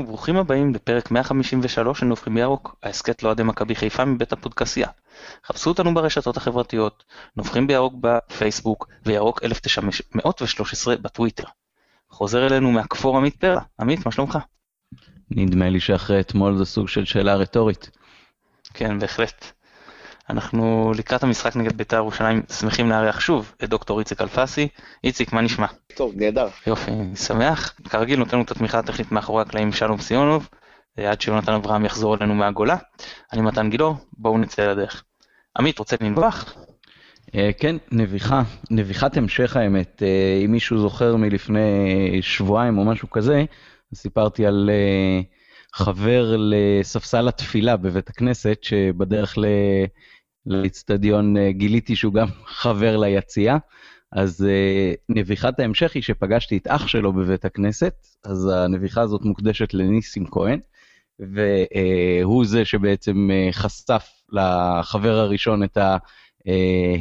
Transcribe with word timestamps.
וברוכים 0.00 0.36
הבאים 0.36 0.74
לפרק 0.74 1.10
153 1.10 2.00
של 2.00 2.06
נובחים 2.06 2.34
בירוק, 2.34 2.76
ההסכת 2.82 3.22
לאוהדי 3.22 3.42
מכבי 3.42 3.74
חיפה 3.74 4.04
מבית 4.04 4.32
הפודקסייה. 4.32 4.88
חפשו 5.46 5.70
אותנו 5.70 5.94
ברשתות 5.94 6.36
החברתיות, 6.36 7.04
נובחים 7.36 7.66
בירוק 7.66 7.94
בפייסבוק 8.00 8.88
וירוק 9.06 9.44
1913 9.44 10.96
בטוויטר. 10.96 11.44
חוזר 12.10 12.46
אלינו 12.46 12.72
מהכפור 12.72 13.16
עמית 13.16 13.36
פרלה. 13.36 13.60
עמית, 13.80 14.06
מה 14.06 14.12
שלומך? 14.12 14.38
נדמה 15.30 15.68
לי 15.68 15.80
שאחרי 15.80 16.20
אתמול 16.20 16.56
זה 16.56 16.64
סוג 16.64 16.88
של 16.88 17.04
שאלה 17.04 17.34
רטורית. 17.34 17.90
כן, 18.74 18.98
בהחלט. 18.98 19.52
אנחנו 20.30 20.92
לקראת 20.96 21.22
המשחק 21.22 21.56
נגד 21.56 21.72
בית"ר 21.72 21.96
ירושלים 21.96 22.42
שמחים 22.58 22.90
לארח 22.90 23.20
שוב 23.20 23.54
את 23.64 23.68
דוקטור 23.68 23.98
איציק 23.98 24.20
אלפסי. 24.20 24.68
איציק, 25.04 25.32
מה 25.32 25.40
נשמע? 25.40 25.66
טוב, 25.94 26.12
נהדר. 26.16 26.48
יופי, 26.66 26.90
שמח. 27.14 27.74
כרגיל 27.90 28.18
נותן 28.18 28.36
לנו 28.36 28.44
את 28.44 28.50
התמיכה 28.50 28.78
הטכנית 28.78 29.12
מאחורי 29.12 29.42
הקלעים 29.42 29.72
שלום 29.72 30.00
סיונוב, 30.00 30.48
עד 30.96 31.20
שיונתן 31.20 31.52
אברהם 31.52 31.84
יחזור 31.84 32.16
אלינו 32.16 32.34
מהגולה. 32.34 32.76
אני 33.32 33.42
מתן 33.42 33.70
גילאור, 33.70 33.94
בואו 34.12 34.38
נצא 34.38 34.70
לדרך. 34.70 35.04
עמית, 35.58 35.78
רוצה 35.78 35.96
לנבוח? 36.00 36.54
אה, 37.34 37.50
כן, 37.58 37.76
נביחה, 37.92 38.42
נביחת 38.70 39.16
המשך 39.16 39.56
האמת. 39.56 40.02
אה, 40.02 40.40
אם 40.44 40.52
מישהו 40.52 40.78
זוכר 40.78 41.16
מלפני 41.16 42.18
שבועיים 42.22 42.78
או 42.78 42.84
משהו 42.84 43.10
כזה, 43.10 43.44
סיפרתי 43.94 44.46
על 44.46 44.70
אה, 44.72 45.20
חבר 45.74 46.36
לספסל 46.38 47.28
התפילה 47.28 47.76
בבית 47.76 48.08
הכנסת, 48.08 48.58
שבדרך 48.62 49.38
לאצטדיון 50.46 51.50
גיליתי 51.50 51.96
שהוא 51.96 52.14
גם 52.14 52.26
חבר 52.62 52.96
ליציאה. 52.96 53.56
אז 54.12 54.46
נביחת 55.08 55.60
ההמשך 55.60 55.94
היא 55.94 56.02
שפגשתי 56.02 56.56
את 56.56 56.66
אח 56.66 56.86
שלו 56.86 57.12
בבית 57.12 57.44
הכנסת, 57.44 57.94
אז 58.24 58.46
הנביחה 58.46 59.00
הזאת 59.00 59.22
מוקדשת 59.24 59.74
לניסים 59.74 60.26
כהן, 60.30 60.60
והוא 61.18 62.44
זה 62.44 62.64
שבעצם 62.64 63.28
חשף 63.52 64.08
לחבר 64.32 65.18
הראשון 65.18 65.62
את 65.62 65.76
ה... 65.76 65.96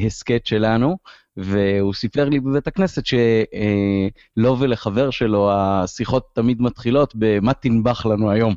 הסכת 0.05 0.45
שלנו, 0.45 0.97
והוא 1.37 1.93
סיפר 1.93 2.29
לי 2.29 2.39
בבית 2.39 2.67
הכנסת 2.67 3.03
שלו 3.05 4.59
ולחבר 4.59 5.09
שלו 5.09 5.51
השיחות 5.51 6.27
תמיד 6.33 6.61
מתחילות 6.61 7.13
במה 7.15 7.53
תנבח 7.53 8.05
לנו 8.05 8.31
היום. 8.31 8.55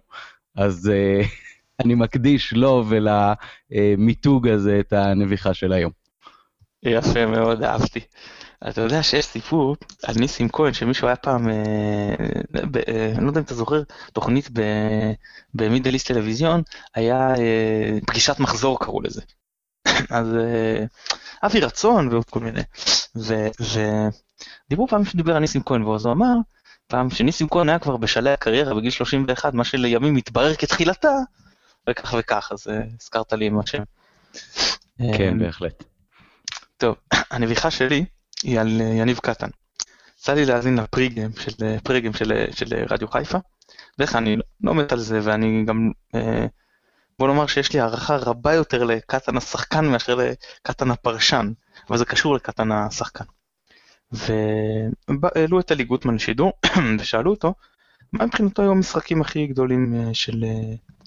אז 0.57 0.91
אני 1.81 1.95
מקדיש 1.95 2.53
לו 2.53 2.85
ולמיתוג 2.89 4.49
הזה 4.49 4.81
את 4.81 4.93
הנביחה 4.93 5.55
של 5.55 5.73
היום. 5.73 5.93
יפה 6.83 7.27
מאוד, 7.27 7.63
אהבתי. 7.63 8.01
אתה 8.69 8.81
יודע 8.81 9.03
שיש 9.03 9.25
סיפור 9.25 9.77
על 10.05 10.15
ניסים 10.19 10.49
כהן, 10.49 10.73
שמישהו 10.73 11.07
היה 11.07 11.17
פעם, 11.17 11.49
אני 11.49 13.25
לא 13.25 13.29
יודע 13.29 13.41
אם 13.41 13.45
אתה 13.45 13.55
זוכר, 13.55 13.83
תוכנית 14.13 14.49
במידליסט 15.55 16.09
טלוויזיון, 16.09 16.63
היה 16.95 17.35
פגישת 18.07 18.39
מחזור 18.39 18.81
קראו 18.81 19.01
לזה. 19.03 19.23
אז 20.11 20.27
אה, 20.37 20.85
אבי 21.47 21.61
רצון 21.61 22.09
ועוד 22.09 22.25
כל 22.31 22.41
מיני. 22.41 22.61
ודיברו 24.69 24.89
פעם 24.89 25.05
שדיבר 25.05 25.33
על 25.37 25.39
ניסים 25.39 25.63
כהן 25.63 25.83
ועוז 25.83 26.07
הוא 26.07 26.13
אמר, 26.13 26.35
פעם 26.87 27.11
שניסים 27.11 27.49
כהן 27.49 27.69
היה 27.69 27.79
כבר 27.79 27.97
בשלהי 27.97 28.33
הקריירה 28.33 28.75
בגיל 28.75 28.91
31, 28.91 29.55
מה 29.55 29.65
שלימים 29.65 30.15
מתברר 30.15 30.55
כתחילתה, 30.55 31.13
וכך 31.91 32.15
וכך, 32.19 32.49
אז 32.53 32.69
אה, 32.69 32.81
הזכרת 33.01 33.33
לי 33.33 33.47
עם 33.47 33.59
השם. 33.59 33.83
כן, 34.99 35.29
אמ, 35.29 35.39
בהחלט. 35.39 35.85
טוב, 36.77 36.97
הנביכה 37.31 37.71
שלי 37.71 38.05
היא 38.43 38.61
על 38.61 38.81
אה, 38.81 38.87
יניב 38.87 39.19
קטן. 39.19 39.49
יצא 40.19 40.35
לי 40.35 40.45
להאזין 40.45 40.79
לפריגם 40.79 41.31
של, 41.41 41.79
פריגם 41.83 42.13
של, 42.13 42.45
של 42.53 42.67
רדיו 42.91 43.09
חיפה, 43.09 43.39
ואיך 43.99 44.17
אני 44.17 44.37
לא 44.61 44.75
מת 44.75 44.93
על 44.93 44.99
זה, 44.99 45.21
ואני 45.23 45.65
גם 45.65 45.91
בוא 47.19 47.29
נאמר 47.29 47.47
שיש 47.47 47.73
לי 47.73 47.81
הערכה 47.81 48.17
רבה 48.17 48.55
יותר 48.55 48.85
לקטן 48.85 49.37
השחקן 49.37 49.85
מאשר 49.85 50.15
לקטן 50.15 50.91
הפרשן, 50.91 51.53
אבל 51.91 51.99
זה 51.99 52.05
קשור 52.05 52.35
לקטן 52.35 52.73
השחקן. 52.73 53.25
והעלו 54.13 55.61
את 55.61 55.73
אלי 55.73 55.85
גוטמן 55.85 56.15
לשידור 56.15 56.53
ושאלו 56.99 57.31
אותו 57.31 57.55
מה 58.13 58.27
מבחינתו 58.27 58.63
היו 58.63 58.71
המשחקים 58.71 59.21
הכי 59.21 59.47
גדולים 59.47 59.95
אה, 59.95 60.15
של 60.15 60.45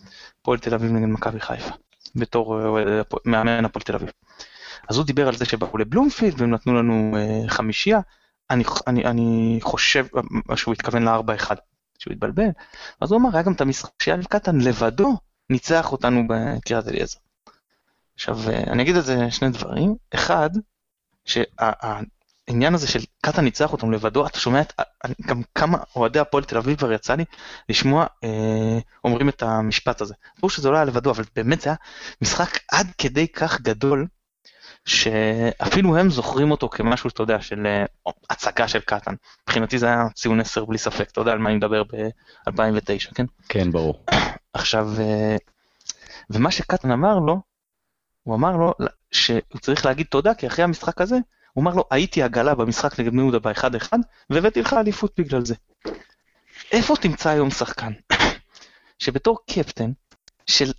אה, 0.05 0.11
פועל 0.41 0.59
תל 0.59 0.73
אביב 0.73 0.91
נגד 0.91 1.07
מכבי 1.07 1.39
חיפה, 1.39 1.71
בתור 2.15 2.59
אה, 2.79 3.01
מאמן 3.25 3.65
הפועל 3.65 3.83
תל 3.83 3.95
אביב. 3.95 4.09
אז 4.89 4.97
הוא 4.97 5.05
דיבר 5.05 5.27
על 5.27 5.35
זה 5.35 5.45
שבאו 5.45 5.77
לבלומפילד 5.77 6.41
והם 6.41 6.51
נתנו 6.51 6.73
לנו 6.73 7.17
חמישייה, 7.47 7.99
אני, 8.49 8.63
אני, 8.87 9.05
אני 9.05 9.59
חושב 9.61 10.05
שהוא 10.55 10.73
התכוון 10.73 11.03
לארבע 11.03 11.35
אחד, 11.35 11.55
שהוא 11.99 12.13
התבלבל, 12.13 12.49
אז 13.01 13.11
הוא 13.11 13.19
אמר 13.19 13.29
היה 13.33 13.41
גם 13.41 13.53
את 13.53 13.61
המשחק 13.61 14.01
שהיה 14.01 14.17
קטן 14.29 14.61
לבדו 14.61 15.17
ניצח 15.49 15.91
אותנו 15.91 16.23
בקריית 16.27 16.87
אליעזר. 16.87 17.17
עכשיו, 18.15 18.37
אני 18.67 18.83
אגיד 18.83 18.95
על 18.95 19.01
זה 19.01 19.31
שני 19.31 19.49
דברים. 19.49 19.95
אחד, 20.13 20.49
שהעניין 22.49 22.73
הזה 22.73 22.87
של 22.87 22.99
קאטה 23.21 23.41
ניצח 23.41 23.71
אותנו 23.71 23.91
לבדו, 23.91 24.27
אתה 24.27 24.39
שומע 24.39 24.61
את, 24.61 24.73
גם 25.21 25.41
כמה 25.55 25.77
אוהדי 25.95 26.19
הפועל 26.19 26.43
תל 26.43 26.57
אביב 26.57 26.77
כבר 26.77 26.91
יצא 26.91 27.15
לי 27.15 27.25
לשמוע 27.69 28.05
אה, 28.23 28.79
אומרים 29.03 29.29
את 29.29 29.43
המשפט 29.43 30.01
הזה. 30.01 30.13
ברור 30.39 30.49
שזה 30.49 30.69
לא 30.69 30.75
היה 30.75 30.85
לבדו, 30.85 31.11
אבל 31.11 31.23
באמת 31.35 31.61
זה 31.61 31.69
היה 31.69 31.75
משחק 32.21 32.59
עד 32.71 32.87
כדי 32.97 33.27
כך 33.27 33.61
גדול, 33.61 34.07
שאפילו 34.85 35.97
הם 35.97 36.09
זוכרים 36.09 36.51
אותו 36.51 36.69
כמשהו, 36.69 37.09
אתה 37.09 37.23
יודע, 37.23 37.41
של 37.41 37.67
אה, 37.67 38.11
הצגה 38.29 38.67
של 38.67 38.79
קטן. 38.79 39.13
מבחינתי 39.43 39.77
זה 39.77 39.85
היה 39.85 40.03
ציון 40.15 40.39
10 40.39 40.65
בלי 40.65 40.77
ספק, 40.77 41.09
אתה 41.11 41.21
יודע 41.21 41.31
על 41.31 41.37
מה 41.37 41.49
אני 41.49 41.57
מדבר 41.57 41.83
ב-2009, 41.83 43.13
כן? 43.15 43.25
כן, 43.49 43.71
ברור. 43.71 44.03
עכשיו, 44.53 44.87
אה, 44.99 45.35
ומה 46.29 46.51
שקטן 46.51 46.91
אמר 46.91 47.19
לו, 47.19 47.41
הוא 48.23 48.35
אמר 48.35 48.57
לו 48.57 48.73
שהוא 49.11 49.61
צריך 49.61 49.85
להגיד 49.85 50.05
תודה, 50.09 50.33
כי 50.33 50.47
אחרי 50.47 50.63
המשחק 50.63 51.01
הזה, 51.01 51.17
הוא 51.55 51.61
אמר 51.61 51.73
לו, 51.73 51.83
הייתי 51.91 52.23
עגלה 52.23 52.55
במשחק 52.55 52.99
נגד 52.99 53.11
בני 53.11 53.21
יהודה 53.21 53.39
ב-1-1, 53.39 53.93
והבאתי 54.29 54.61
לך 54.61 54.73
אליפות 54.73 55.19
בגלל 55.19 55.45
זה. 55.45 55.55
איפה 56.71 56.95
תמצא 56.95 57.29
היום 57.29 57.49
שחקן 57.49 57.91
שבתור 58.99 59.39
קפטן 59.51 59.91
של 60.45 60.71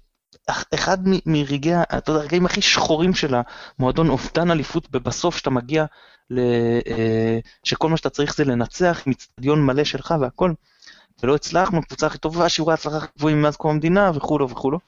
אחד 0.75 0.98
מרגעי, 1.26 1.82
אתה 1.82 2.10
יודע, 2.10 2.22
הרגעים 2.22 2.47
הכי 2.47 2.62
שחורים 2.62 3.14
של 3.14 3.34
המועדון, 3.78 4.09
אובדן 4.09 4.50
אליפות, 4.50 4.88
ובסוף 4.92 5.37
שאתה 5.37 5.50
מגיע, 5.50 5.84
ל, 6.31 6.38
אה, 6.87 7.38
שכל 7.64 7.88
מה 7.88 7.97
שאתה 7.97 8.10
צריך 8.10 8.37
זה 8.37 8.44
לנצח 8.44 9.03
עם 9.06 9.12
אצטדיון 9.12 9.66
מלא 9.66 9.84
שלך 9.84 10.14
והכל, 10.20 10.53
ולא 11.22 11.34
הצלחנו, 11.34 11.82
קבוצה 11.82 12.06
הכי 12.06 12.19
טובה, 12.19 12.48
שיעורי 12.48 12.75
הצלחה 12.75 13.06
גבוהים 13.19 13.43
מאז 13.43 13.56
קום 13.56 13.70
המדינה 13.70 14.10
וכולו 14.14 14.50
וכולו. 14.50 14.78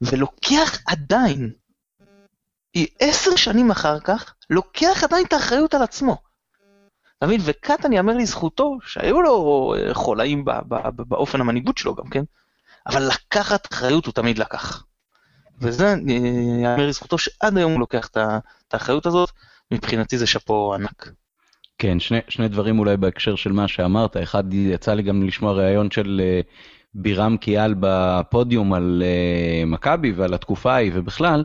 ולוקח 0.00 0.78
עדיין, 0.86 1.52
עשר 3.00 3.36
שנים 3.36 3.70
אחר 3.70 4.00
כך, 4.00 4.34
לוקח 4.50 5.04
עדיין 5.04 5.24
את 5.26 5.32
האחריות 5.32 5.74
על 5.74 5.82
עצמו. 5.82 6.16
אתה 7.18 7.26
מבין? 7.26 7.40
וקטן 7.44 7.92
יאמר 7.92 8.16
לזכותו 8.16 8.78
שהיו 8.86 9.22
לו 9.22 9.74
אה, 9.76 9.94
חולאים 9.94 10.44
באופן 10.96 11.40
המנהיגות 11.40 11.78
שלו 11.78 11.94
גם, 11.94 12.10
כן? 12.10 12.24
אבל 12.86 13.02
לקחת 13.08 13.72
אחריות 13.72 14.06
הוא 14.06 14.14
תמיד 14.14 14.38
לקח. 14.38 14.84
וזה 15.60 15.88
אה, 15.88 15.94
יאמר 16.62 16.86
לזכותו 16.86 17.18
שעד 17.18 17.58
היום 17.58 17.72
הוא 17.72 17.80
לוקח 17.80 18.08
את 18.08 18.74
האחריות 18.74 19.06
הזאת, 19.06 19.30
מבחינתי 19.70 20.18
זה 20.18 20.26
שאפו 20.26 20.74
ענק. 20.74 21.10
כן, 21.78 22.00
שני, 22.00 22.18
שני 22.28 22.48
דברים 22.48 22.78
אולי 22.78 22.96
בהקשר 22.96 23.36
של 23.36 23.52
מה 23.52 23.68
שאמרת. 23.68 24.16
אחד, 24.16 24.54
יצא 24.54 24.94
לי 24.94 25.02
גם 25.02 25.22
לשמוע 25.22 25.52
ראיון 25.52 25.90
של 25.90 26.20
uh, 26.20 26.46
בירם 26.94 27.36
קיאל 27.36 27.74
בפודיום 27.80 28.74
על 28.74 29.02
מכבי 29.66 30.12
ועל 30.12 30.34
התקופה 30.34 30.72
ההיא 30.72 30.92
ובכלל, 30.94 31.44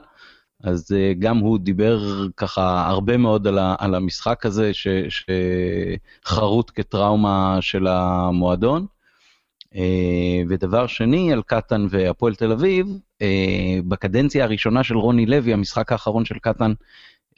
אז 0.63 0.91
uh, 0.91 1.19
גם 1.19 1.37
הוא 1.37 1.59
דיבר 1.59 2.27
ככה 2.37 2.87
הרבה 2.87 3.17
מאוד 3.17 3.47
על, 3.47 3.57
ה, 3.59 3.75
על 3.79 3.95
המשחק 3.95 4.45
הזה 4.45 4.73
ש, 4.73 4.87
שחרוט 5.09 6.71
כטראומה 6.75 7.57
של 7.61 7.87
המועדון. 7.87 8.85
Uh, 9.73 9.77
ודבר 10.49 10.87
שני, 10.87 11.33
על 11.33 11.41
קטן 11.41 11.87
והפועל 11.89 12.35
תל 12.35 12.51
אביב, 12.51 12.87
uh, 12.87 13.23
בקדנציה 13.87 14.43
הראשונה 14.43 14.83
של 14.83 14.97
רוני 14.97 15.25
לוי, 15.25 15.53
המשחק 15.53 15.91
האחרון 15.91 16.25
של 16.25 16.39
קטן 16.41 16.73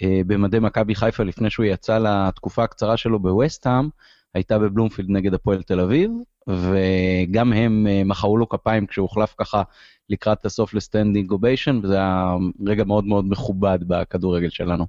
אה, 0.02 0.22
במדי 0.28 0.60
מכבי 0.60 0.96
חיפה 0.96 1.24
לפני 1.24 1.50
שהוא 1.50 1.66
יצא 1.66 1.98
לתקופה 1.98 2.64
הקצרה 2.64 2.98
שלו 2.98 3.20
בווסטהאם, 3.20 3.90
הייתה 4.36 4.60
בבלומפילד 4.60 5.10
נגד 5.10 5.34
הפועל 5.34 5.64
תל 5.64 5.80
אביב, 5.80 6.12
וגם 6.48 7.54
הם 7.54 7.88
אה, 7.88 8.02
מחאו 8.06 8.38
לו 8.38 8.50
כפיים 8.50 8.86
כשהוא 8.88 9.04
הוחלף 9.04 9.36
ככה 9.38 9.64
לקראת 10.10 10.46
הסוף 10.46 10.74
ל 10.74 10.80
standing 10.80 11.32
ovation, 11.32 11.80
וזה 11.84 11.96
היה 11.96 12.36
רגע 12.66 12.84
מאוד 12.84 13.06
מאוד 13.06 13.26
מכובד 13.30 13.80
בכדורגל 13.88 14.50
שלנו. 14.50 14.86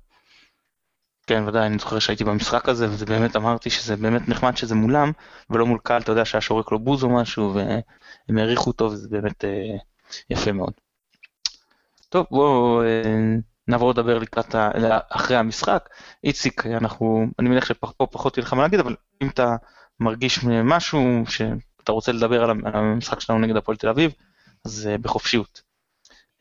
כן, 1.27 1.43
ודאי, 1.47 1.67
אני 1.67 1.79
זוכר 1.79 1.99
שהייתי 1.99 2.25
במשחק 2.25 2.69
הזה, 2.69 2.87
וזה 2.91 3.07
באמת 3.07 3.37
אמרתי 3.37 3.71
שזה 3.71 3.97
באמת 3.97 4.29
נחמד 4.29 4.57
שזה 4.57 4.75
מולם, 4.75 5.13
ולא 5.51 5.67
מול 5.67 5.79
קהל, 5.83 6.03
אתה 6.03 6.13
יודע 6.13 6.25
שהיה 6.25 6.41
שורק 6.41 6.73
לו 6.73 6.79
בוז 6.79 7.05
או 7.05 7.15
משהו, 7.15 7.55
והם 7.55 8.39
העריכו 8.39 8.71
אותו, 8.71 8.85
וזה 8.85 9.09
באמת 9.09 9.45
אה, 9.45 9.77
יפה 10.31 10.53
מאוד. 10.53 10.73
טוב, 12.09 12.27
בואו... 12.31 12.83
אה, 12.83 13.37
נעבור 13.69 13.91
לדבר 13.91 14.19
לקראת, 14.19 14.55
ה... 14.55 14.71
אחרי 15.11 15.37
המשחק. 15.37 15.89
איציק, 16.25 16.67
אנחנו, 16.67 17.27
אני 17.39 17.49
מניח 17.49 17.65
שפה 17.65 18.07
פחות 18.11 18.37
יהיה 18.37 18.47
לך 18.47 18.53
מה 18.53 18.63
להגיד, 18.63 18.81
אבל 18.81 18.97
אם 19.23 19.29
אתה 19.29 19.57
מרגיש 20.01 20.45
משהו, 20.45 21.23
ש... 21.29 21.43
אתה 21.87 21.93
רוצה 21.93 22.13
לדבר 22.13 22.43
על 22.45 22.51
המשחק 22.65 23.21
שלנו 23.21 23.39
נגד 23.39 23.57
הפועל 23.57 23.77
תל 23.77 23.89
אביב, 23.89 24.13
אז 24.65 24.89
אה, 24.91 24.99
בחופשיות. 24.99 25.63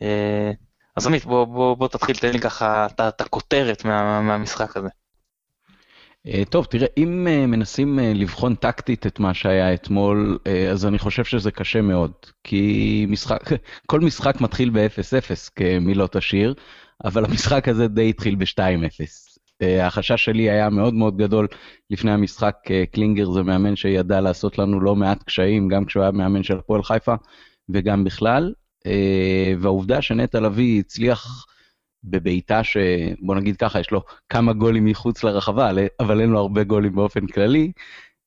אה, 0.01 0.51
אז 0.95 1.07
עמית, 1.07 1.25
בוא, 1.25 1.45
בוא, 1.45 1.77
בוא 1.77 1.88
תתחיל, 1.88 2.16
תן 2.16 2.31
לי 2.31 2.39
ככה 2.39 2.88
את 3.07 3.22
הכותרת 3.22 3.86
מה, 3.86 4.21
מהמשחק 4.21 4.78
הזה. 4.78 4.89
אה, 6.28 6.44
טוב, 6.50 6.66
תראה, 6.66 6.88
אם 6.98 7.24
מנסים 7.24 8.00
לבחון 8.01 8.56
טקטית 8.56 9.07
את 9.07 9.19
מה 9.19 9.33
שהיה 9.33 9.74
אתמול, 9.74 10.38
אז 10.71 10.86
אני 10.86 11.00
חושב 11.00 11.24
שזה 11.24 11.51
קשה 11.51 11.81
מאוד. 11.81 12.12
כי 12.44 13.06
משחק, 13.10 13.42
כל 13.92 14.00
משחק 14.00 14.42
מתחיל 14.42 14.69
ב-0-0 14.69 15.51
כמילות 15.56 16.16
השיר, 16.16 16.54
אבל 17.03 17.25
המשחק 17.25 17.68
הזה 17.68 17.88
די 17.88 18.09
התחיל 18.09 18.36
ב-2-0. 18.36 19.06
החשש 19.62 20.25
שלי 20.25 20.50
היה 20.50 20.69
מאוד 20.69 20.94
מאוד 20.94 21.18
גדול 21.18 21.47
לפני 21.89 22.12
המשחק, 22.12 22.56
קלינגר 22.92 23.31
זה 23.31 23.44
מאמן 23.44 23.75
שידע 23.75 24.21
לעשות 24.21 24.57
לנו 24.57 24.81
לא 24.81 24.95
מעט 24.95 25.24
קשיים, 25.24 25.68
גם 25.68 25.86
כשהוא 25.86 26.03
היה 26.03 26.12
מאמן 26.12 26.44
של 26.44 26.57
הפועל 26.57 26.83
חיפה 26.83 27.15
וגם 27.69 28.03
בכלל. 28.03 28.53
והעובדה 29.59 30.01
שנטע 30.01 30.39
לביא 30.39 30.80
הצליח 30.80 31.45
בבעיטה 32.03 32.63
שבוא 32.63 33.36
נגיד 33.36 33.57
ככה 33.57 33.80
יש 33.80 33.92
לו 33.92 34.01
כמה 34.30 34.53
גולים 34.53 34.86
מחוץ 34.86 35.24
לרחבה 35.24 35.71
אבל 36.00 36.21
אין 36.21 36.30
לו 36.30 36.39
הרבה 36.39 36.63
גולים 36.63 36.95
באופן 36.95 37.27
כללי. 37.27 37.71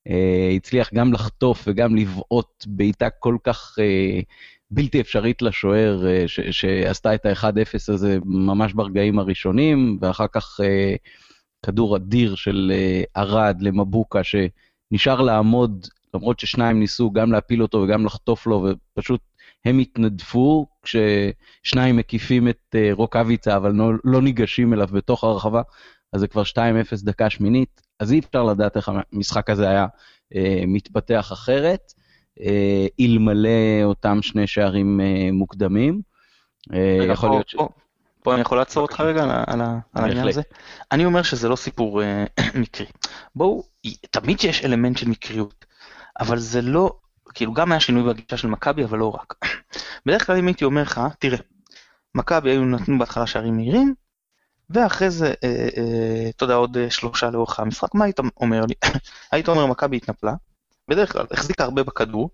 אה, 0.08 0.50
הצליח 0.56 0.90
גם 0.94 1.12
לחטוף 1.12 1.64
וגם 1.66 1.96
לבעוט 1.96 2.64
בעיטה 2.66 3.10
כל 3.10 3.36
כך 3.44 3.78
אה, 3.78 4.20
בלתי 4.70 5.00
אפשרית 5.00 5.42
לשוער 5.42 6.06
אה, 6.06 6.24
שעשתה 6.50 7.14
את 7.14 7.26
ה-1-0 7.26 7.92
הזה 7.92 8.18
ממש 8.24 8.72
ברגעים 8.72 9.18
הראשונים 9.18 9.98
ואחר 10.00 10.26
כך 10.32 10.60
כדור 11.66 11.96
אדיר 11.96 12.34
של 12.34 12.72
ארד 13.16 13.56
למבוקה 13.60 14.20
שנשאר 14.24 15.20
לעמוד 15.20 15.86
למרות 16.14 16.40
ששניים 16.40 16.80
ניסו 16.80 17.10
גם 17.10 17.32
להפיל 17.32 17.62
אותו 17.62 17.78
וגם 17.78 18.06
לחטוף 18.06 18.46
לו 18.46 18.66
ופשוט 18.96 19.20
הם 19.64 19.78
התנדפו 19.78 20.66
כששניים 20.82 21.96
מקיפים 21.96 22.48
את 22.48 22.74
אה, 22.74 22.90
רוקאביצה 22.92 23.56
אבל 23.56 23.72
לא, 23.72 23.92
לא 24.04 24.22
ניגשים 24.22 24.74
אליו 24.74 24.88
בתוך 24.92 25.24
הרחבה, 25.24 25.62
אז 26.12 26.20
זה 26.20 26.28
כבר 26.28 26.42
2-0 26.42 26.56
דקה 27.04 27.30
שמינית, 27.30 27.82
אז 28.00 28.12
אי 28.12 28.18
אפשר 28.18 28.44
לדעת 28.44 28.76
איך 28.76 28.90
המשחק 29.12 29.50
הזה 29.50 29.68
היה 29.68 29.86
אה, 30.34 30.62
מתפתח 30.66 31.30
אחרת, 31.32 31.92
אה, 31.97 31.97
אלמלא 33.00 33.82
אותם 33.85 34.23
שני 34.23 34.46
שערים 34.46 35.00
אה, 35.00 35.29
מוקדמים. 35.32 36.00
אה, 36.75 37.06
יכול 37.08 37.31
להיות 37.31 37.49
ש... 37.49 37.56
פה, 38.23 38.35
אני 38.35 38.40
יכול 38.40 38.58
לעצור 38.58 38.82
אותך 38.82 39.00
רגע 39.00 39.23
על, 39.23 39.31
על, 39.31 39.61
על 39.94 40.05
העניין 40.05 40.29
הזה? 40.29 40.43
אני 40.93 41.05
אומר 41.05 41.23
שזה 41.23 41.49
לא 41.49 41.56
סיפור 41.56 42.02
אה, 42.02 42.25
מקרי. 42.61 42.87
בואו, 43.35 43.62
תמיד 44.11 44.40
שיש 44.40 44.64
אלמנט 44.64 44.99
של 44.99 45.08
מקריות, 45.08 45.64
אבל 46.20 46.38
זה 46.38 46.62
לא 46.62 46.93
כאילו 47.35 47.52
גם 47.52 47.73
היה 47.73 47.81
שינוי 47.81 48.02
בגישה 48.14 48.37
של 48.37 48.49
מכבי, 48.49 48.85
אבל 48.85 48.99
לא 48.99 49.14
רק. 49.14 49.35
בדרך 50.06 50.26
כלל 50.26 50.37
אם 50.37 50.46
הייתי 50.46 50.64
אומר 50.64 50.82
לך, 50.82 51.00
תראה, 51.19 51.38
מכבי 52.14 52.50
היו 52.50 52.64
נתנו 52.64 52.99
בהתחלה 52.99 53.26
שערים 53.26 53.56
מהירים, 53.56 53.94
ואחרי 54.70 55.11
זה, 55.11 55.35
אה, 55.44 55.69
אה, 55.76 56.31
אתה 56.37 56.44
יודע, 56.44 56.55
עוד 56.55 56.76
אה, 56.76 56.90
שלושה 56.90 57.31
לאורך 57.31 57.61
המשחק, 57.61 57.94
מה 57.94 58.05
היית 58.05 58.19
אומר 58.37 58.61
לי? 58.64 58.75
היית 59.32 59.49
אומר 59.49 59.67
מכבי 59.67 59.96
התנפלה, 59.96 60.35
בדרך 60.88 61.12
כלל 61.12 61.26
החזיקה 61.31 61.64
הרבה 61.64 61.82
בכדור, 61.82 62.31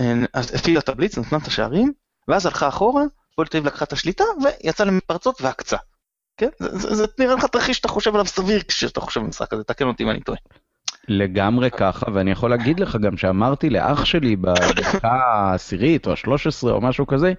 אה, 0.00 0.14
אז 0.32 0.54
הפעילה 0.54 0.80
את 0.80 0.88
הבליץ, 0.88 1.18
נתנה 1.18 1.38
את 1.38 1.46
השערים, 1.46 1.92
ואז 2.28 2.46
הלכה 2.46 2.68
אחורה, 2.68 3.02
פועל 3.34 3.48
תל 3.48 3.58
אביב 3.58 3.66
לקחה 3.66 3.84
את 3.84 3.92
השליטה, 3.92 4.24
ויצאה 4.42 4.86
למפרצות 4.86 5.42
ועקצה. 5.42 5.76
כן? 6.36 6.48
זה, 6.58 6.78
זה, 6.78 6.94
זה 6.94 7.04
נראה 7.18 7.34
לך 7.34 7.44
תרחיש 7.44 7.76
שאתה 7.76 7.88
חושב 7.88 8.14
עליו 8.14 8.26
סביר 8.26 8.60
כשאתה 8.68 9.00
חושב 9.00 9.20
במשחק 9.20 9.52
הזה, 9.52 9.64
תקן 9.64 9.86
אותי 9.86 10.02
אם 10.02 10.10
אני 10.10 10.20
טועה. 10.20 10.38
לגמרי 11.08 11.70
ככה, 11.70 12.06
ואני 12.14 12.30
יכול 12.30 12.50
להגיד 12.50 12.80
לך 12.80 12.96
גם 12.96 13.16
שאמרתי 13.16 13.70
לאח 13.70 14.04
שלי 14.04 14.36
בדקה 14.36 15.08
העשירית 15.08 16.06
או 16.06 16.12
השלוש 16.12 16.46
עשרה 16.46 16.72
או 16.72 16.80
משהו 16.80 17.06
כזה, 17.06 17.32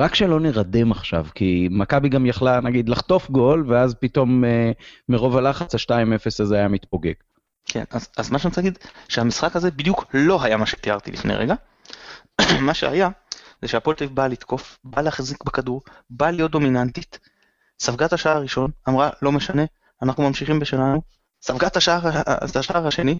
רק 0.00 0.14
שלא 0.14 0.40
נרדם 0.40 0.92
עכשיו, 0.92 1.26
כי 1.34 1.68
מכבי 1.70 2.08
גם 2.08 2.26
יכלה 2.26 2.60
נגיד 2.60 2.88
לחטוף 2.88 3.30
גול, 3.30 3.64
ואז 3.68 3.94
פתאום 3.94 4.44
אה, 4.44 4.72
מרוב 5.08 5.36
הלחץ 5.36 5.74
ה-2-0 5.74 6.26
הזה 6.40 6.56
היה 6.56 6.68
מתפוגג. 6.68 7.12
כן, 7.66 7.84
אז, 7.90 8.08
אז 8.16 8.30
מה 8.30 8.38
שאני 8.38 8.48
רוצה 8.48 8.60
להגיד, 8.60 8.78
שהמשחק 9.08 9.56
הזה 9.56 9.70
בדיוק 9.70 10.04
לא 10.14 10.42
היה 10.42 10.56
מה 10.56 10.66
שתיארתי 10.66 11.10
לפני 11.12 11.34
רגע. 11.34 11.54
מה 12.60 12.74
שהיה, 12.74 13.08
זה 13.62 13.68
שהפועל 13.68 13.96
תל 13.96 14.04
אביב 14.04 14.16
באה 14.16 14.28
לתקוף, 14.28 14.78
באה 14.84 15.02
להחזיק 15.02 15.44
בכדור, 15.44 15.82
באה 16.10 16.30
להיות 16.30 16.50
דומיננטית, 16.50 17.18
ספגה 17.80 18.06
את 18.06 18.12
השער 18.12 18.36
הראשון, 18.36 18.70
אמרה 18.88 19.10
לא 19.22 19.32
משנה, 19.32 19.62
אנחנו 20.02 20.22
ממשיכים 20.22 20.60
בשלנו, 20.60 21.02
ספגה 21.42 21.66
את 21.66 21.76
השער, 21.76 22.00
השער 22.56 22.86
השני, 22.86 23.18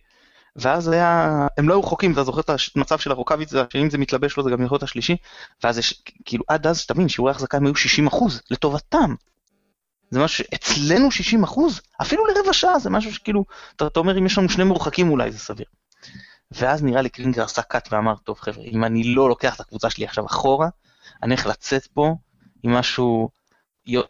ואז 0.56 0.88
היה, 0.88 1.46
הם 1.58 1.68
לא 1.68 1.74
היו 1.74 1.80
רחוקים, 1.80 2.12
אתה 2.12 2.24
זוכר 2.24 2.40
את 2.40 2.50
המצב 2.76 2.98
של 2.98 3.10
הרוקאביץ, 3.10 3.52
שאם 3.72 3.90
זה 3.90 3.98
מתלבש 3.98 4.36
לו 4.36 4.42
זה 4.42 4.50
גם 4.50 4.62
יכול 4.62 4.74
להיות 4.74 4.82
השלישי, 4.82 5.16
ואז 5.64 5.78
יש, 5.78 6.02
כאילו 6.24 6.44
עד 6.48 6.66
אז, 6.66 6.78
שתבין, 6.78 7.08
שיעורי 7.08 7.30
החזקה 7.30 7.56
הם 7.56 7.66
היו 7.66 7.76
60 7.76 8.06
אחוז, 8.06 8.42
לטובתם. 8.50 9.14
זה 10.10 10.20
משהו 10.20 10.44
שאצלנו 10.44 11.10
60 11.10 11.44
אחוז, 11.44 11.80
אפילו 12.02 12.26
לרבע 12.26 12.52
שעה, 12.52 12.78
זה 12.78 12.90
משהו 12.90 13.14
שכאילו, 13.14 13.44
אתה, 13.76 13.86
אתה 13.86 14.00
אומר 14.00 14.18
אם 14.18 14.26
יש 14.26 14.38
לנו 14.38 14.48
שני 14.48 14.64
מורחקים 14.64 15.10
אולי 15.10 15.32
זה 15.32 15.38
סביר. 15.38 15.66
ואז 16.52 16.82
נראה 16.82 17.02
לי 17.02 17.08
קלינגר 17.08 17.44
עשה 17.44 17.62
קאט 17.62 17.88
ואמר, 17.92 18.16
טוב 18.16 18.38
חבר'ה, 18.40 18.64
אם 18.64 18.84
אני 18.84 19.14
לא 19.14 19.28
לוקח 19.28 19.54
את 19.54 19.60
הקבוצה 19.60 19.90
שלי 19.90 20.04
עכשיו 20.04 20.26
אחורה, 20.26 20.68
אני 21.22 21.34
הולך 21.34 21.46
לצאת 21.46 21.86
פה 21.86 22.14
עם 22.62 22.72
משהו 22.72 23.28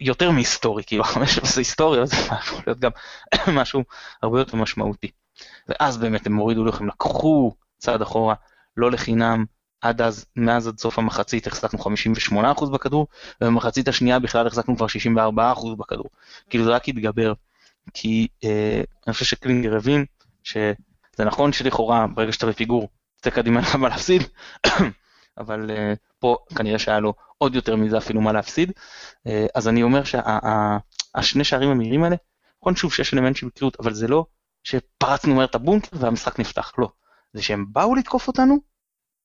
יותר 0.00 0.30
מהיסטורי, 0.30 0.84
כאילו 0.84 1.04
חמש 1.14 1.38
עשרה 1.38 1.60
היסטוריה 1.60 2.06
זה 2.06 2.16
יכול 2.16 2.62
להיות 2.66 2.78
גם 2.78 2.90
משהו 3.60 3.82
הרבה 4.22 4.40
יותר 4.40 4.56
משמעותי. 4.56 5.10
ואז 5.68 5.96
באמת 5.96 6.26
הם 6.26 6.36
הורידו 6.36 6.64
לכם, 6.64 6.86
לקחו 6.86 7.52
צעד 7.78 8.02
אחורה, 8.02 8.34
לא 8.76 8.90
לחינם, 8.90 9.44
עד 9.80 10.02
אז, 10.02 10.26
מאז 10.36 10.68
עד 10.68 10.78
סוף 10.78 10.98
המחצית 10.98 11.46
החזקנו 11.46 11.78
58% 12.62 12.70
בכדור, 12.72 13.06
ובמחצית 13.40 13.88
השנייה 13.88 14.18
בכלל 14.18 14.46
החזקנו 14.46 14.76
כבר 14.76 14.86
64% 14.86 15.76
בכדור. 15.78 16.06
כאילו 16.50 16.64
זה 16.64 16.70
רק 16.70 16.88
התגבר, 16.88 17.32
כי 17.94 18.28
אה, 18.44 18.82
אני 19.06 19.12
חושב 19.12 19.24
שקלינגר 19.24 19.76
הבין 19.76 20.04
שזה 20.44 21.24
נכון 21.24 21.52
שלכאורה 21.52 22.06
ברגע 22.06 22.32
שאתה 22.32 22.46
בפיגור, 22.46 22.88
תצא 23.20 23.30
קדימה 23.30 23.60
לך 23.60 23.74
מה 23.74 23.88
להפסיד, 23.88 24.22
אבל 25.38 25.70
אה, 25.70 25.94
פה 26.18 26.36
כנראה 26.56 26.78
שהיה 26.78 27.00
לו 27.00 27.14
עוד 27.38 27.54
יותר 27.54 27.76
מזה 27.76 27.98
אפילו 27.98 28.20
מה 28.20 28.32
להפסיד. 28.32 28.72
אה, 29.26 29.46
אז 29.54 29.68
אני 29.68 29.82
אומר 29.82 30.02
שהשני 30.04 31.44
שערים 31.44 31.70
המהירים 31.70 32.04
האלה, 32.04 32.16
נכון 32.60 32.76
שוב 32.76 32.92
שיש 32.92 33.14
אלמנט 33.14 33.36
של 33.36 33.46
מקריות, 33.46 33.76
אבל 33.80 33.94
זה 33.94 34.08
לא 34.08 34.26
שפרצנו 34.64 35.34
מהר 35.34 35.44
את 35.44 35.54
הבונקר 35.54 35.88
והמשחק 35.92 36.40
נפתח, 36.40 36.72
לא. 36.78 36.88
זה 37.32 37.42
שהם 37.42 37.66
באו 37.72 37.94
לתקוף 37.94 38.28
אותנו, 38.28 38.56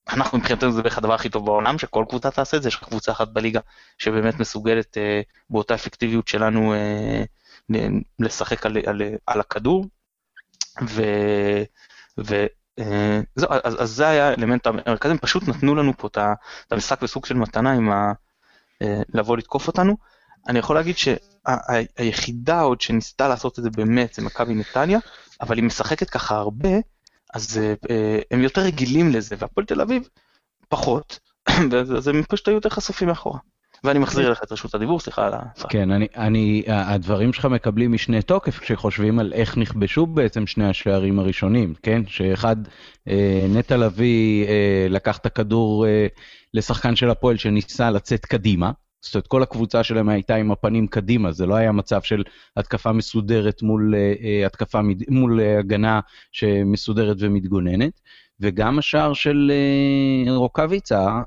אנחנו 0.09 0.37
מבחינתנו 0.37 0.71
זה 0.71 0.81
בערך 0.81 0.97
הדבר 0.97 1.13
הכי 1.13 1.29
טוב 1.29 1.45
בעולם, 1.45 1.77
שכל 1.77 2.05
קבוצה 2.09 2.31
תעשה 2.31 2.57
את 2.57 2.61
זה, 2.61 2.67
יש 2.67 2.75
לך 2.75 2.83
קבוצה 2.83 3.11
אחת 3.11 3.27
בליגה 3.27 3.59
שבאמת 3.97 4.39
מסוגלת 4.39 4.97
אה, 4.97 5.21
באותה 5.49 5.73
אפקטיביות 5.73 6.27
שלנו 6.27 6.73
אה, 6.73 7.23
לשחק 8.19 8.65
על, 8.65 8.77
על, 8.85 9.01
על 9.27 9.39
הכדור. 9.39 9.85
ו, 10.89 11.03
ו, 12.17 12.45
אה, 12.79 13.21
אז, 13.63 13.81
אז 13.81 13.89
זה 13.89 14.07
היה 14.07 14.29
האלמנט 14.29 14.67
המרכזי, 14.67 15.11
הם 15.11 15.17
פשוט 15.17 15.47
נתנו 15.47 15.75
לנו 15.75 15.93
פה 15.97 16.07
את 16.07 16.71
המשחק 16.71 17.01
בסוג 17.01 17.25
של 17.25 17.35
מתנה 17.35 17.71
עם 17.73 17.91
ה... 17.91 18.11
אה, 18.81 19.01
לבוא 19.13 19.37
לתקוף 19.37 19.67
אותנו. 19.67 19.97
אני 20.47 20.59
יכול 20.59 20.75
להגיד 20.75 20.95
שהיחידה 20.97 22.61
עוד 22.61 22.81
שניסתה 22.81 23.27
לעשות 23.27 23.59
את 23.59 23.63
זה 23.63 23.69
באמת 23.69 24.13
זה 24.13 24.21
מכבי 24.21 24.53
נתניה, 24.53 24.99
אבל 25.41 25.57
היא 25.57 25.63
משחקת 25.63 26.09
ככה 26.09 26.35
הרבה, 26.35 26.69
אז 27.33 27.61
אה, 27.89 28.19
הם 28.31 28.41
יותר 28.41 28.61
רגילים 28.61 29.11
לזה, 29.11 29.35
והפועל 29.39 29.65
תל 29.65 29.81
אביב 29.81 30.09
פחות, 30.69 31.19
אז 31.97 32.07
הם 32.07 32.23
פשוט 32.29 32.47
היו 32.47 32.55
יותר 32.55 32.69
חשופים 32.69 33.07
מאחורה. 33.07 33.39
ואני 33.83 33.99
מחזיר 33.99 34.27
אליך 34.27 34.43
את 34.43 34.51
רשות 34.51 34.75
הדיבור, 34.75 34.99
סליחה 34.99 35.27
על 35.27 35.33
ה... 35.33 35.39
כן, 35.69 35.91
אני, 35.91 36.07
אני, 36.15 36.63
הדברים 36.67 37.33
שלך 37.33 37.45
מקבלים 37.45 37.91
משנה 37.91 38.21
תוקף 38.21 38.59
כשחושבים 38.59 39.19
על 39.19 39.33
איך 39.33 39.57
נכבשו 39.57 40.05
בעצם 40.05 40.47
שני 40.47 40.69
השערים 40.69 41.19
הראשונים, 41.19 41.73
כן? 41.83 42.01
שאחד, 42.07 42.55
אה, 43.07 43.45
נטע 43.49 43.77
לביא 43.77 44.47
אה, 44.47 44.87
לקח 44.89 45.17
את 45.17 45.25
הכדור 45.25 45.87
אה, 45.87 46.07
לשחקן 46.53 46.95
של 46.95 47.09
הפועל 47.09 47.37
שניסה 47.37 47.91
לצאת 47.91 48.25
קדימה. 48.25 48.71
זאת 49.01 49.15
אומרת, 49.15 49.27
כל 49.27 49.43
הקבוצה 49.43 49.83
שלהם 49.83 50.09
הייתה 50.09 50.35
עם 50.35 50.51
הפנים 50.51 50.87
קדימה, 50.87 51.31
זה 51.31 51.45
לא 51.45 51.55
היה 51.55 51.71
מצב 51.71 52.01
של 52.01 52.23
התקפה 52.57 52.91
מסודרת 52.91 53.61
מול, 53.61 53.93
התקפה, 54.45 54.79
מול 55.09 55.39
הגנה 55.59 55.99
שמסודרת 56.31 57.17
ומתגוננת. 57.19 58.01
וגם 58.39 58.79
השער 58.79 59.13
של 59.13 59.51
רוקאביצה 60.27 61.21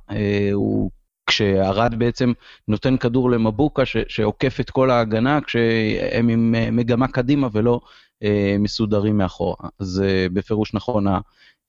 הוא 0.53 0.91
כשארד 1.27 1.95
בעצם 1.99 2.33
נותן 2.69 2.97
כדור 2.97 3.31
למבוקה 3.31 3.87
ש, 3.87 3.97
שעוקף 4.09 4.61
את 4.61 4.71
כל 4.71 4.91
ההגנה 4.91 5.41
כשהם 5.41 6.29
עם 6.29 6.55
אה, 6.55 6.71
מגמה 6.71 7.09
קדימה 7.09 7.49
ולא 7.53 7.81
אה, 8.23 8.57
מסודרים 8.59 9.19
מאחורה. 9.19 9.69
אז 9.79 10.03
בפירוש 10.33 10.75
נכון 10.75 11.07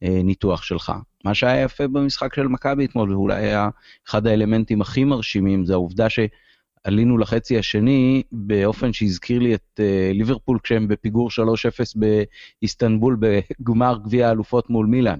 הניתוח 0.01 0.63
שלך. 0.63 0.91
מה 1.25 1.33
שהיה 1.33 1.61
יפה 1.61 1.87
במשחק 1.87 2.35
של 2.35 2.47
מכבי 2.47 2.85
אתמול, 2.85 3.13
ואולי 3.13 3.35
היה 3.35 3.69
אחד 4.07 4.27
האלמנטים 4.27 4.81
הכי 4.81 5.03
מרשימים, 5.03 5.65
זה 5.65 5.73
העובדה 5.73 6.07
שעלינו 6.09 7.17
לחצי 7.17 7.59
השני 7.59 8.23
באופן 8.31 8.93
שהזכיר 8.93 9.39
לי 9.39 9.55
את 9.55 9.79
אה, 9.79 10.11
ליברפול 10.13 10.59
כשהם 10.63 10.87
בפיגור 10.87 11.29
3-0 11.29 11.33
באיסטנבול 12.61 13.17
בגמר 13.19 13.97
גביע 14.03 14.27
האלופות 14.27 14.69
מול 14.69 14.85
מילאן. 14.85 15.19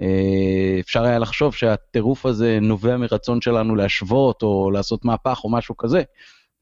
אה, 0.00 0.76
אפשר 0.80 1.04
היה 1.04 1.18
לחשוב 1.18 1.54
שהטירוף 1.54 2.26
הזה 2.26 2.58
נובע 2.62 2.96
מרצון 2.96 3.40
שלנו 3.40 3.76
להשוות 3.76 4.42
או 4.42 4.70
לעשות 4.70 5.04
מהפך 5.04 5.40
או 5.44 5.50
משהו 5.50 5.76
כזה. 5.76 6.02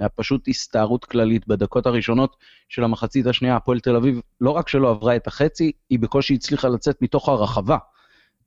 היה 0.01 0.09
פשוט 0.09 0.49
הסתערות 0.49 1.05
כללית 1.05 1.47
בדקות 1.49 1.87
הראשונות 1.87 2.37
של 2.69 2.85
המחצית 2.85 3.27
השנייה, 3.27 3.57
הפועל 3.57 3.81
תל 3.81 3.97
אביב 3.97 4.21
לא 4.41 4.51
רק 4.51 4.69
שלא 4.69 4.91
עברה 4.91 5.17
את 5.17 5.27
החצי, 5.27 5.73
היא 5.91 5.99
בקושי 5.99 6.35
הצליחה 6.35 6.69
לצאת 6.69 7.03
מתוך 7.03 7.29
הרחבה. 7.29 7.77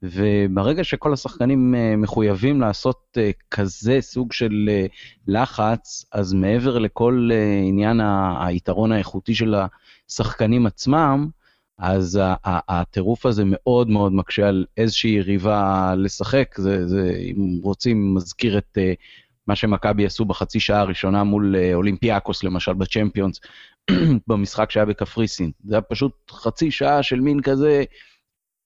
וברגע 0.03 0.83
שכל 0.83 1.13
השחקנים 1.13 1.75
אה, 1.75 1.95
מחויבים 1.95 2.61
לעשות 2.61 3.17
אה, 3.17 3.31
כזה 3.51 3.97
סוג 4.01 4.33
של 4.33 4.69
לחץ, 5.27 6.05
אז 6.11 6.33
מעבר 6.33 6.77
לכל 6.77 7.29
עניין 7.67 8.01
היתרון 8.39 8.91
האיכותי 8.91 9.35
של 9.35 9.55
השחקנים 10.09 10.65
עצמם, 10.65 11.29
אז 11.77 12.19
הטירוף 12.43 13.25
הזה 13.25 13.43
מאוד 13.45 13.89
מאוד 13.89 14.13
מקשה 14.13 14.47
על 14.47 14.65
איזושהי 14.77 15.11
יריבה 15.11 15.93
לשחק. 15.97 16.55
זה, 16.57 16.87
זה, 16.87 17.17
אם 17.21 17.59
רוצים, 17.63 18.15
מזכיר 18.15 18.57
את 18.57 18.77
מה 19.47 19.55
שמכבי 19.55 20.05
עשו 20.05 20.25
בחצי 20.25 20.59
שעה 20.59 20.79
הראשונה 20.79 21.23
מול 21.23 21.55
uh, 21.55 21.73
אולימפיאקוס, 21.75 22.43
למשל, 22.43 22.73
בצ'מפיונס, 22.73 23.39
במשחק 24.27 24.71
שהיה 24.71 24.85
בקפריסין. 24.85 25.51
זה 25.63 25.75
היה 25.75 25.81
פשוט 25.81 26.31
חצי 26.31 26.71
שעה 26.71 27.03
של 27.03 27.19
מין 27.19 27.41
כזה, 27.41 27.83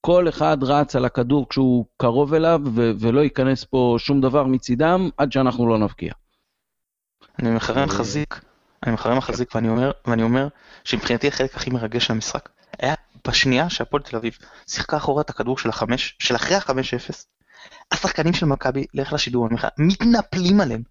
כל 0.00 0.28
אחד 0.28 0.58
רץ 0.62 0.96
על 0.96 1.04
הכדור 1.04 1.48
כשהוא 1.48 1.86
קרוב 1.96 2.34
אליו, 2.34 2.60
ו- 2.74 2.90
ולא 3.00 3.20
ייכנס 3.20 3.64
פה 3.64 3.96
שום 3.98 4.20
דבר 4.20 4.44
מצידם 4.44 5.08
עד 5.16 5.32
שאנחנו 5.32 5.68
לא 5.68 5.78
נבקיע. 5.78 6.12
אני 7.38 7.50
מחרם 7.50 7.88
חזיק, 7.88 8.40
אני 8.86 8.92
מחרם 8.92 9.20
חזיק 9.20 9.54
ואני 9.54 9.68
אומר, 9.68 9.90
ואני 10.06 10.22
אומר 10.22 10.48
שמבחינתי 10.84 11.28
החלק 11.28 11.56
הכי 11.56 11.70
מרגש 11.70 12.06
של 12.06 12.12
המשחק 12.12 12.48
היה 12.78 12.94
בשנייה 13.28 13.70
שהפועל 13.70 14.02
תל 14.02 14.16
אביב 14.16 14.38
שיחקה 14.66 14.96
אחורה 14.96 15.22
את 15.22 15.30
הכדור 15.30 15.58
של 15.58 15.68
החמש, 15.68 16.16
של 16.18 16.36
אחרי 16.36 16.56
החמש 16.56 16.94
אפס, 16.94 17.26
השחקנים 17.92 18.32
של 18.32 18.46
מכבי, 18.46 18.84
לך 18.94 19.12
לשידור, 19.12 19.48
מתנפלים 19.78 20.60
עליהם. 20.60 20.82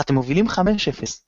אתם 0.00 0.14
מובילים 0.14 0.48
חמש 0.48 0.88
אפס. 0.88 1.26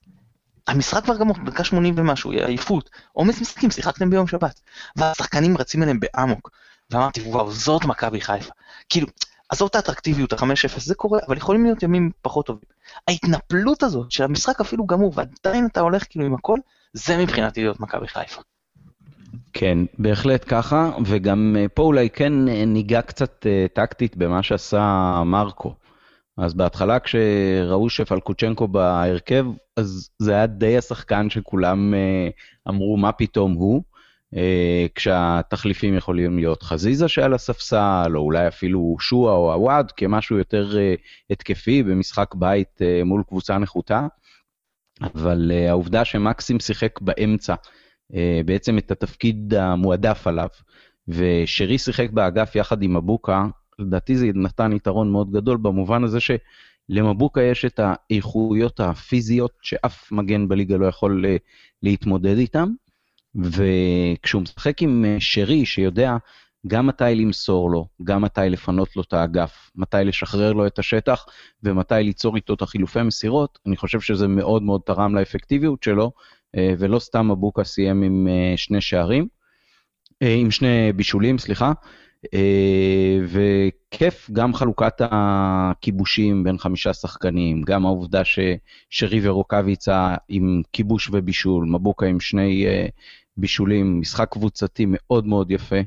המשחק 0.66 1.04
כבר 1.04 1.16
גמור, 1.16 1.36
דקה 1.44 1.64
שמונים 1.64 1.94
ומשהו, 1.96 2.30
עייפות, 2.30 2.90
עומס 3.12 3.40
משחקים, 3.40 3.70
שיחקתם 3.70 4.10
ביום 4.10 4.26
שבת. 4.26 4.60
והשחקנים 4.96 5.56
רצים 5.56 5.82
אליהם 5.82 6.00
באמוק. 6.00 6.50
ואמרתי, 6.90 7.20
וואו, 7.20 7.52
זאת 7.52 7.84
מכבי 7.84 8.20
חיפה. 8.20 8.52
כאילו, 8.88 9.06
עזוב 9.48 9.68
את 9.70 9.74
האטרקטיביות, 9.74 10.32
החמש 10.32 10.64
אפס, 10.64 10.86
זה 10.86 10.94
קורה, 10.94 11.20
אבל 11.26 11.36
יכולים 11.36 11.64
להיות 11.64 11.82
ימים 11.82 12.10
פחות 12.22 12.46
טובים. 12.46 12.68
ההתנפלות 13.08 13.82
הזאת, 13.82 14.10
של 14.10 14.24
המשחק 14.24 14.60
אפילו 14.60 14.86
גמור, 14.86 15.12
ועדיין 15.14 15.66
אתה 15.72 15.80
הולך 15.80 16.04
כאילו 16.10 16.26
עם 16.26 16.34
הכל, 16.34 16.58
זה 16.92 17.16
מבחינתי 17.16 17.60
להיות 17.60 17.80
מכבי 17.80 18.08
חיפה. 18.08 18.40
כן, 19.52 19.78
בהחלט 19.98 20.44
ככה, 20.48 20.90
וגם 21.06 21.56
אה, 21.58 21.68
פה 21.68 21.82
אולי 21.82 22.10
כן 22.10 22.48
אה, 22.48 22.64
ניגע 22.64 23.02
קצת 23.02 23.46
אה, 23.46 23.66
טקטית 23.72 24.16
במה 24.16 24.42
שעשה 24.42 25.22
מרקו. 25.26 25.74
אז 26.36 26.54
בהתחלה 26.54 26.98
כשראו 26.98 27.90
שפלקוצ'נקו 27.90 28.68
בהרכב, 28.68 29.46
אז 29.76 30.10
זה 30.18 30.32
היה 30.34 30.46
די 30.46 30.78
השחקן 30.78 31.30
שכולם 31.30 31.94
אמרו 32.68 32.96
מה 32.96 33.12
פתאום 33.12 33.52
הוא, 33.52 33.82
כשהתחליפים 34.94 35.96
יכולים 35.96 36.38
להיות 36.38 36.62
חזיזה 36.62 37.08
שעל 37.08 37.34
הספסל, 37.34 38.12
או 38.14 38.20
אולי 38.20 38.48
אפילו 38.48 38.96
שועה 39.00 39.34
או 39.34 39.52
עוואד, 39.52 39.92
כמשהו 39.96 40.38
יותר 40.38 40.76
התקפי 41.30 41.82
במשחק 41.82 42.34
בית 42.34 42.80
מול 43.04 43.22
קבוצה 43.28 43.58
נחותה. 43.58 44.06
אבל 45.14 45.52
העובדה 45.68 46.04
שמקסים 46.04 46.60
שיחק 46.60 47.00
באמצע, 47.00 47.54
בעצם 48.44 48.78
את 48.78 48.90
התפקיד 48.90 49.54
המועדף 49.54 50.26
עליו. 50.26 50.48
ושרי 51.08 51.78
שיחק 51.78 52.10
באגף 52.10 52.56
יחד 52.56 52.82
עם 52.82 52.96
מבוקה, 52.96 53.46
לדעתי 53.78 54.16
זה 54.16 54.26
נתן 54.34 54.72
יתרון 54.72 55.12
מאוד 55.12 55.30
גדול 55.30 55.56
במובן 55.56 56.04
הזה 56.04 56.18
שלמבוקה 56.20 57.42
יש 57.42 57.64
את 57.64 57.80
האיכויות 57.82 58.80
הפיזיות 58.80 59.52
שאף 59.62 60.12
מגן 60.12 60.48
בליגה 60.48 60.76
לא 60.76 60.86
יכול 60.86 61.26
אה, 61.26 61.36
להתמודד 61.82 62.38
איתם. 62.38 62.68
וכשהוא 63.34 64.42
משחק 64.42 64.82
עם 64.82 65.04
אה, 65.04 65.16
שרי 65.18 65.66
שיודע 65.66 66.16
גם 66.66 66.86
מתי 66.86 67.14
למסור 67.14 67.70
לו, 67.70 67.86
גם 68.04 68.22
מתי 68.22 68.40
לפנות 68.50 68.96
לו 68.96 69.02
את 69.02 69.12
האגף, 69.12 69.70
מתי 69.76 69.96
לשחרר 70.04 70.52
לו 70.52 70.66
את 70.66 70.78
השטח 70.78 71.26
ומתי 71.62 71.94
ליצור 71.94 72.36
איתו 72.36 72.54
את 72.54 72.62
החילופי 72.62 73.02
מסירות, 73.02 73.58
אני 73.66 73.76
חושב 73.76 74.00
שזה 74.00 74.28
מאוד 74.28 74.62
מאוד 74.62 74.80
תרם 74.86 75.14
לאפקטיביות 75.14 75.82
שלו, 75.82 76.04
אה, 76.04 76.10
ולא 76.56 76.98
סתם 76.98 77.30
מבוקה 77.30 77.64
סיים 77.64 78.02
עם 78.02 78.28
אה, 78.28 78.56
שני 78.56 78.80
שערים, 78.80 79.28
אה, 80.22 80.34
עם 80.34 80.50
שני 80.50 80.92
בישולים, 80.92 81.38
סליחה. 81.38 81.72
וכיף 83.28 84.30
גם 84.32 84.54
חלוקת 84.54 84.94
הכיבושים 85.00 86.44
בין 86.44 86.58
חמישה 86.58 86.92
שחקנים, 86.92 87.62
גם 87.62 87.86
העובדה 87.86 88.22
ששרי 88.24 89.28
ורוקאביצה 89.28 90.14
עם 90.28 90.62
כיבוש 90.72 91.10
ובישול, 91.12 91.66
מבוקה 91.66 92.06
עם 92.06 92.20
שני 92.20 92.66
בישולים, 93.36 94.00
משחק 94.00 94.28
קבוצתי 94.30 94.86
מאוד 94.88 95.26
מאוד 95.26 95.50
יפה. 95.50 95.80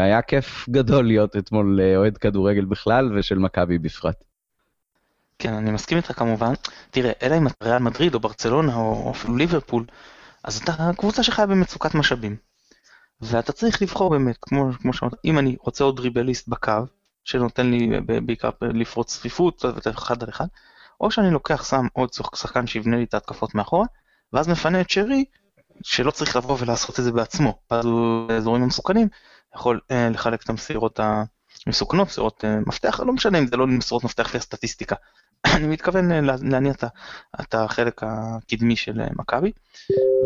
היה 0.00 0.22
כיף 0.22 0.68
גדול 0.68 1.06
להיות 1.06 1.36
אתמול 1.36 1.80
אוהד 1.96 2.18
כדורגל 2.18 2.64
בכלל 2.64 3.18
ושל 3.18 3.38
מכבי 3.38 3.78
בפרט. 3.78 4.24
כן, 5.38 5.54
אני 5.54 5.70
מסכים 5.70 5.98
איתך 5.98 6.12
כמובן. 6.12 6.52
תראה, 6.90 7.12
אלא 7.22 7.38
אם 7.38 7.46
אתה 7.46 7.64
ריאל 7.64 7.78
מדריד 7.78 8.14
או 8.14 8.20
ברצלונה 8.20 8.76
או 8.76 9.10
אפילו 9.10 9.36
ליברפול, 9.36 9.84
אז 10.44 10.56
אתה 10.56 10.90
קבוצה 10.96 11.22
שחיה 11.22 11.46
במצוקת 11.46 11.94
משאבים. 11.94 12.36
ואתה 13.20 13.52
צריך 13.52 13.82
לבחור 13.82 14.10
באמת, 14.10 14.36
כמו, 14.40 14.70
כמו 14.82 14.92
שאמרת, 14.92 15.14
אם 15.24 15.38
אני 15.38 15.56
רוצה 15.60 15.84
עוד 15.84 15.96
דריבליסט 15.96 16.48
בקו, 16.48 16.72
שנותן 17.24 17.70
לי 17.70 18.00
בעיקר 18.06 18.50
לפרוץ 18.62 19.12
צפיפות, 19.12 19.64
אחד 19.94 20.22
על 20.22 20.28
אחד, 20.28 20.46
או 21.00 21.10
שאני 21.10 21.30
לוקח, 21.30 21.64
שם 21.64 21.86
עוד 21.92 22.12
שחקן 22.12 22.66
שיבנה 22.66 22.96
לי 22.96 23.04
את 23.04 23.14
ההתקפות 23.14 23.54
מאחורה, 23.54 23.86
ואז 24.32 24.48
מפנה 24.48 24.80
את 24.80 24.90
שרי, 24.90 25.24
שלא 25.82 26.10
צריך 26.10 26.36
לבוא 26.36 26.56
ולעשות 26.60 26.98
את 26.98 27.04
זה 27.04 27.12
בעצמו. 27.12 27.58
ואז 27.70 27.84
הוא 27.84 28.28
באזורים 28.28 28.62
המסוכנים, 28.62 29.08
יכול 29.56 29.80
אה, 29.90 30.08
לחלק 30.10 30.42
את 30.42 30.50
המסירות 30.50 31.00
המסוכנות, 31.66 32.08
מסירות 32.08 32.44
אה, 32.44 32.60
מפתח, 32.66 33.00
לא 33.00 33.12
משנה 33.12 33.38
אם 33.38 33.46
זה 33.46 33.56
לא 33.56 33.66
מסירות 33.66 34.04
מפתח 34.04 34.26
לפי 34.26 34.38
הסטטיסטיקה, 34.38 34.96
אני 35.56 35.66
מתכוון 35.66 36.12
אה, 36.12 36.20
להניע 36.42 36.72
את 37.40 37.54
החלק 37.54 38.02
הקדמי 38.02 38.76
של 38.76 39.00
אה, 39.00 39.06
מכבי, 39.16 39.52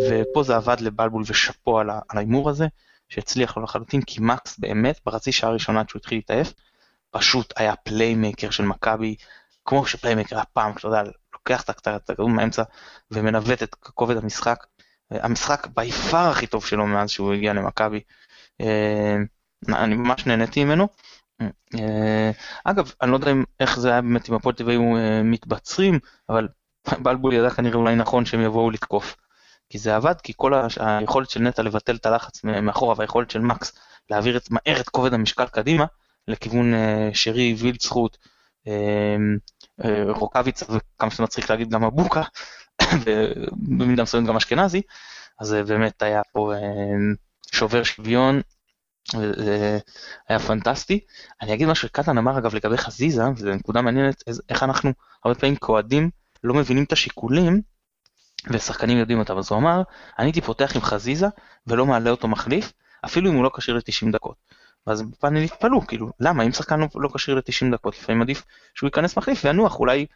ופה 0.09 0.43
זה 0.43 0.57
עבד 0.57 0.81
לבלבול 0.81 1.23
ושאפו 1.27 1.81
על 1.81 1.91
ההימור 2.11 2.51
הזה, 2.51 2.67
שהצליח 3.09 3.57
לו 3.57 3.63
לחלוטין, 3.63 4.03
כי 4.03 4.21
מקס 4.21 4.59
באמת, 4.59 5.01
בחצי 5.07 5.33
שעה 5.33 5.51
הראשונה 5.51 5.81
עד 5.81 5.89
שהוא 5.89 6.01
התחיל 6.01 6.19
להתעייף, 6.19 6.53
פשוט 7.11 7.55
היה 7.57 7.77
פליימקר 7.77 8.51
של 8.51 8.65
מכבי, 8.65 9.17
כמו 9.65 9.87
שפליימקר 9.87 10.37
היה 10.37 10.45
פעם, 10.45 10.73
אתה 10.73 10.87
יודע, 10.87 11.03
לוקח 11.33 11.63
את 11.63 11.87
הכדור 11.87 12.29
מהאמצע 12.29 12.63
ומנווט 13.11 13.63
את 13.63 13.75
כובד 13.75 14.17
המשחק. 14.17 14.67
המשחק 15.11 15.67
בי 15.67 15.93
פאר 15.93 16.31
הכי 16.31 16.47
טוב 16.47 16.67
שלו 16.67 16.87
מאז 16.87 17.11
שהוא 17.11 17.33
הגיע 17.33 17.53
למכבי. 17.53 18.01
אה, 18.61 19.17
אני 19.69 19.95
ממש 19.95 20.27
נהניתי 20.27 20.65
ממנו. 20.65 20.89
אה, 21.75 22.31
אגב, 22.65 22.93
אני 23.03 23.11
לא 23.11 23.17
יודע 23.17 23.33
איך 23.61 23.81
זה 23.81 23.91
היה 23.91 24.01
באמת 24.01 24.29
אם 24.29 24.35
הפועל 24.35 24.55
טבעי 24.55 24.75
היו 24.75 24.97
אה, 24.97 25.23
מתבצרים, 25.23 25.99
אבל 26.29 26.49
בלבול 27.03 27.35
ידע 27.35 27.51
כנראה 27.51 27.77
אולי 27.77 27.97
נכון 27.97 28.25
שהם 28.25 28.41
יבואו 28.41 28.71
לתקוף. 28.71 29.17
כי 29.71 29.79
זה 29.79 29.97
עבד, 29.97 30.21
כי 30.23 30.33
כל 30.37 30.53
היכולת 30.81 31.31
של 31.31 31.41
נטע 31.41 31.63
לבטל 31.63 31.97
את 31.97 32.07
הלחץ 32.07 32.45
מאחורה 32.45 32.95
והיכולת 32.99 33.31
של 33.31 33.41
מקס 33.41 33.73
להעביר 34.11 34.37
את, 34.37 34.51
מהר 34.51 34.81
את 34.81 34.89
כובד 34.89 35.15
המשקל 35.15 35.47
קדימה 35.47 35.85
לכיוון 36.29 36.75
אה, 36.75 37.11
שרי, 37.13 37.55
וילצחוט, 37.59 38.17
רוקאביצה 40.09 40.67
וכמה 40.69 41.11
שזה 41.11 41.23
מצחיק 41.23 41.51
להגיד 41.51 41.71
גם 41.71 41.85
אבוקה, 41.85 42.23
ובמידה 43.05 44.03
מסוימת 44.03 44.29
גם 44.29 44.37
אשכנזי, 44.37 44.83
אז 45.41 45.53
באמת 45.53 46.03
היה 46.03 46.23
פה 46.33 46.53
שובר 47.53 47.83
שוויון 47.83 48.41
זה 49.13 49.79
היה 50.29 50.39
פנטסטי. 50.39 51.01
אני 51.43 51.55
אגיד 51.55 51.69
משהו 51.69 51.89
שקטן 51.89 52.19
אמר 52.19 52.39
אגב 52.39 52.55
לגבי 52.55 52.79
חזיזה, 52.79 53.23
וזו 53.37 53.49
נקודה 53.49 53.83
מעניינת, 53.83 54.23
איך 54.49 54.63
אנחנו 54.63 54.93
הרבה 55.25 55.39
פעמים 55.39 55.57
כאוהדים 55.57 56.11
לא 56.45 56.55
מבינים 56.55 56.85
את 56.85 56.93
השיקולים, 56.93 57.63
ושחקנים 58.51 58.99
יודעים 58.99 59.19
אותם. 59.19 59.39
אז 59.39 59.51
הוא 59.51 59.59
אמר, 59.59 59.83
אני 60.19 60.27
הייתי 60.27 60.41
פותח 60.41 60.77
עם 60.77 60.83
חזיזה 60.83 61.27
ולא 61.67 61.87
מעלה 61.87 62.11
אותו 62.11 62.29
מחליף, 62.29 62.73
אפילו 63.05 63.31
אם 63.31 63.35
הוא 63.35 63.45
לא 63.45 63.51
כשיר 63.57 63.75
ל-90 63.75 64.13
דקות. 64.13 64.37
ואז 64.87 65.03
בפאנל 65.03 65.43
התפלאו, 65.43 65.87
כאילו, 65.87 66.11
למה? 66.21 66.43
אם 66.43 66.53
שחקן 66.53 66.81
לא 66.95 67.09
כשיר 67.15 67.35
ל-90 67.35 67.73
דקות, 67.73 67.95
לפעמים 67.99 68.23
עדיף 68.23 68.43
שהוא 68.75 68.89
ייכנס 68.89 69.17
מחליף 69.17 69.45
וינוח, 69.45 69.81
אולי, 69.81 70.07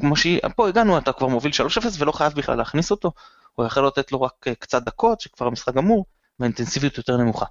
כמו 0.00 0.16
שפה 0.16 0.68
הגענו, 0.68 0.98
אתה 0.98 1.12
כבר 1.12 1.26
מוביל 1.26 1.52
3-0 1.52 1.86
ולא 1.98 2.12
חייב 2.12 2.32
בכלל 2.32 2.58
להכניס 2.58 2.90
אותו, 2.90 3.12
או 3.58 3.66
יכול 3.66 3.86
לתת 3.86 4.12
לו 4.12 4.22
רק 4.22 4.32
אה, 4.46 4.54
קצת 4.54 4.82
דקות, 4.82 5.20
שכבר 5.20 5.46
המשחק 5.46 5.74
גמור, 5.74 6.06
והאינטנסיביות 6.38 6.98
יותר 6.98 7.16
נמוכה. 7.16 7.46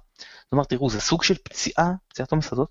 אומרת, 0.52 0.68
תראו, 0.68 0.90
זה 0.90 1.00
סוג 1.00 1.22
של 1.22 1.34
פציעה, 1.34 1.92
פציעת 2.08 2.32
הזאת, 2.52 2.68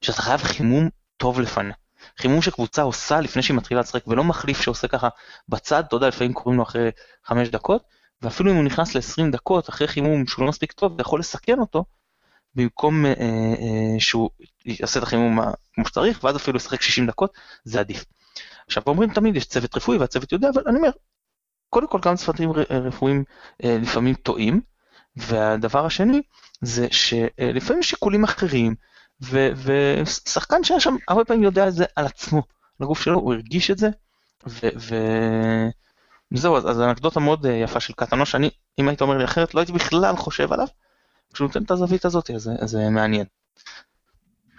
שאתה 0.00 0.22
חייב 0.22 0.40
חימום 0.40 0.88
טוב 1.16 1.40
לפניה. 1.40 1.74
חימום 2.18 2.42
שקבוצה 2.42 2.82
עושה 2.82 3.20
לפני 3.20 3.42
שהיא 3.42 3.56
מתחילה 3.56 3.80
לשחק, 3.80 4.06
ולא 4.06 4.24
מחליף 4.24 4.60
שעושה 4.60 4.88
ככה 4.88 5.08
בצד, 5.48 5.84
אתה 5.84 5.96
יודע, 5.96 6.08
לפעמים 6.08 6.32
קוראים 6.32 6.58
לו 6.58 6.62
אחרי 6.62 6.90
חמש 7.24 7.48
דקות, 7.48 7.82
ואפילו 8.22 8.50
אם 8.50 8.56
הוא 8.56 8.64
נכנס 8.64 8.94
ל-20 8.94 9.32
דקות 9.32 9.68
אחרי 9.68 9.88
חימום 9.88 10.26
שהוא 10.26 10.42
לא 10.42 10.48
מספיק 10.48 10.72
טוב, 10.72 10.92
זה 10.96 11.00
יכול 11.00 11.20
לסכן 11.20 11.58
אותו, 11.58 11.84
במקום 12.54 13.06
אה, 13.06 13.12
אה, 13.12 14.00
שהוא 14.00 14.30
יעשה 14.64 14.98
את 14.98 15.04
החימום 15.04 15.38
כמו 15.74 15.84
שצריך, 15.86 16.24
ואז 16.24 16.36
אפילו 16.36 16.56
ישחק 16.56 16.82
60 16.82 17.06
דקות, 17.06 17.32
זה 17.64 17.80
עדיף. 17.80 18.04
עכשיו 18.66 18.82
אומרים 18.86 19.14
תמיד 19.14 19.36
יש 19.36 19.44
צוות 19.44 19.76
רפואי 19.76 19.98
והצוות 19.98 20.32
יודע, 20.32 20.48
אבל 20.54 20.62
אני 20.66 20.76
אומר, 20.76 20.90
קודם 21.70 21.88
כל 21.88 21.98
גם 22.02 22.16
צוותים 22.16 22.52
רפואיים 22.70 23.24
אה, 23.64 23.78
לפעמים 23.82 24.14
טועים, 24.14 24.60
והדבר 25.18 25.86
השני 25.86 26.22
זה 26.60 26.86
שלפעמים 26.90 27.82
שיקולים 27.82 28.24
אחרים, 28.24 28.74
ושחקן 29.22 30.64
שהיה 30.64 30.80
שם 30.80 30.96
הרבה 31.08 31.24
פעמים 31.24 31.42
יודע 31.42 31.68
את 31.68 31.74
זה 31.74 31.84
על 31.96 32.06
עצמו, 32.06 32.42
על 32.80 32.84
הגוף 32.84 33.02
שלו, 33.02 33.18
הוא 33.18 33.34
הרגיש 33.34 33.70
את 33.70 33.78
זה, 33.78 33.88
וזהו, 34.46 36.56
אז, 36.56 36.70
אז 36.70 36.80
אנקדוטה 36.80 37.20
מאוד 37.20 37.46
אה, 37.46 37.52
יפה 37.52 37.80
של 37.80 37.92
קטנו, 37.92 38.26
שאני, 38.26 38.50
אם 38.78 38.88
היית 38.88 39.02
אומר 39.02 39.18
לי 39.18 39.24
אחרת, 39.24 39.54
לא 39.54 39.60
הייתי 39.60 39.72
בכלל 39.72 40.16
חושב 40.16 40.52
עליו, 40.52 40.66
כשהוא 41.34 41.46
נותן 41.46 41.62
את 41.62 41.70
הזווית 41.70 42.04
הזאת, 42.04 42.30
אז 42.30 42.50
זה 42.64 42.90
מעניין. 42.90 43.24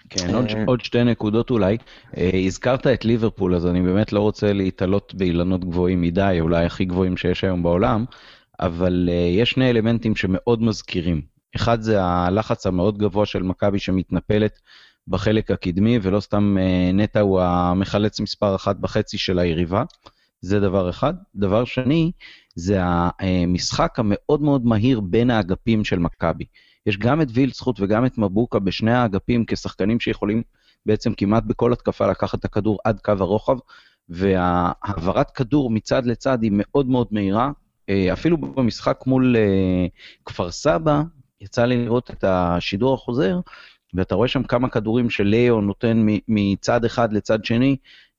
כן, 0.10 0.36
עוד, 0.36 0.46
אה, 0.46 0.64
עוד 0.68 0.82
שתי 0.82 1.04
נקודות 1.04 1.50
אולי. 1.50 1.78
אה, 2.18 2.30
הזכרת 2.46 2.88
את 2.88 3.06
ליברפול, 3.06 3.56
אז 3.56 3.66
אני 3.66 3.82
באמת 3.82 4.14
לא 4.14 4.20
רוצה 4.20 4.54
להתעלות 4.54 5.16
באילנות 5.16 5.66
גבוהים 5.66 6.02
מדי, 6.02 6.38
אולי 6.40 6.66
הכי 6.66 6.86
גבוהים 6.86 7.18
שיש 7.18 7.44
היום 7.44 7.64
בעולם, 7.64 8.06
אבל 8.60 9.10
יש 9.40 9.52
שני 9.52 9.70
אלמנטים 9.70 10.16
שמאוד 10.16 10.62
מזכירים. 10.62 11.22
אחד 11.56 11.82
זה 11.82 12.04
הלחץ 12.04 12.68
המאוד 12.68 12.98
גבוה 12.98 13.26
של 13.26 13.44
מכבי 13.44 13.80
שמתנפלת 13.80 14.60
בחלק 15.08 15.52
הקדמי, 15.52 16.00
ולא 16.02 16.20
סתם 16.20 16.58
נטע 16.94 17.20
הוא 17.20 17.42
המחלץ 17.42 18.20
מספר 18.20 18.56
אחת 18.56 18.76
בחצי 18.76 19.18
של 19.18 19.40
היריבה. 19.40 19.84
זה 20.42 20.60
דבר 20.60 20.90
אחד. 20.90 21.14
דבר 21.36 21.66
שני, 21.66 22.12
זה 22.56 22.80
המשחק 23.20 24.00
המאוד 24.00 24.42
מאוד 24.42 24.66
מהיר 24.66 25.00
בין 25.00 25.32
האגפים 25.32 25.84
של 25.84 26.00
מכבי. 26.00 26.46
יש 26.86 26.98
גם 26.98 27.22
את 27.22 27.28
וילצחוט 27.34 27.80
וגם 27.80 28.06
את 28.06 28.18
מבוקה 28.18 28.60
בשני 28.60 28.92
האגפים 28.92 29.46
כשחקנים 29.48 30.00
שיכולים 30.00 30.44
בעצם 30.86 31.14
כמעט 31.14 31.44
בכל 31.44 31.74
התקפה 31.74 32.08
לקחת 32.08 32.40
את 32.40 32.46
הכדור 32.46 32.80
עד 32.84 33.00
קו 33.00 33.12
הרוחב, 33.20 33.58
והעברת 34.10 35.32
כדור 35.32 35.70
מצד 35.70 36.06
לצד 36.06 36.44
היא 36.44 36.52
מאוד 36.54 36.88
מאוד 36.88 37.08
מהירה. 37.12 37.52
אה, 37.90 38.14
אפילו 38.14 38.38
במשחק 38.38 39.04
מול 39.06 39.36
אה, 39.38 39.88
כפר 40.26 40.52
סבא, 40.52 41.02
יצא 41.42 41.66
לי 41.66 41.86
לראות 41.86 42.12
את 42.12 42.24
השידור 42.28 42.94
החוזר, 42.94 43.40
ואתה 43.94 44.16
רואה 44.16 44.28
שם 44.28 44.44
כמה 44.44 44.70
כדורים 44.70 45.10
שלאו 45.10 45.62
נותן 45.62 46.06
מצד 46.28 46.86
אחד 46.86 47.14
לצד 47.14 47.46
שני, 47.46 47.78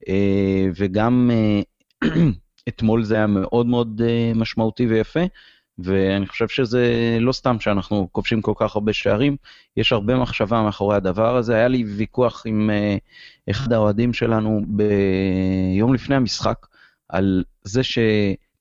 אה, 0.08 0.66
וגם 0.76 1.30
אתמול 2.68 3.04
זה 3.04 3.14
היה 3.14 3.26
מאוד 3.26 3.66
מאוד 3.66 4.02
משמעותי 4.34 4.86
ויפה, 4.86 5.20
ואני 5.78 6.26
חושב 6.26 6.48
שזה 6.48 7.16
לא 7.20 7.32
סתם 7.32 7.60
שאנחנו 7.60 8.08
כובשים 8.12 8.42
כל 8.42 8.52
כך 8.56 8.76
הרבה 8.76 8.92
שערים, 8.92 9.36
יש 9.76 9.92
הרבה 9.92 10.16
מחשבה 10.16 10.62
מאחורי 10.62 10.96
הדבר 10.96 11.36
הזה. 11.36 11.54
היה 11.54 11.68
לי 11.68 11.84
ויכוח 11.84 12.42
עם 12.46 12.70
אחד 13.50 13.72
האוהדים 13.72 14.12
שלנו 14.12 14.60
ביום 14.66 15.94
לפני 15.94 16.16
המשחק, 16.16 16.66
על 17.08 17.44
זה 17.64 17.82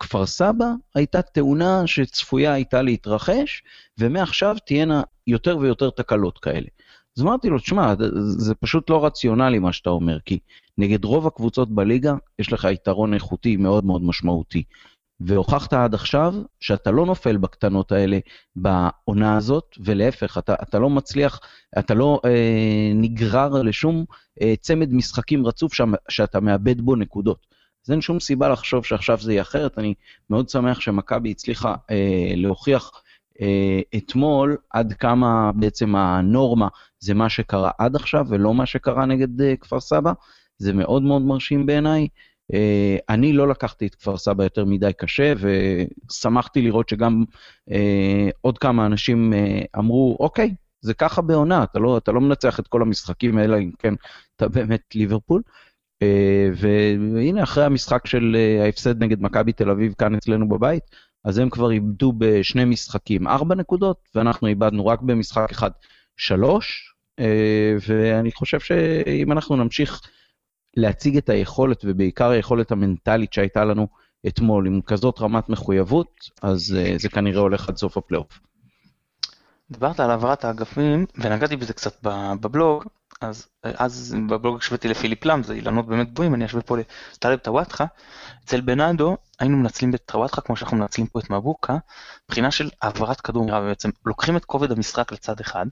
שכפר 0.03 0.25
סבא 0.25 0.65
הייתה 0.95 1.21
תאונה 1.21 1.87
שצפויה 1.87 2.53
הייתה 2.53 2.81
להתרחש, 2.81 3.63
ומעכשיו 3.97 4.55
תהיינה 4.65 5.01
יותר 5.27 5.57
ויותר 5.57 5.89
תקלות 5.89 6.37
כאלה. 6.37 6.67
אז 7.17 7.23
אמרתי 7.23 7.49
לו, 7.49 7.59
תשמע, 7.59 7.93
זה 8.19 8.55
פשוט 8.55 8.89
לא 8.89 9.05
רציונלי 9.05 9.59
מה 9.59 9.73
שאתה 9.73 9.89
אומר, 9.89 10.19
כי 10.19 10.39
נגד 10.77 11.05
רוב 11.05 11.27
הקבוצות 11.27 11.75
בליגה 11.75 12.13
יש 12.39 12.53
לך 12.53 12.67
יתרון 12.71 13.13
איכותי 13.13 13.57
מאוד 13.57 13.85
מאוד 13.85 14.03
משמעותי. 14.03 14.63
והוכחת 15.19 15.73
עד 15.73 15.93
עכשיו 15.93 16.33
שאתה 16.59 16.91
לא 16.91 17.05
נופל 17.05 17.37
בקטנות 17.37 17.91
האלה 17.91 18.19
בעונה 18.55 19.37
הזאת, 19.37 19.75
ולהפך, 19.79 20.37
אתה, 20.37 20.53
אתה 20.53 20.79
לא 20.79 20.89
מצליח, 20.89 21.39
אתה 21.79 21.93
לא 21.93 22.21
אה, 22.25 22.91
נגרר 22.95 23.61
לשום 23.61 24.05
אה, 24.41 24.53
צמד 24.61 24.93
משחקים 24.93 25.45
רצוף 25.47 25.73
שם, 25.73 25.91
שאתה 26.09 26.39
מאבד 26.39 26.81
בו 26.81 26.95
נקודות. 26.95 27.58
אז 27.85 27.91
אין 27.91 28.01
שום 28.01 28.19
סיבה 28.19 28.49
לחשוב 28.49 28.85
שעכשיו 28.85 29.17
זה 29.21 29.31
יהיה 29.33 29.41
אחרת. 29.41 29.77
אני 29.77 29.93
מאוד 30.29 30.49
שמח 30.49 30.79
שמכבי 30.79 31.31
הצליחה 31.31 31.75
אה, 31.91 32.31
להוכיח 32.35 32.91
אה, 33.41 33.81
אתמול 33.97 34.57
עד 34.69 34.93
כמה 34.93 35.51
בעצם 35.55 35.95
הנורמה 35.95 36.67
זה 36.99 37.13
מה 37.13 37.29
שקרה 37.29 37.71
עד 37.77 37.95
עכשיו 37.95 38.25
ולא 38.29 38.53
מה 38.53 38.65
שקרה 38.65 39.05
נגד 39.05 39.41
אה, 39.41 39.55
כפר 39.55 39.79
סבא. 39.79 40.13
זה 40.57 40.73
מאוד 40.73 41.03
מאוד 41.03 41.21
מרשים 41.21 41.65
בעיניי. 41.65 42.07
אה, 42.53 42.97
אני 43.09 43.33
לא 43.33 43.47
לקחתי 43.47 43.87
את 43.87 43.95
כפר 43.95 44.17
סבא 44.17 44.43
יותר 44.43 44.65
מדי 44.65 44.91
קשה, 44.97 45.33
ושמחתי 45.39 46.61
לראות 46.61 46.89
שגם 46.89 47.23
עוד 48.41 48.57
כמה 48.57 48.85
אנשים 48.85 49.33
אמרו, 49.77 50.17
אוקיי, 50.19 50.55
זה 50.81 50.93
ככה 50.93 51.21
בעונה, 51.21 51.63
אתה 51.63 51.79
לא, 51.79 51.97
אתה 51.97 52.11
לא 52.11 52.21
מנצח 52.21 52.59
את 52.59 52.67
כל 52.67 52.81
המשחקים 52.81 53.37
האלה, 53.37 53.57
אם 53.57 53.71
כן, 53.79 53.93
אתה 54.35 54.47
באמת 54.47 54.81
ליברפול. 54.95 55.41
והנה, 56.55 57.43
אחרי 57.43 57.63
המשחק 57.63 58.07
של 58.07 58.35
ההפסד 58.63 59.03
נגד 59.03 59.21
מכבי 59.21 59.53
תל 59.53 59.69
אביב 59.69 59.93
כאן 59.97 60.15
אצלנו 60.15 60.49
בבית, 60.49 60.83
אז 61.23 61.37
הם 61.37 61.49
כבר 61.49 61.71
איבדו 61.71 62.13
בשני 62.17 62.65
משחקים. 62.65 63.27
ארבע 63.27 63.55
נקודות, 63.55 63.97
ואנחנו 64.15 64.47
איבדנו 64.47 64.85
רק 64.85 65.01
במשחק 65.01 65.47
אחד 65.51 65.71
שלוש, 66.17 66.93
אה, 67.19 67.75
ואני 67.87 68.31
חושב 68.31 68.59
שאם 68.59 69.31
אנחנו 69.31 69.55
נמשיך 69.55 70.01
להציג 70.77 71.17
את 71.17 71.29
היכולת, 71.29 71.81
ובעיקר 71.85 72.29
היכולת 72.29 72.71
המנטלית 72.71 73.33
שהייתה 73.33 73.65
לנו 73.65 73.87
אתמול, 74.27 74.67
עם 74.67 74.81
כזאת 74.81 75.21
רמת 75.21 75.49
מחויבות, 75.49 76.29
אז 76.41 76.75
אה, 76.77 76.95
זה 76.97 77.09
כנראה 77.09 77.41
הולך 77.41 77.69
עד 77.69 77.77
סוף 77.77 77.97
הפלייאוף. 77.97 78.39
דיברת 79.71 79.99
על 79.99 80.11
העברת 80.11 80.45
האגפים, 80.45 81.05
ונגעתי 81.15 81.55
בזה 81.55 81.73
קצת 81.73 81.97
בבלוג, 82.41 82.83
אז 83.21 83.47
אז 83.63 84.15
בבלוג 84.29 84.57
השוויתי 84.57 84.87
לפיליפ 84.87 85.25
לאם, 85.25 85.43
זה 85.43 85.53
אילנות 85.53 85.87
באמת 85.87 86.13
גבוהים, 86.13 86.35
אני 86.35 86.45
אשווה 86.45 86.61
פה 86.61 86.77
לטלב 87.13 87.39
טוואטחה. 87.39 87.85
אצל 88.45 88.61
בנאדו 88.61 89.17
היינו 89.39 89.57
מנצלים 89.57 89.95
את 89.95 90.01
טוואטחה 90.05 90.41
כמו 90.41 90.55
שאנחנו 90.55 90.77
מנצלים 90.77 91.07
פה 91.07 91.19
את 91.19 91.29
מבוקה, 91.29 91.77
מבחינה 92.25 92.51
של 92.51 92.69
העברת 92.81 93.21
כדור 93.21 93.43
מהירה, 93.43 93.61
בעצם 93.61 93.89
לוקחים 94.05 94.37
את 94.37 94.45
כובד 94.45 94.71
המשחק 94.71 95.11
לצד 95.11 95.39
אחד, 95.39 95.65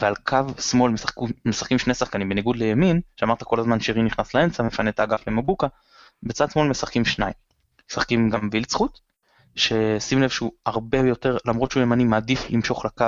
ועל 0.00 0.14
קו 0.14 0.38
שמאל 0.60 0.92
משחקו, 0.92 1.26
משחקים 1.44 1.78
שני 1.78 1.94
שחקנים, 1.94 2.28
בניגוד 2.28 2.56
לימין, 2.56 3.00
שאמרת 3.16 3.42
כל 3.42 3.60
הזמן 3.60 3.80
שרי 3.80 4.02
נכנס 4.02 4.34
לאמצע, 4.34 4.62
מפנה 4.62 4.90
את 4.90 5.00
האגף 5.00 5.28
למבוקה, 5.28 5.66
בצד 6.22 6.50
שמאל 6.50 6.68
משחקים 6.68 7.04
שניים. 7.04 7.34
משחקים 7.90 8.30
גם 8.30 8.48
וילצחוט, 8.52 8.98
ששים 9.54 10.22
לב 10.22 10.28
שהוא 10.28 10.52
הרבה 10.66 10.98
יותר, 10.98 11.36
למרות 11.46 11.70
שהוא 11.70 11.82
ימני, 11.82 12.04
מעדיף 12.04 12.50
למשוך 12.50 12.84
לקו 12.84 13.06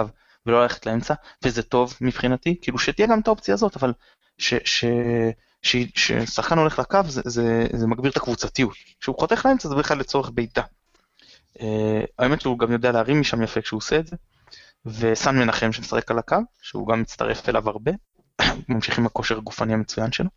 ולא 0.49 0.63
ללכת 0.63 0.87
לאמצע, 0.87 1.15
וזה 1.45 1.63
טוב 1.63 1.95
מבחינתי, 2.01 2.57
כאילו 2.63 2.79
שתהיה 2.79 3.09
גם 3.09 3.21
את 3.21 3.27
האופציה 3.27 3.55
הזאת, 3.55 3.77
אבל 3.77 3.93
ששחקן 5.63 6.59
הולך 6.59 6.79
לקו 6.79 7.01
זה, 7.09 7.23
זה, 7.25 7.67
זה 7.73 7.87
מגביר 7.87 8.11
את 8.11 8.17
הקבוצתיות. 8.17 8.75
כשהוא 9.01 9.17
חותך 9.19 9.47
לאמצע 9.47 9.69
זה 9.69 9.75
בכלל 9.75 9.99
לצורך 9.99 10.31
בעיטה. 10.35 10.63
Uh, 11.59 11.61
האמת 12.19 12.41
שהוא 12.41 12.59
גם 12.59 12.73
יודע 12.73 12.93
להרים 12.93 13.21
משם 13.21 13.43
יפה 13.43 13.61
כשהוא 13.61 13.79
עושה 13.79 13.99
את 13.99 14.07
זה. 14.07 14.17
וסן 14.87 15.39
מנחם 15.39 15.73
שמשחק 15.73 16.11
על 16.11 16.19
הקו, 16.19 16.37
שהוא 16.63 16.89
גם 16.89 17.01
מצטרף 17.01 17.49
אליו 17.49 17.69
הרבה, 17.69 17.93
ממשיך 18.69 18.99
עם 18.99 19.07
הכושר 19.07 19.39
הגופני 19.39 19.75
המצוין 19.75 20.13
שלו. 20.13 20.29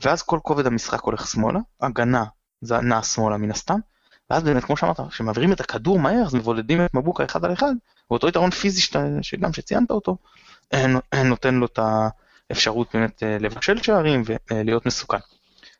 ואז 0.00 0.22
כל 0.22 0.38
כובד 0.42 0.66
המשחק 0.66 1.00
הולך 1.02 1.28
שמאלה, 1.28 1.60
הגנה 1.80 2.24
זה 2.60 2.80
נע 2.80 3.02
שמאלה 3.02 3.36
מן 3.36 3.50
הסתם, 3.50 3.78
ואז 4.30 4.42
באמת 4.42 4.64
כמו 4.64 4.76
שאמרת, 4.76 5.00
כשמעבירים 5.10 5.52
את 5.52 5.60
הכדור 5.60 5.98
מהר 5.98 6.22
אז 6.26 6.34
מבודדים 6.34 6.84
את 6.84 6.94
מבוקה 6.94 7.24
אחד 7.24 7.44
על 7.44 7.52
אחד, 7.52 7.72
ואותו 8.10 8.28
יתרון 8.28 8.50
פיזי 8.50 8.80
שאתה, 8.80 9.04
שגם 9.22 9.52
שציינת 9.52 9.90
אותו, 9.90 10.16
נותן 11.24 11.54
לו 11.54 11.66
את 11.66 11.78
האפשרות 12.50 12.88
באמת 12.94 13.22
אה, 13.22 13.36
לבשל 13.40 13.82
שערים 13.82 14.22
ולהיות 14.50 14.86
מסוכן. 14.86 15.18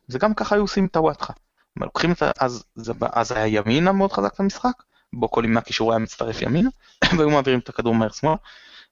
זה 0.08 0.18
גם 0.18 0.34
ככה 0.34 0.54
היו 0.54 0.62
עושים 0.62 0.86
את 0.86 0.96
הוואטחה. 0.96 1.32
לוקחים 1.76 2.12
את 2.12 2.22
ה... 2.22 2.30
אז, 2.40 2.64
אז 3.12 3.32
היה 3.32 3.46
ימינה 3.46 3.92
מאוד 3.92 4.12
חזק 4.12 4.34
את 4.34 4.40
המשחק, 4.40 4.82
בו 5.12 5.30
כל 5.30 5.44
ימי 5.44 5.58
הקישור 5.58 5.92
היה 5.92 5.98
מצטרף 5.98 6.42
ימינה, 6.42 6.70
והיו 7.16 7.30
מעבירים 7.30 7.60
את 7.60 7.68
הכדור 7.68 7.94
מהר 7.94 8.10
שמאלה, 8.10 8.36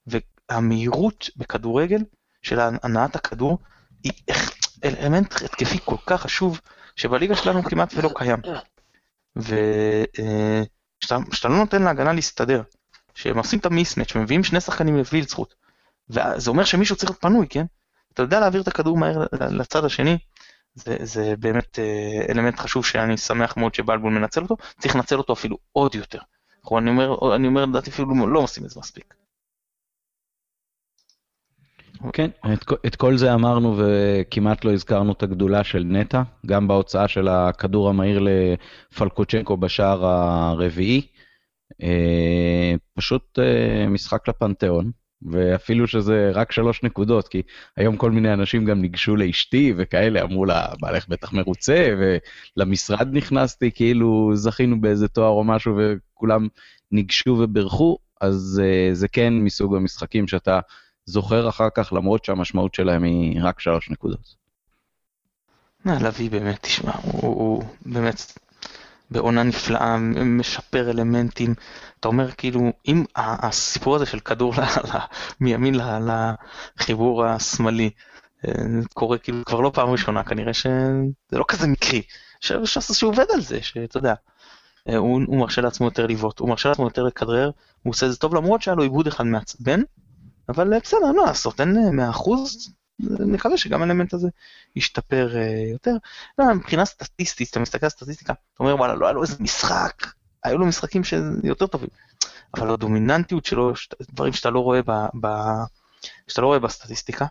והמהירות 0.07 1.31
בכדורגל 1.37 2.01
של 2.43 2.61
הנעת 2.61 3.17
הכדור 3.17 3.59
היא 4.05 4.13
אלמנט 4.85 5.43
התקפי 5.43 5.79
כל 5.85 5.97
כך 6.07 6.23
חשוב, 6.23 6.61
שבליגה 6.97 7.37
שלנו 7.37 7.63
כמעט 7.63 7.95
ולא 7.97 8.11
קיים. 8.15 8.41
ושאתה 9.37 11.19
לא 11.49 11.57
נותן 11.57 11.83
להגנה 11.83 12.13
להסתדר, 12.13 12.63
שהם 13.15 13.39
עושים 13.39 13.59
את 13.59 13.67
המיסנט, 13.67 14.09
שמביאים 14.09 14.45
שני 14.45 14.61
שחקנים 14.61 14.97
לווילצחוט, 14.97 15.55
וזה 16.11 16.51
אומר 16.51 16.65
שמישהו 16.65 16.97
צריך 16.97 17.11
להיות 17.11 17.21
פנוי, 17.21 17.47
כן? 17.49 17.65
אתה 18.13 18.23
יודע 18.23 18.41
להעביר 18.41 18.63
את 18.63 18.69
הכדור 18.69 18.99
מהר 18.99 19.27
לצד 19.33 19.85
השני, 19.85 20.19
זה, 20.75 20.97
זה 21.03 21.35
באמת 21.39 21.79
אה, 21.79 22.33
אלמנט 22.33 22.59
חשוב 22.59 22.85
שאני 22.85 23.17
שמח 23.17 23.57
מאוד 23.57 23.75
שבלבול 23.75 24.13
מנצל 24.13 24.43
אותו, 24.43 24.57
צריך 24.79 24.97
לנצל 24.97 25.19
אותו 25.19 25.33
אפילו 25.33 25.59
עוד 25.73 25.95
יותר. 25.95 26.19
אני 26.79 26.91
אומר, 26.91 27.37
אני 27.37 27.47
אומר, 27.47 27.65
לדעתי 27.65 27.91
אפילו 27.91 28.27
לא 28.27 28.39
עושים 28.39 28.65
את 28.65 28.71
זה 28.71 28.81
מספיק. 28.81 29.15
כן, 32.13 32.31
את, 32.53 32.65
את 32.87 32.97
כל 32.97 33.17
זה 33.17 33.35
אמרנו 33.35 33.77
וכמעט 33.79 34.65
לא 34.65 34.73
הזכרנו 34.73 35.13
את 35.13 35.23
הגדולה 35.23 35.65
של 35.65 35.85
נטע, 35.87 36.23
גם 36.47 36.69
בהוצאה 36.69 37.09
של 37.09 37.29
הכדור 37.29 37.89
המהיר 37.89 38.21
לפלקוצ'נקו 38.21 39.57
בשער 39.57 40.07
הרביעי. 40.07 41.03
אה, 41.83 42.75
פשוט 42.95 43.39
אה, 43.39 43.89
משחק 43.89 44.29
לפנתיאון, 44.29 44.91
ואפילו 45.23 45.87
שזה 45.87 46.31
רק 46.35 46.53
שלוש 46.53 46.83
נקודות, 46.83 47.29
כי 47.29 47.43
היום 47.77 47.97
כל 47.97 48.11
מיני 48.11 48.33
אנשים 48.33 48.65
גם 48.65 48.81
ניגשו 48.81 49.17
לאשתי 49.17 49.75
וכאלה, 49.77 50.23
אמרו 50.23 50.45
לה, 50.45 50.67
בעלך 50.81 51.09
בטח 51.09 51.33
מרוצה, 51.33 51.95
ולמשרד 52.57 53.09
נכנסתי, 53.17 53.71
כאילו 53.75 54.31
זכינו 54.35 54.81
באיזה 54.81 55.09
תואר 55.09 55.29
או 55.31 55.45
משהו, 55.45 55.77
וכולם 55.79 56.49
ניגשו 56.93 57.31
וברכו, 57.31 57.99
אז 58.21 58.63
uh, 58.65 58.95
זה 58.95 59.09
כן 59.09 59.35
מסוג 59.35 59.77
המשחקים 59.77 60.29
שאתה 60.29 60.61
זוכר 61.07 61.49
אחר 61.49 61.69
כך, 61.75 61.93
למרות 61.93 62.25
שהמשמעות 62.25 62.75
שלהם 62.75 63.03
היא 63.03 63.41
רק 63.43 63.61
שלוש 63.61 63.91
נקודות. 63.91 64.35
לביא 65.85 66.31
באמת, 66.31 66.59
תשמע, 66.63 66.93
הוא, 67.03 67.23
הוא 67.23 67.63
באמת 67.87 68.39
בעונה 69.11 69.43
נפלאה, 69.43 69.97
משפר 70.25 70.91
אלמנטים. 70.91 71.55
אתה 72.01 72.09
אומר 72.09 72.31
כאילו, 72.31 72.61
אם 72.89 73.05
הסיפור 73.17 73.97
הזה 73.97 74.07
של 74.07 74.21
כדור 74.21 74.55
ל, 74.55 74.61
ל, 74.61 74.99
מימין 75.41 75.75
לחיבור 76.79 77.25
השמאלי 77.25 77.91
אה, 78.47 78.53
קורה 78.95 79.19
כאילו 79.19 79.45
כבר 79.45 79.61
לא 79.61 79.71
פעם 79.75 79.89
ראשונה, 79.91 80.25
כנראה 80.25 80.55
שזה 80.55 81.03
לא 81.33 81.45
כזה 81.49 81.67
מקרי. 81.67 82.03
שהוא 82.41 83.11
עובד 83.11 83.25
על 83.35 83.41
זה, 83.41 83.63
שאתה 83.63 83.97
יודע, 83.99 84.15
אה, 84.89 84.97
הוא, 84.97 85.21
הוא 85.27 85.37
מרשה 85.37 85.63
לעצמו 85.63 85.87
יותר 85.87 86.07
לבעוט, 86.07 86.39
הוא 86.39 86.49
מרשה 86.49 86.69
לעצמו 86.69 86.85
יותר 86.85 87.03
לכדרר, 87.03 87.51
הוא 87.83 87.91
עושה 87.91 88.07
את 88.07 88.13
זה 88.13 88.19
טוב 88.19 88.35
למרות 88.35 88.63
שהיה 88.63 88.75
לו 88.75 88.83
עיבוד 88.83 89.07
אחד 89.07 89.27
מעצבן, 89.27 89.81
אבל 90.49 90.75
אה, 90.75 90.79
בסדר, 90.81 91.13
לא 91.17 91.27
לעשות, 91.27 91.61
אין 91.61 92.01
100%, 92.01 92.31
נקווה 93.01 93.57
שגם 93.57 93.83
האלמנט 93.83 94.15
הזה 94.15 94.29
ישתפר 94.77 95.31
uh, 95.33 95.73
יותר. 95.73 95.97
לא, 96.39 96.55
מבחינה 96.55 96.85
סטטיסטית, 96.85 97.51
אתה 97.51 97.61
מסתכל 97.61 97.87
על 97.87 97.91
סטטיסטיקה, 97.91 98.33
אתה 98.33 98.63
אומר 98.65 98.77
וואלה, 98.77 98.95
לא 98.95 99.07
היה 99.07 99.13
לו 99.13 99.23
איזה 99.23 99.37
משחק, 99.41 100.07
היו 100.45 100.59
לו 100.59 100.67
משחקים 100.67 101.05
שיותר 101.05 101.67
טובים, 101.67 101.89
אבל 102.55 102.71
הדומיננטיות 102.71 103.45
שלו, 103.45 103.73
דברים 104.01 104.33
שאתה 104.33 104.51
לא 104.51 104.61
רואה, 104.61 104.81
ב, 104.83 104.91
ב, 105.21 105.27
שאתה 106.29 106.41
לא 106.43 106.47
רואה 106.47 106.59
בסטטיסטיקה, 106.59 107.27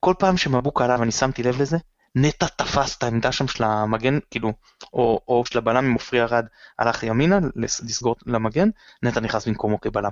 כל 0.00 0.14
פעם 0.18 0.36
שמבוק 0.36 0.82
עליו, 0.82 1.02
אני 1.02 1.12
שמתי 1.12 1.42
לב 1.42 1.62
לזה, 1.62 1.76
נטע 2.14 2.46
תפס 2.46 2.96
את 2.96 3.02
העמדה 3.02 3.32
שם 3.32 3.48
של 3.48 3.64
המגן, 3.64 4.18
כאילו, 4.30 4.52
או, 4.92 5.20
או 5.28 5.44
של 5.46 5.58
הבלם 5.58 5.84
עם 5.84 5.92
עופרי 5.92 6.22
ארד 6.22 6.46
הלך 6.78 7.02
ימינה 7.02 7.38
לסגור 7.56 8.16
למגן, 8.26 8.68
נטע 9.02 9.20
נכנס 9.20 9.48
במקומו 9.48 9.80
כבלם. 9.80 10.10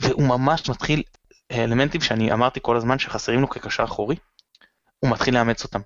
והוא 0.00 0.28
ממש 0.28 0.70
מתחיל 0.70 1.02
אלמנטים 1.52 2.00
שאני 2.00 2.32
אמרתי 2.32 2.60
כל 2.62 2.76
הזמן 2.76 2.98
שחסרים 2.98 3.40
לו 3.40 3.48
כקשר 3.48 3.84
אחורי, 3.84 4.16
הוא 4.98 5.10
מתחיל 5.10 5.34
לאמץ 5.34 5.64
אותם. 5.64 5.80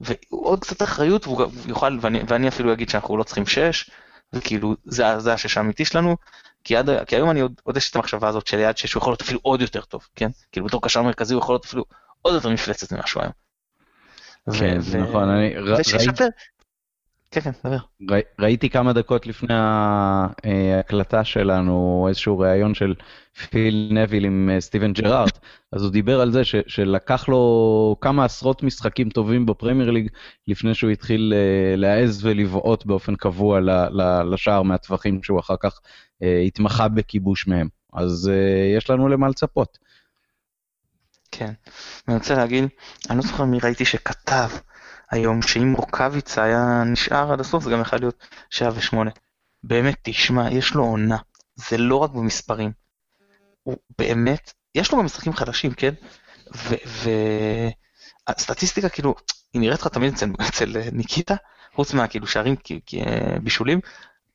ועוד 0.00 0.60
קצת 0.60 0.82
אחריות 0.82 1.26
והוא 1.26 1.42
יוכל, 1.66 1.98
ואני, 2.00 2.20
ואני 2.28 2.48
אפילו 2.48 2.72
אגיד 2.72 2.88
שאנחנו 2.88 3.16
לא 3.16 3.22
צריכים 3.22 3.46
6, 3.46 3.90
וכאילו 4.32 4.74
זה, 4.84 5.18
זה 5.18 5.32
השש 5.32 5.56
האמיתי 5.56 5.84
שלנו, 5.84 6.16
כי, 6.64 6.76
עד, 6.76 7.04
כי 7.04 7.16
היום 7.16 7.30
אני 7.30 7.40
עוד, 7.40 7.52
עוד 7.62 7.76
יש 7.76 7.90
את 7.90 7.96
המחשבה 7.96 8.28
הזאת 8.28 8.46
שליד 8.46 8.76
6 8.76 8.92
הוא 8.92 9.00
יכול 9.00 9.10
להיות 9.10 9.20
אפילו 9.20 9.40
עוד 9.42 9.60
יותר 9.60 9.80
טוב, 9.80 10.08
כן? 10.16 10.28
כאילו 10.52 10.66
בתור 10.66 10.82
קשר 10.82 11.02
מרכזי 11.02 11.34
הוא 11.34 11.42
יכול 11.42 11.52
להיות 11.52 11.64
אפילו 11.64 11.84
עוד 12.22 12.34
יותר 12.34 12.48
מפלצת 12.48 12.92
ממה 12.92 13.06
שהוא 13.06 13.22
היום. 13.22 13.32
כן, 14.58 14.80
זה 14.80 14.98
נכון, 14.98 15.28
אני 15.28 15.54
ראיתי... 15.54 15.90
כן, 17.32 17.40
כן, 17.40 17.50
דבר. 17.64 17.76
ראיתי 18.38 18.70
כמה 18.70 18.92
דקות 18.92 19.26
לפני 19.26 19.54
ההקלטה 19.54 21.24
שלנו 21.24 22.06
איזשהו 22.08 22.38
ראיון 22.38 22.74
של 22.74 22.94
פיל 23.50 23.88
נביל 23.92 24.24
עם 24.24 24.50
אה, 24.52 24.60
סטיבן 24.60 24.92
ג'רארט, 24.92 25.38
אז 25.72 25.82
הוא 25.82 25.90
דיבר 25.90 26.20
על 26.20 26.32
זה 26.32 26.44
ש, 26.44 26.54
שלקח 26.66 27.28
לו 27.28 27.96
כמה 28.00 28.24
עשרות 28.24 28.62
משחקים 28.62 29.10
טובים 29.10 29.46
בפרמייר 29.46 29.90
ליג 29.90 30.08
לפני 30.48 30.74
שהוא 30.74 30.90
התחיל 30.90 31.32
uh, 31.32 31.76
להעז 31.76 32.24
ולבעוט 32.24 32.86
באופן 32.86 33.14
קבוע 33.14 33.60
ל, 33.60 33.70
ל, 33.70 34.22
לשער 34.34 34.62
מהטווחים 34.62 35.22
שהוא 35.22 35.40
אחר 35.40 35.56
כך 35.60 35.80
uh, 36.22 36.26
התמחה 36.46 36.88
בכיבוש 36.88 37.46
מהם. 37.46 37.68
אז 37.92 38.30
יש 38.76 38.90
לנו 38.90 39.08
למה 39.08 39.28
לצפות. 39.28 39.78
כן, 41.32 41.52
אני 42.08 42.16
רוצה 42.16 42.34
להגיד, 42.34 42.64
אני 43.10 43.16
לא 43.16 43.22
זוכר 43.22 43.44
מי 43.44 43.58
ראיתי 43.62 43.84
שכתב. 43.84 44.48
היום 45.10 45.42
שאם 45.42 45.72
רוקאביצה 45.76 46.42
היה 46.42 46.82
נשאר 46.86 47.32
עד 47.32 47.40
הסוף 47.40 47.64
זה 47.64 47.70
גם 47.70 47.80
יכול 47.80 47.98
להיות 47.98 48.26
שעה 48.50 48.70
ושמונה. 48.74 49.10
באמת, 49.62 49.94
תשמע, 50.02 50.50
יש 50.50 50.74
לו 50.74 50.84
עונה. 50.84 51.16
זה 51.54 51.78
לא 51.78 51.96
רק 51.96 52.10
במספרים. 52.10 52.72
הוא 53.62 53.76
באמת, 53.98 54.52
יש 54.74 54.92
לו 54.92 54.98
גם 54.98 55.04
משחקים 55.04 55.32
חדשים, 55.32 55.72
כן? 55.74 55.94
והסטטיסטיקה 58.28 58.88
כאילו, 58.88 59.14
היא 59.52 59.60
נראית 59.60 59.80
לך 59.80 59.86
תמיד 59.86 60.12
אצל, 60.12 60.30
אצל 60.48 60.76
ניקיטה, 60.92 61.34
חוץ 61.74 61.94
מהכאילו 61.94 62.26
שערים 62.26 62.56
בישולים, 63.42 63.80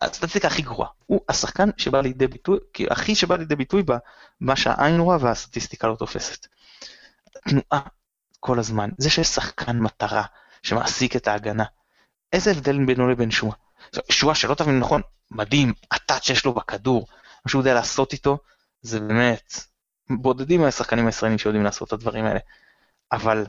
הסטטיסטיקה 0.02 0.48
הכי 0.48 0.62
גרועה. 0.62 0.90
הוא 1.06 1.22
השחקן 1.30 1.70
שבא 1.78 2.02
לידי 2.02 2.28
ביטוי, 2.28 2.60
הכי 2.90 3.16
שבא 3.16 3.36
לידי 3.36 3.56
ביטוי 3.56 3.84
במה 3.84 4.56
שהעין 4.56 5.00
רואה 5.00 5.18
והסטטיסטיקה 5.22 5.88
לא 5.88 5.96
תופסת. 5.96 6.48
תנועה 7.50 7.88
כל 8.40 8.60
הזמן, 8.60 8.90
זה 8.98 9.10
שיש 9.10 9.28
שחקן 9.28 9.80
מטרה, 9.80 10.24
שמעסיק 10.64 11.16
את 11.16 11.28
ההגנה. 11.28 11.64
איזה 12.34 12.52
הבדל 12.52 12.86
בינו 12.86 13.10
לבין 13.10 13.32
שואה? 13.32 13.56
שואה, 14.12 14.36
שלא 14.36 14.56
תבין 14.56 14.80
נכון, 14.80 15.02
מדהים, 15.32 15.74
הטאט 15.92 16.24
שיש 16.24 16.46
לו 16.46 16.54
בכדור, 16.54 17.08
מה 17.46 17.50
שהוא 17.50 17.62
יודע 17.62 17.74
לעשות 17.74 18.14
איתו, 18.14 18.38
זה 18.82 19.00
באמת, 19.00 19.54
בודדים 20.10 20.62
מהשחקנים 20.62 21.06
הישראלים 21.06 21.38
שיודעים 21.38 21.64
לעשות 21.64 21.88
את 21.88 21.94
הדברים 21.94 22.26
האלה. 22.26 22.40
אבל 23.12 23.46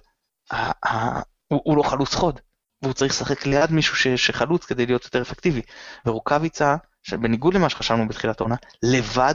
ה- 0.51 0.89
ה- 0.89 1.23
הוא, 1.49 1.61
הוא 1.65 1.77
לא 1.77 1.83
חלוץ 1.83 2.15
חוד, 2.15 2.41
והוא 2.83 2.93
צריך 2.95 3.13
לשחק 3.13 3.47
ליד 3.47 3.71
מישהו 3.71 3.97
ש, 3.97 4.07
שחלוץ 4.09 4.65
כדי 4.65 4.87
להיות 4.87 5.05
יותר 5.05 5.23
אפקטיבי. 5.23 5.63
ורוקאביצה, 6.07 6.77
שבניגוד 7.03 7.55
למה 7.55 7.69
שחשבנו 7.69 8.09
בתחילת 8.09 8.41
העונה, 8.41 8.57
לבד, 8.83 9.35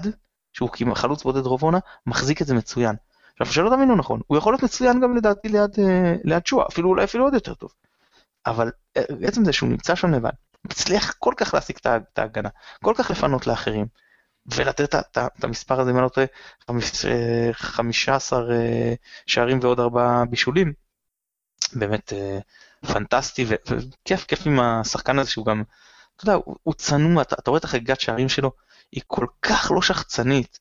שהוא 0.53 0.69
חלוץ 0.95 1.23
בודד 1.23 1.45
רוב 1.45 1.63
העונה, 1.63 1.79
מחזיק 2.05 2.41
את 2.41 2.47
זה 2.47 2.53
מצוין. 2.53 2.95
עכשיו 3.39 3.53
שלא 3.53 3.69
תבינו 3.75 3.95
נכון, 3.95 4.21
הוא 4.27 4.37
יכול 4.37 4.53
להיות 4.53 4.63
מצוין 4.63 4.99
גם 5.01 5.17
לדעתי 5.17 5.49
ליד, 5.49 5.75
אה, 5.79 6.15
ליד 6.23 6.45
שואה, 6.45 6.65
אפילו 6.71 6.89
אולי 6.89 7.03
אפילו 7.03 7.23
עוד 7.23 7.33
יותר 7.33 7.53
טוב. 7.53 7.73
אבל 8.45 8.71
אה, 8.97 9.03
עצם 9.23 9.45
זה 9.45 9.53
שהוא 9.53 9.69
נמצא 9.69 9.95
שם 9.95 10.13
לבד, 10.13 10.31
מצליח 10.65 11.15
כל 11.19 11.33
כך 11.37 11.53
להשיג 11.53 11.77
את 11.85 12.19
ההגנה, 12.19 12.49
כל 12.83 12.93
כך 12.97 13.11
לפנות 13.11 13.47
לאחרים, 13.47 13.85
ולתת 14.45 14.95
את 14.95 15.43
המספר 15.43 15.79
הזה, 15.79 15.91
אם 15.91 15.95
אני 15.95 16.03
לא 16.03 16.09
טועה, 16.09 16.27
15 17.53 18.51
אה, 18.51 18.93
שערים 19.25 19.59
ועוד 19.61 19.79
4 19.79 20.23
בישולים, 20.29 20.73
באמת 21.73 22.13
פנטסטי 22.87 23.45
וכיף, 23.47 24.25
כיף 24.25 24.47
עם 24.47 24.59
השחקן 24.59 25.19
הזה 25.19 25.29
שהוא 25.29 25.45
גם, 25.45 25.63
אתה 26.15 26.23
יודע, 26.23 26.39
הוא 26.63 26.73
צנוע, 26.73 27.21
אתה, 27.21 27.35
אתה 27.39 27.51
רואה 27.51 27.59
את 27.59 27.63
החגיגת 27.63 27.99
שערים 27.99 28.29
שלו, 28.29 28.51
היא 28.91 29.01
כל 29.07 29.25
כך 29.41 29.71
לא 29.75 29.81
שחצנית. 29.81 30.59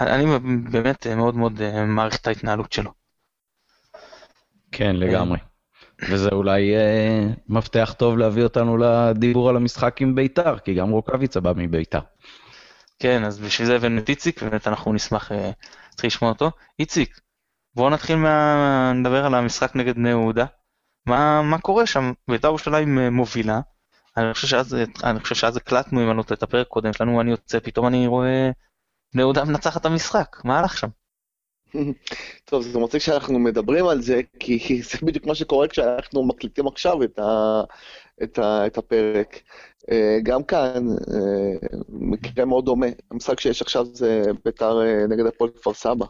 אני 0.00 0.24
באמת 0.70 1.06
מאוד 1.06 1.36
מאוד 1.36 1.62
אה, 1.62 1.84
מעריך 1.84 2.16
את 2.16 2.26
ההתנהלות 2.26 2.72
שלו. 2.72 2.92
כן, 4.72 4.96
לגמרי. 4.96 5.38
וזה 6.02 6.28
אולי 6.32 6.76
אה, 6.76 7.26
מפתח 7.48 7.94
טוב 7.98 8.18
להביא 8.18 8.42
אותנו 8.42 8.76
לדיבור 8.76 9.48
על 9.48 9.56
המשחק 9.56 10.02
עם 10.02 10.14
ביתר, 10.14 10.58
כי 10.58 10.74
גם 10.74 10.90
רוקאביצה 10.90 11.40
בא 11.40 11.52
מביתר. 11.56 12.00
כן, 12.98 13.24
אז 13.24 13.38
בשביל 13.38 13.66
זה 13.66 13.76
הבאנו 13.76 14.00
את 14.00 14.08
איציק, 14.08 14.42
באמת 14.42 14.68
אנחנו 14.68 14.92
נשמח 14.92 15.32
אה, 15.32 15.50
להתחיל 15.90 16.08
לשמוע 16.08 16.30
אותו. 16.30 16.50
איציק, 16.78 17.20
בואו 17.74 17.90
נתחיל 17.90 18.16
מה... 18.16 18.92
נדבר 18.94 19.26
על 19.26 19.34
המשחק 19.34 19.76
נגד 19.76 19.94
בני 19.94 20.08
יהודה. 20.08 20.44
מה, 21.06 21.42
מה 21.42 21.58
קורה 21.58 21.86
שם? 21.86 22.12
ביתר 22.28 22.48
ירושלים 22.48 22.98
אה, 22.98 23.10
מובילה. 23.10 23.60
אני 24.16 24.34
חושב 24.34 24.46
שאז, 24.46 24.76
אני 25.04 25.20
חושב 25.20 25.34
שאז 25.34 25.56
הקלטנו, 25.56 26.02
אם 26.04 26.10
אני 26.10 26.16
לא 26.16 26.22
טועה, 26.22 26.36
את 26.36 26.42
הפרק 26.42 26.66
קודם 26.66 26.92
שלנו, 26.92 27.20
אני 27.20 27.30
יוצא, 27.30 27.58
פתאום 27.60 27.86
אני 27.86 28.06
רואה 28.06 28.50
בני 29.14 29.22
יהודה 29.22 29.44
מנצחת 29.44 29.80
את 29.80 29.86
המשחק, 29.86 30.36
מה 30.44 30.58
הלך 30.58 30.78
שם? 30.78 30.88
טוב, 32.48 32.62
זה 32.62 32.78
מצחיק 32.78 33.02
שאנחנו 33.02 33.38
מדברים 33.38 33.86
על 33.86 34.02
זה, 34.02 34.20
כי 34.40 34.82
זה 34.90 34.98
בדיוק 35.02 35.26
מה 35.26 35.34
שקורה 35.34 35.68
כשאנחנו 35.68 36.24
מקליטים 36.26 36.66
עכשיו 36.66 37.02
את, 37.02 37.18
ה, 37.18 37.60
את, 38.22 38.38
ה, 38.38 38.66
את 38.66 38.78
הפרק. 38.78 39.40
אה, 39.90 40.18
גם 40.22 40.44
כאן, 40.44 40.88
אה, 40.88 41.68
מקרה 41.88 42.44
מאוד 42.44 42.64
דומה. 42.64 42.86
המשחק 43.10 43.40
שיש 43.40 43.62
עכשיו 43.62 43.84
זה 43.84 44.22
ביתר 44.44 44.80
אה, 44.80 45.06
נגד 45.06 45.26
הפועל 45.26 45.50
כפר 45.50 45.72
סבא. 45.74 46.06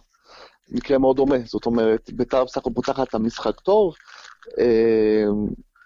מקרה 0.69 0.99
מאוד 0.99 1.17
דומה, 1.17 1.37
זאת 1.45 1.67
אומרת, 1.67 2.11
ביתר 2.13 2.45
בסך 2.45 2.57
הכל 2.57 2.71
פותחת 2.75 3.09
את 3.09 3.15
המשחק 3.15 3.61
טוב, 3.61 3.95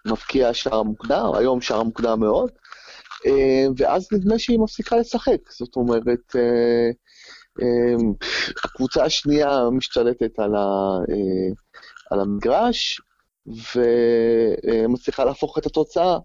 מפקיע 0.06 0.54
שער 0.54 0.82
מוקדם, 0.82 1.30
היום 1.34 1.60
שער 1.60 1.82
מוקדם 1.82 2.20
מאוד, 2.20 2.50
ואז 3.76 4.08
נדמה 4.12 4.38
שהיא 4.38 4.58
מפסיקה 4.58 4.96
לשחק. 4.96 5.50
זאת 5.50 5.76
אומרת, 5.76 6.36
אמ, 7.62 8.12
הקבוצה 8.64 9.04
השנייה 9.04 9.70
משתלטת 9.72 10.38
על, 10.38 10.54
ה, 10.54 10.98
אה, 11.10 11.52
על 12.10 12.20
המגרש 12.20 13.00
ומצליחה 13.46 15.24
להפוך 15.24 15.58
את 15.58 15.66
התוצאה. 15.66 16.18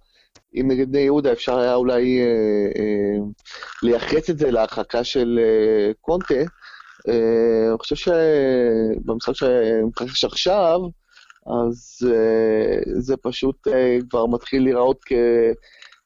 אם 0.56 0.72
נגד 0.72 0.92
בני 0.92 1.00
יהודה 1.00 1.32
אפשר 1.32 1.58
היה 1.58 1.76
אולי 1.76 2.22
אה, 2.22 2.26
אה, 2.80 3.18
לייחס 3.84 4.30
את 4.30 4.38
זה 4.38 4.52
להרחקה 4.52 5.04
של 5.04 5.40
קונטה, 6.02 6.34
אני 7.08 7.78
חושב 7.78 7.96
שבמשחק 7.96 9.34
שמתרחש 9.34 10.26
עכשיו, 10.26 10.80
אז 11.46 12.08
זה 12.98 13.18
פשוט 13.18 13.68
כבר 14.10 14.26
מתחיל 14.26 14.64
להיראות 14.64 15.00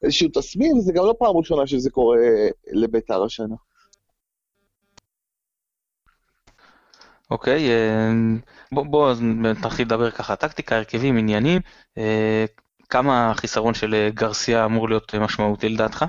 כאיזשהו 0.00 0.28
תסמין, 0.34 0.76
וזה 0.76 0.92
גם 0.92 1.04
לא 1.04 1.14
פעם 1.18 1.36
ראשונה 1.36 1.66
שזה 1.66 1.90
קורה 1.90 2.18
לביתר 2.72 3.24
השנה. 3.24 3.54
אוקיי, 7.30 7.70
אה, 7.70 8.10
בוא, 8.72 8.84
בוא 8.86 9.12
נתחיל 9.20 9.86
לדבר 9.86 10.10
ככה, 10.10 10.36
טקטיקה, 10.36 10.76
הרכבים, 10.76 11.16
עניינים, 11.16 11.60
אה, 11.98 12.44
כמה 12.88 13.30
החיסרון 13.30 13.74
של 13.74 13.94
אה, 13.94 14.08
גרסיה 14.14 14.64
אמור 14.64 14.88
להיות 14.88 15.14
משמעותי 15.14 15.68
לדעתך? 15.68 16.04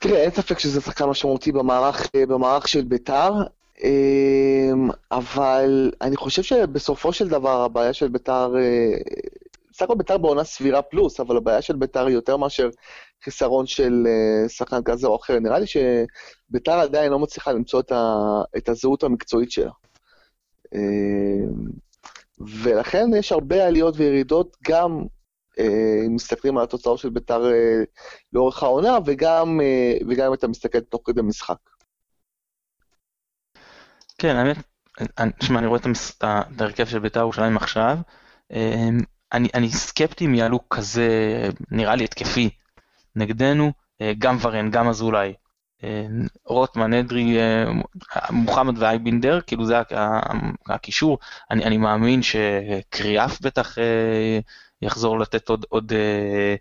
תראה, 0.00 0.22
אין 0.22 0.30
ספק 0.30 0.58
שזה 0.58 0.80
שחקן 0.80 1.04
משמעותי 1.04 1.52
במערך, 1.52 2.06
במערך 2.28 2.68
של 2.68 2.82
בית"ר, 2.84 3.32
אבל 5.12 5.90
אני 6.00 6.16
חושב 6.16 6.42
שבסופו 6.42 7.12
של 7.12 7.28
דבר 7.28 7.62
הבעיה 7.64 7.92
של 7.92 8.08
בית"ר, 8.08 8.54
בסך 9.78 9.84
הכל 9.84 9.94
בית"ר 9.94 10.18
בעונה 10.18 10.44
סבירה 10.44 10.82
פלוס, 10.82 11.20
אבל 11.20 11.36
הבעיה 11.36 11.62
של 11.62 11.76
בית"ר 11.76 12.06
היא 12.06 12.14
יותר 12.14 12.36
מאשר 12.36 12.68
חיסרון 13.24 13.66
של 13.66 14.06
שחקן 14.48 14.82
כזה 14.84 15.06
או 15.06 15.16
אחר. 15.16 15.38
נראה 15.38 15.58
לי 15.58 15.66
שבית"ר 15.66 16.72
עדיין 16.72 17.12
לא 17.12 17.18
מצליחה 17.18 17.52
למצוא 17.52 17.80
את, 17.80 17.92
ה, 17.92 18.24
את 18.56 18.68
הזהות 18.68 19.02
המקצועית 19.02 19.50
שלה. 19.50 19.70
ולכן 22.62 23.06
יש 23.18 23.32
הרבה 23.32 23.66
עליות 23.66 23.94
וירידות, 23.96 24.56
גם 24.68 25.04
אה, 25.58 26.02
אם 26.06 26.14
מסתכלים 26.14 26.58
על 26.58 26.64
התוצאות 26.64 26.98
של 26.98 27.10
בית"ר 27.10 27.52
אה, 27.52 27.82
לאורך 28.32 28.62
העונה, 28.62 28.98
וגם, 29.06 29.60
אה, 29.60 29.98
וגם 30.08 30.26
אם 30.26 30.34
אתה 30.34 30.48
מסתכל 30.48 30.80
תוך 30.80 31.02
כדי 31.04 31.22
משחק. 31.22 31.58
כן, 34.18 34.36
האמת, 34.36 34.56
תשמע, 35.38 35.58
אני 35.58 35.66
רואה 35.66 35.80
את 35.80 36.24
ההרכב 36.60 36.86
של 36.86 36.98
בית"ר 36.98 37.20
ירושלים 37.20 37.56
עכשיו, 37.56 37.96
אני, 39.32 39.48
אני 39.54 39.70
סקפטי 39.70 40.26
אם 40.26 40.34
יעלו 40.34 40.68
כזה, 40.68 41.08
נראה 41.70 41.94
לי 41.94 42.04
התקפי, 42.04 42.50
נגדנו, 43.16 43.72
גם 44.18 44.36
ורן, 44.40 44.70
גם 44.70 44.88
אזולאי, 44.88 45.34
רוטמן, 46.44 46.92
אדרי, 46.92 47.36
מוחמד 48.30 48.78
ואייבינדר, 48.78 49.40
כאילו 49.40 49.66
זה 49.66 49.74
הקישור, 50.66 51.18
אני, 51.50 51.64
אני 51.64 51.76
מאמין 51.76 52.20
שקריאף 52.22 53.40
בטח 53.40 53.78
יחזור 54.82 55.18
לתת 55.18 55.48
עוד, 55.48 55.66
עוד, 55.68 55.92
אה, 55.92 56.54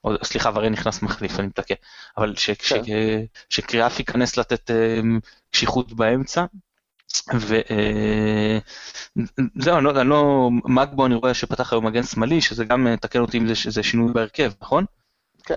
עוד 0.00 0.24
סליחה, 0.24 0.50
ורן 0.54 0.72
נכנס 0.72 1.02
מחליף, 1.02 1.38
אני 1.38 1.46
מתקן, 1.46 1.74
אבל 2.16 2.36
ש, 2.36 2.50
ש, 2.50 2.72
כן. 2.72 2.82
שקריאף 3.48 3.98
ייכנס 3.98 4.36
לתת 4.36 4.70
אה, 4.70 5.00
קשיחות 5.50 5.92
באמצע. 5.92 6.44
וזהו, 7.34 7.60
אה, 9.74 9.78
אני 9.78 9.84
לא, 9.84 10.00
אני 10.00 10.08
לא, 10.08 10.50
מגבו 10.64 11.06
אני 11.06 11.14
רואה 11.14 11.34
שפתח 11.34 11.72
היום 11.72 11.86
מגן 11.86 12.02
שמאלי, 12.02 12.40
שזה 12.40 12.64
גם, 12.64 12.96
תקן 13.00 13.18
אותי 13.18 13.38
אם 13.38 13.54
זה, 13.54 13.82
שינוי 13.82 14.12
בהרכב, 14.12 14.52
נכון? 14.62 14.84
כן. 15.44 15.54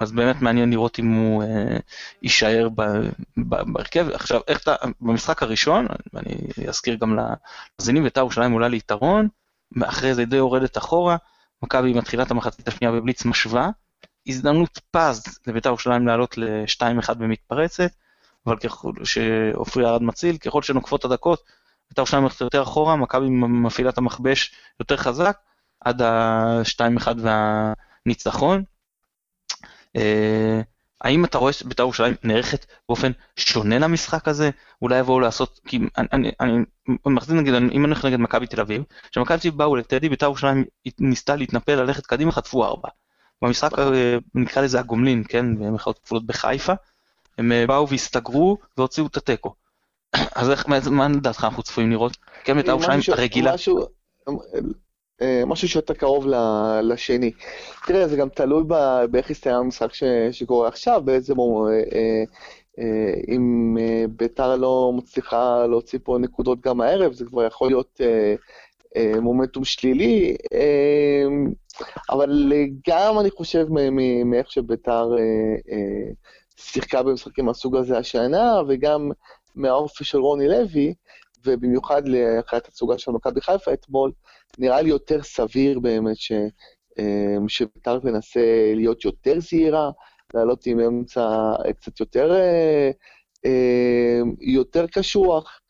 אז 0.00 0.12
באמת 0.12 0.42
מעניין 0.42 0.70
לראות 0.70 0.98
אם 0.98 1.12
הוא 1.12 1.42
אה, 1.42 1.76
יישאר 2.22 2.68
בהרכב. 3.36 4.08
עכשיו, 4.12 4.40
איך 4.48 4.62
אתה, 4.62 4.74
במשחק 5.00 5.42
הראשון, 5.42 5.86
אני 6.16 6.34
אזכיר 6.68 6.94
גם 6.94 7.16
למאזינים, 7.16 8.02
בית"ר 8.02 8.20
ירושלים 8.20 8.52
עולה 8.52 8.68
ליתרון, 8.68 9.28
אחרי 9.84 10.14
זה 10.14 10.24
די 10.24 10.36
יורדת 10.36 10.78
אחורה, 10.78 11.16
מכבי 11.62 11.92
מתחילה 11.92 12.22
את 12.22 12.30
המחצית 12.30 12.68
השנייה 12.68 12.92
בבליץ 12.92 13.24
משווה, 13.24 13.70
הזדמנות 14.26 14.80
פז 14.90 15.38
לבית"ר 15.46 15.68
ירושלים 15.68 16.06
לעלות 16.06 16.38
ל-2-1 16.38 17.14
במתפרצת, 17.14 17.90
אבל 18.46 18.56
ככל 18.56 18.92
שעופרי 19.04 19.86
ארד 19.86 20.02
מציל, 20.02 20.36
ככל 20.36 20.62
שנוקפות 20.62 21.04
הדקות, 21.04 21.42
בית"ר 21.88 22.00
ירושלים 22.00 22.22
הולכת 22.22 22.40
יותר 22.40 22.62
אחורה, 22.62 22.96
מכבי 22.96 23.26
מפעילה 23.30 23.90
את 23.90 23.98
המכבש 23.98 24.54
יותר 24.80 24.96
חזק, 24.96 25.38
עד 25.80 26.02
ה-2-1 26.02 27.08
והניצחון. 27.18 28.64
אה, 29.96 30.60
האם 31.00 31.24
אתה 31.24 31.38
רואה 31.38 31.52
שבית"ר 31.52 31.82
ירושלים 31.82 32.14
נערכת 32.22 32.66
באופן 32.88 33.12
שונה 33.36 33.78
למשחק 33.78 34.28
הזה? 34.28 34.50
אולי 34.82 34.98
יבואו 34.98 35.20
לעשות, 35.20 35.60
כי 35.66 35.78
אני, 35.98 36.08
אני, 36.12 36.32
אני 36.40 36.64
מחזיר 37.06 37.36
נגיד, 37.36 37.54
אם 37.54 37.66
אני 37.66 37.78
הולך 37.78 38.04
נגד 38.04 38.18
מכבי 38.18 38.46
תל 38.46 38.60
אביב, 38.60 38.82
כשמכבי 39.10 39.38
תל 39.38 39.48
אביב 39.48 39.58
באו 39.58 39.76
לטדי, 39.76 40.08
בית"ר 40.08 40.26
ירושלים 40.26 40.64
ניסתה 40.98 41.36
להתנפל, 41.36 41.74
ללכת 41.74 42.06
קדימה, 42.06 42.32
חטפו 42.32 42.64
ארבע. 42.64 42.88
במשחק, 43.42 43.70
נקרא 44.34 44.62
לזה 44.62 44.80
הגומלין, 44.80 45.24
כן, 45.28 45.58
במחאות 45.58 45.98
כפולות 45.98 46.26
בחיפה, 46.26 46.72
הם 47.38 47.52
אה, 47.52 47.66
באו 47.66 47.88
והסתגרו 47.88 48.58
והוציאו 48.76 49.06
את 49.06 49.16
התיקו. 49.16 49.54
אז 50.34 50.50
איך, 50.50 50.68
מה 50.68 51.08
לדעתך 51.08 51.44
אנחנו 51.44 51.62
צפויים 51.62 51.90
לראות? 51.90 52.16
כן, 52.44 52.56
בית"ר 52.56 52.70
ירושלים 52.70 53.00
הרגילה. 53.08 53.54
אה, 55.22 55.42
משהו 55.46 55.68
שיותר 55.68 55.94
קרוב 55.94 56.26
לשני. 56.82 57.30
תראה, 57.86 58.08
זה 58.08 58.16
גם 58.16 58.28
תלוי 58.28 58.64
באיך 59.10 59.30
יסתיים 59.30 59.56
המשחק 59.56 59.88
שקורה 60.32 60.68
עכשיו, 60.68 61.02
אה, 61.08 61.18
אה, 62.78 63.14
אם 63.28 63.76
ביתר 64.10 64.56
לא 64.56 64.92
מצליחה 64.96 65.66
להוציא 65.66 65.98
פה 66.02 66.18
נקודות 66.20 66.60
גם 66.60 66.80
הערב, 66.80 67.12
זה 67.12 67.24
כבר 67.24 67.44
יכול 67.44 67.68
להיות 67.68 68.00
מומנטום 69.20 69.64
שלילי, 69.64 70.36
אבל 72.10 72.52
גם 72.88 73.18
אני 73.18 73.30
חושב 73.30 73.66
מאיך 74.24 74.52
שביתר 74.52 75.10
שיחקה 76.56 77.02
במשחקים 77.02 77.44
מהסוג 77.44 77.76
הזה 77.76 77.98
השנה, 77.98 78.60
וגם 78.68 79.10
מהאופי 79.54 80.04
של 80.04 80.18
רוני 80.18 80.48
לוי, 80.48 80.94
ובמיוחד 81.46 82.08
לאחרי 82.08 82.56
התצוגה 82.56 82.98
של 82.98 83.10
מכבי 83.10 83.40
חיפה 83.40 83.72
אתמול, 83.72 84.12
נראה 84.58 84.82
לי 84.82 84.88
יותר 84.88 85.22
סביר 85.22 85.80
באמת 85.80 86.16
ש, 86.16 86.32
אמ, 86.98 87.48
שבית"ר 87.48 87.98
תנסה 87.98 88.72
להיות 88.74 89.04
יותר 89.04 89.40
זהירה, 89.40 89.90
לעלות 90.34 90.66
עם 90.66 90.80
אמצע 90.80 91.52
קצת 91.80 92.00
יותר, 92.00 92.34
אה, 93.44 94.20
יותר 94.40 94.86
קשוח, 94.86 95.60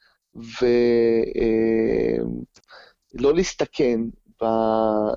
ולא 3.15 3.35
להסתכן 3.35 4.01
אה, 4.43 5.09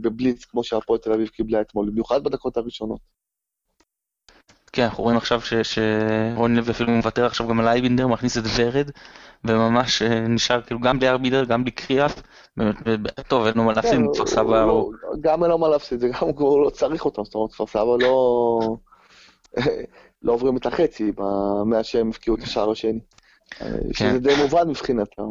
בבליץ 0.00 0.44
כמו 0.44 0.64
שהפועל 0.64 0.98
תל 0.98 1.12
אביב 1.12 1.28
קיבלה 1.28 1.60
אתמול, 1.60 1.90
במיוחד 1.90 2.24
בדקות 2.24 2.56
הראשונות. 2.56 3.21
כן, 4.72 4.82
אנחנו 4.82 5.02
רואים 5.02 5.16
עכשיו 5.16 5.40
שרוני 5.62 6.56
לוי 6.56 6.70
אפילו 6.70 6.90
מוותר 6.90 7.26
עכשיו 7.26 7.48
גם 7.48 7.60
על 7.60 7.68
אייבינדר, 7.68 8.06
מכניס 8.06 8.38
את 8.38 8.42
ורד, 8.56 8.90
וממש 9.44 10.02
אה, 10.02 10.20
נשאר 10.20 10.62
כאילו 10.62 10.80
גם 10.80 10.98
בלי 10.98 11.08
אייבינדר, 11.08 11.44
גם 11.44 11.62
בלי 11.62 11.70
קריאף, 11.70 12.22
טוב, 13.28 13.46
אין 13.46 13.54
לו 13.56 13.64
מה 13.64 13.72
להפסיד, 13.72 14.00
כפר 14.14 14.26
סבא... 14.26 14.66
גם 15.20 15.42
אין 15.42 15.50
לו 15.50 15.58
מה 15.58 15.68
להפסיד, 15.68 16.00
זה 16.00 16.08
גם 16.08 16.28
הוא 16.36 16.64
לא 16.64 16.70
צריך 16.70 17.04
אותם, 17.04 17.24
זאת 17.24 17.34
אומרת, 17.34 17.52
כפר 17.52 17.66
סבא 17.66 17.96
לא... 18.00 18.60
לא 20.22 20.32
עוברים 20.32 20.56
את 20.56 20.66
החצי 20.66 21.12
מאז 21.66 21.86
שהם 21.86 22.08
הפקיעו 22.08 22.36
את 22.36 22.42
השער 22.42 22.70
השני. 22.70 23.00
אה, 23.62 23.66
שזה 23.92 24.08
כן. 24.08 24.18
די 24.18 24.34
מובן 24.42 24.68
מבחינתם. 24.68 25.22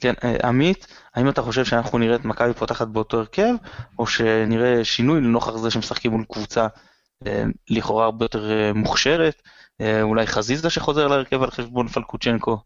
כן, 0.00 0.12
אה, 0.24 0.48
עמית, 0.48 0.86
האם 1.14 1.28
אתה 1.28 1.42
חושב 1.42 1.64
שאנחנו 1.64 1.98
נראה 1.98 2.16
את 2.16 2.24
מכבי 2.24 2.54
פותחת 2.54 2.88
באותו 2.88 3.18
הרכב, 3.18 3.54
או 3.98 4.06
שנראה 4.06 4.84
שינוי 4.84 5.20
לנוכח 5.20 5.56
זה 5.56 5.70
שמשחקים 5.70 6.10
מול 6.10 6.24
קבוצה 6.32 6.66
לכאורה 7.70 8.04
הרבה 8.04 8.24
יותר 8.24 8.50
אה, 8.50 8.72
מוכשרת, 8.72 9.42
אה, 9.80 10.02
אולי 10.02 10.26
חזיזה 10.26 10.70
שחוזר 10.70 11.06
להרכב 11.06 11.42
על 11.42 11.50
חשבון 11.50 11.88
פלקוצ'נקו. 11.88 12.58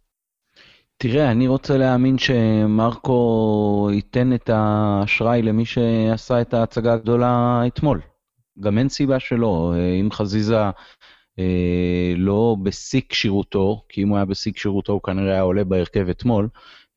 תראה, 0.96 1.30
אני 1.30 1.48
רוצה 1.48 1.76
להאמין 1.76 2.18
שמרקו 2.18 3.88
ייתן 3.92 4.32
את 4.32 4.50
האשראי 4.52 5.42
למי 5.42 5.64
שעשה 5.64 6.40
את 6.40 6.54
ההצגה 6.54 6.92
הגדולה 6.92 7.62
אתמול. 7.66 8.00
גם 8.60 8.78
אין 8.78 8.88
סיבה 8.88 9.20
שלא. 9.20 9.74
אם 10.00 10.10
חזיזה 10.12 10.56
אה, 11.38 12.12
לא 12.16 12.56
בשיא 12.62 13.00
כשירותו, 13.08 13.82
כי 13.88 14.02
אם 14.02 14.08
הוא 14.08 14.16
היה 14.16 14.24
בשיא 14.24 14.52
כשירותו 14.52 14.92
הוא 14.92 15.02
כנראה 15.02 15.32
היה 15.32 15.40
עולה 15.40 15.64
בהרכב 15.64 16.08
אתמול, 16.08 16.48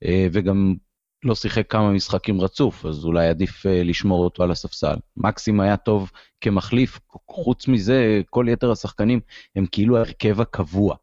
אה, 0.04 0.28
וגם 0.32 0.76
לא 1.23 1.36
שיחק 1.36 1.71
כמה 1.71 1.91
משחקים 1.91 2.41
רצוף, 2.41 2.86
אז 2.86 3.05
אולי 3.05 3.27
עדיף 3.27 3.65
אה, 3.65 3.83
לשמור 3.83 4.23
אותו 4.23 4.43
על 4.43 4.51
הספסל. 4.51 4.95
מקסים 5.17 5.59
היה 5.59 5.77
טוב 5.77 6.12
כמחליף, 6.41 6.99
חוץ 7.27 7.67
מזה, 7.67 8.21
כל 8.29 8.45
יתר 8.49 8.71
השחקנים 8.71 9.19
הם 9.55 9.65
כאילו 9.71 9.97
ההרכב 9.97 10.41
הקבוע. 10.41 10.95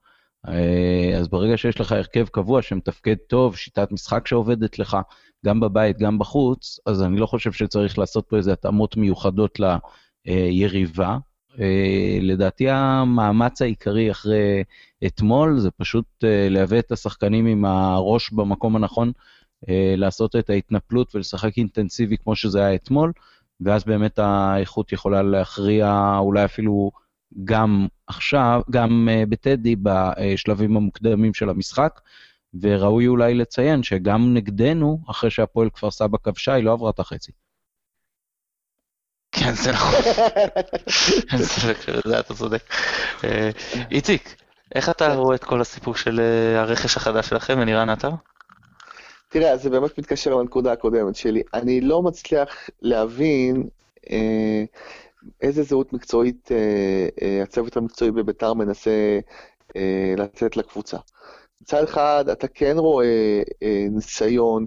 אה, 0.49 1.19
אז 1.19 1.29
ברגע 1.29 1.57
שיש 1.57 1.81
לך 1.81 1.93
הרכב 1.93 2.27
קבוע 2.27 2.63
שמתפקד 2.63 3.17
טוב, 3.29 3.57
שיטת 3.57 3.93
משחק 3.93 4.27
שעובדת 4.27 4.79
לך, 4.79 4.97
גם 5.47 5.61
בבית, 5.61 5.99
גם 5.99 6.19
בחוץ, 6.19 6.79
אז 6.87 7.03
אני 7.03 7.17
לא 7.17 7.27
חושב 7.27 7.53
שצריך 7.53 7.99
לעשות 7.99 8.27
פה 8.29 8.37
איזה 8.37 8.53
התאמות 8.53 8.97
מיוחדות 8.97 9.61
ליריבה. 10.27 11.19
אה, 11.61 12.19
לדעתי 12.21 12.71
המאמץ 12.71 13.63
העיקרי 13.63 14.11
אחרי 14.11 14.65
אתמול 15.07 15.59
זה 15.59 15.71
פשוט 15.71 16.05
להביא 16.51 16.79
את 16.79 16.93
השחקנים 16.93 17.47
עם 17.47 17.65
הראש 17.65 18.33
במקום 18.33 18.77
הנכון 18.77 19.13
לעשות 19.97 20.37
את 20.37 20.51
ההתנפלות 20.51 21.15
ולשחק 21.15 21.57
אינטנסיבי 21.57 22.17
כמו 22.19 22.37
שזה 22.37 22.65
היה 22.65 22.75
אתמול, 22.75 23.13
ואז 23.61 23.85
באמת 23.85 24.19
האיכות 24.19 24.93
יכולה 24.93 25.23
להכריע 25.23 26.17
אולי 26.19 26.45
אפילו 26.45 26.91
גם 27.45 27.87
עכשיו, 28.07 28.63
גם 28.71 29.09
אה, 29.11 29.27
בטדי 29.29 29.77
בשלבים 29.83 30.77
המוקדמים 30.77 31.35
של 31.35 31.49
המשחק, 31.49 32.01
וראוי 32.61 33.07
אולי 33.07 33.35
לציין 33.35 33.83
שגם 33.83 34.35
נגדנו, 34.35 35.01
אחרי 35.11 35.31
שהפועל 35.31 35.71
כפר 35.71 35.91
סבא 35.91 36.19
כבשה, 36.23 36.53
היא 36.53 36.65
לא 36.65 36.73
עברה 36.73 36.91
את 36.91 36.99
החצי. 36.99 37.33
כן, 39.33 39.53
זה 39.55 39.73
נכון. 39.73 39.95
אין 41.33 41.43
ספק, 41.43 41.77
זה 42.07 42.21
אתה 42.21 42.35
צודק. 42.35 42.63
אה, 43.25 43.51
איציק, 43.91 44.35
איך 44.75 44.89
אתה 44.89 45.09
כן. 45.09 45.17
רואה 45.17 45.37
את 45.37 45.45
כל 45.45 45.61
הסיפור 45.61 45.95
של 45.95 46.21
אה, 46.21 46.61
הרכש 46.61 46.97
החדש 46.97 47.29
שלכם, 47.29 47.61
אלירן 47.61 47.89
עטר? 47.89 48.11
תראה, 49.31 49.57
זה 49.57 49.71
באמת 49.71 49.99
מתקשר 49.99 50.35
לנקודה 50.35 50.73
הקודמת 50.73 51.17
שלי. 51.17 51.43
אני 51.55 51.81
לא 51.81 52.03
מצליח 52.03 52.71
להבין 52.83 53.69
אה, 54.11 54.65
איזה 55.43 55.63
זהות 55.63 55.93
מקצועית 55.93 56.53
אה, 56.53 57.09
אה, 57.23 57.43
הצוות 57.43 57.77
המקצועי 57.77 58.11
בביתר 58.11 58.55
מנסה 58.55 59.19
אה, 59.77 60.15
לתת 60.17 60.57
לקבוצה. 60.57 60.97
מצד 61.63 61.83
אחד, 61.83 62.25
אתה 62.33 62.49
כן 62.49 62.75
רואה 62.79 63.43
אה, 63.63 63.87
ניסיון 63.91 64.67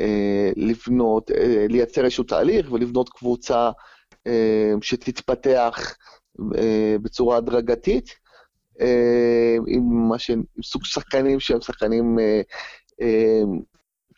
אה, 0.00 0.50
לבנות, 0.56 1.30
אה, 1.30 1.66
לייצר 1.68 2.04
איזשהו 2.04 2.24
תהליך 2.24 2.72
ולבנות 2.72 3.08
קבוצה 3.08 3.70
אה, 4.26 4.72
שתתפתח 4.82 5.96
אה, 6.56 6.96
בצורה 7.02 7.36
הדרגתית, 7.36 8.08
אה, 8.80 9.56
עם, 9.66 10.10
ש... 10.18 10.30
עם 10.30 10.42
סוג 10.62 10.84
שחקנים 10.84 11.40
שהם 11.40 11.60
שחקנים 11.60 12.18
אה, 12.18 12.40
אה, 13.00 13.42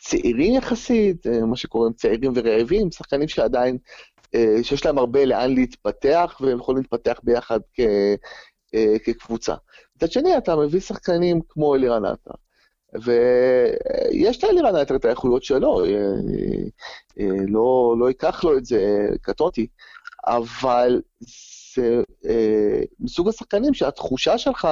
צעירים 0.09 0.55
יחסית, 0.55 1.27
אה, 1.27 1.47
מה 1.47 1.57
שקוראים 1.57 1.93
צעירים 1.93 2.33
ורעבים, 2.35 2.91
שחקנים 2.91 3.29
שעדיין, 3.29 3.79
אה, 4.35 4.57
שיש 4.63 4.87
להם 4.87 4.99
הרבה 4.99 5.25
לאן 5.25 5.55
להתפתח, 5.55 6.39
והם 6.41 6.59
יכולים 6.59 6.83
להתפתח 6.83 7.21
ביחד 7.23 7.61
כ, 7.75 7.81
אה, 8.75 8.99
כקבוצה. 9.05 9.55
מצד 9.97 10.13
שני, 10.13 10.39
אתה 10.39 10.57
מביא 10.57 10.81
שחקנים 10.81 11.41
כמו 11.49 11.75
אלירן 11.75 12.05
עטר, 12.05 12.31
ויש 13.05 14.45
לאלירן 14.45 14.77
עטר 14.77 14.97
את 14.97 15.05
האיכויות 15.05 15.45
שלו, 15.45 15.83
לא, 17.49 17.95
לא 17.99 18.11
אקח 18.11 18.45
לו 18.45 18.59
את 18.59 18.65
זה, 18.65 19.09
קטונתי, 19.23 19.67
אבל 20.27 21.01
זה 21.75 22.03
מסוג 23.01 23.29
השחקנים 23.29 23.75
שהתחושה 23.75 24.39
שלך 24.39 24.69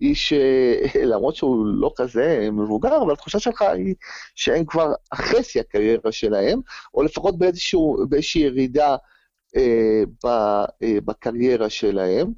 היא 0.00 0.14
שלמרות 0.14 1.36
שהוא 1.36 1.66
לא 1.66 1.92
כזה 1.96 2.48
מבוגר, 2.52 3.02
אבל 3.02 3.12
התחושה 3.12 3.38
שלך 3.38 3.62
היא 3.62 3.94
שהם 4.34 4.64
כבר 4.64 4.92
אחרי 5.10 5.42
שיא 5.42 5.60
הקריירה 5.60 6.12
שלהם, 6.12 6.60
או 6.94 7.02
לפחות 7.02 7.38
באיזשהו, 7.38 7.96
באיזושהי 8.08 8.40
ירידה 8.42 8.96
אה, 9.56 10.02
ב, 10.24 10.26
אה, 10.82 10.98
בקריירה 11.04 11.70
שלהם, 11.70 12.32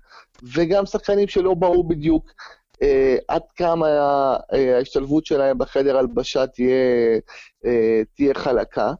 וגם 0.55 0.87
שחקנים 0.87 1.29
שלא 1.29 1.55
ברור 1.55 1.89
בדיוק 1.89 2.33
אה, 2.83 3.17
עד 3.29 3.43
כמה 3.57 3.87
אה, 4.53 4.77
ההשתלבות 4.77 5.27
שלהם 5.27 5.59
בחדר 5.59 5.99
הלבשה 5.99 6.47
תהיה, 6.47 7.19
אה, 7.67 8.03
תהיה 8.15 8.35
חלקה. 8.35 8.93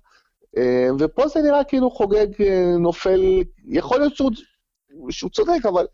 אה, 0.57 0.89
ופה 0.99 1.29
זה 1.29 1.43
נראה 1.43 1.65
כאילו 1.65 1.91
חוגג 1.91 2.43
אה, 2.43 2.77
נופל, 2.79 3.43
יכול 3.69 3.99
להיות 3.99 4.17
שהוא, 4.17 4.31
שהוא 5.11 5.31
צודק, 5.31 5.67
אבל 5.69 5.87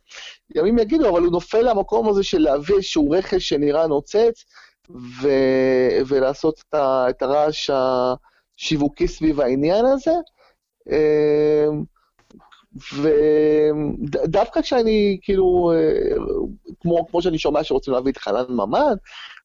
ימים 0.54 0.78
יגידו, 0.78 1.08
אבל 1.08 1.22
הוא 1.22 1.32
נופל 1.32 1.70
למקום 1.70 2.08
הזה 2.08 2.22
של 2.22 2.38
להביא 2.38 2.74
איזשהו 2.74 3.10
רכש 3.10 3.48
שנראה 3.48 3.86
נוצץ, 3.86 4.44
ו... 4.90 5.28
ולעשות 6.06 6.62
את, 6.68 6.74
ה... 6.74 7.06
את 7.10 7.22
הרעש 7.22 7.70
השיווקי 7.70 9.08
סביב 9.08 9.40
העניין 9.40 9.84
הזה. 9.84 10.12
אמ, 10.90 11.84
ודווקא 14.22 14.62
כשאני, 14.62 15.18
כאילו, 15.22 15.72
כמו, 16.80 17.06
כמו 17.06 17.22
שאני 17.22 17.38
שומע 17.38 17.64
שרוצים 17.64 17.94
להביא 17.94 18.12
את 18.12 18.18
חנן 18.18 18.44
ממן, 18.48 18.94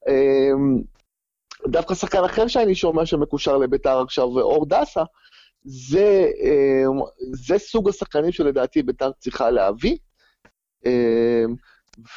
אמ, 0.08 0.82
דווקא 1.68 1.96
שחקן 1.96 2.24
אחר 2.24 2.48
שאני 2.48 2.76
שומע 2.76 3.06
שמקושר 3.06 3.58
לביתר 3.58 4.02
עכשיו, 4.02 4.24
אור 4.24 4.66
דסה, 4.70 5.04
זה, 5.64 6.28
אמ, 6.40 7.00
זה 7.34 7.58
סוג 7.58 7.90
השחקנים 7.90 8.32
שלדעתי 8.32 8.84
ביתר 8.84 9.12
צריכה 9.20 9.50
להביא. 9.50 9.98
אמ, 10.86 11.56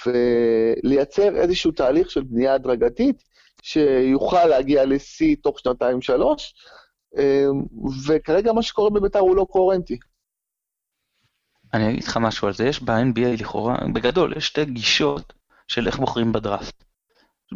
ולייצר 0.07 1.37
איזשהו 1.37 1.73
תהליך 1.73 2.11
של 2.11 2.23
בנייה 2.23 2.55
הדרגתית, 2.55 3.23
שיוכל 3.63 4.45
להגיע 4.45 4.85
לשיא 4.85 5.37
תוך 5.43 5.59
שנתיים-שלוש, 5.59 6.55
אמ, 7.19 7.63
וכרגע 8.07 8.53
מה 8.53 8.63
שקורה 8.63 8.91
בביתר 8.91 9.19
הוא 9.19 9.37
לא 9.37 9.47
קוהרנטי. 9.51 9.99
אני 11.75 11.91
אגיד 11.91 12.05
לך 12.05 12.17
משהו 12.17 12.49
על 12.49 12.55
זה, 12.55 12.65
יש 12.65 12.83
ב-NBA 12.83 13.41
לכאורה, 13.41 13.77
בגדול, 13.95 14.37
יש 14.37 14.47
שתי 14.47 14.65
גישות 14.65 15.33
של 15.69 15.87
איך 15.87 15.99
בוחרים 15.99 16.33
בדראפט. 16.33 16.85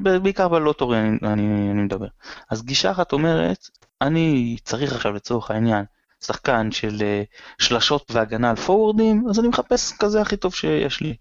בעיקר 0.03 0.49
בלוטורי 0.49 0.99
אני, 0.99 1.19
אני, 1.23 1.71
אני 1.71 1.83
מדבר. 1.83 2.07
אז 2.51 2.63
גישה 2.63 2.91
אחת 2.91 3.13
אומרת, 3.13 3.69
אני 4.01 4.57
צריך 4.65 4.93
עכשיו 4.93 5.13
לצורך 5.13 5.51
העניין 5.51 5.85
שחקן 6.25 6.73
של 6.73 6.97
אה, 6.99 7.62
שלשות 7.65 8.11
והגנה 8.11 8.51
על 8.51 8.57
פורוורדים, 8.57 9.25
אז 9.31 9.39
אני 9.39 9.49
מחפש 9.49 9.93
כזה 9.93 10.21
הכי 10.21 10.37
טוב 10.37 10.55
שיש 10.55 11.01
לי. 11.01 11.17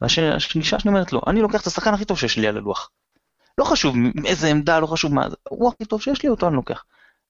והגישה 0.00 0.78
שאני 0.78 0.80
אומרת 0.86 1.12
לו, 1.12 1.20
אני 1.26 1.40
לוקח 1.40 1.60
את 1.60 1.66
השחקן 1.66 1.94
הכי 1.94 2.04
טוב 2.04 2.18
שיש 2.18 2.38
לי 2.38 2.46
על 2.46 2.56
הלוח. 2.56 2.90
לא 3.58 3.64
חשוב 3.64 3.94
מאיזה 3.96 4.48
עמדה, 4.48 4.80
לא 4.80 4.86
חשוב 4.86 5.14
מה, 5.14 5.26
הוא 5.48 5.68
הכי 5.68 5.84
טוב 5.84 6.02
שיש 6.02 6.22
לי, 6.22 6.28
אותו 6.28 6.48
אני 6.48 6.56
לוקח. 6.56 6.84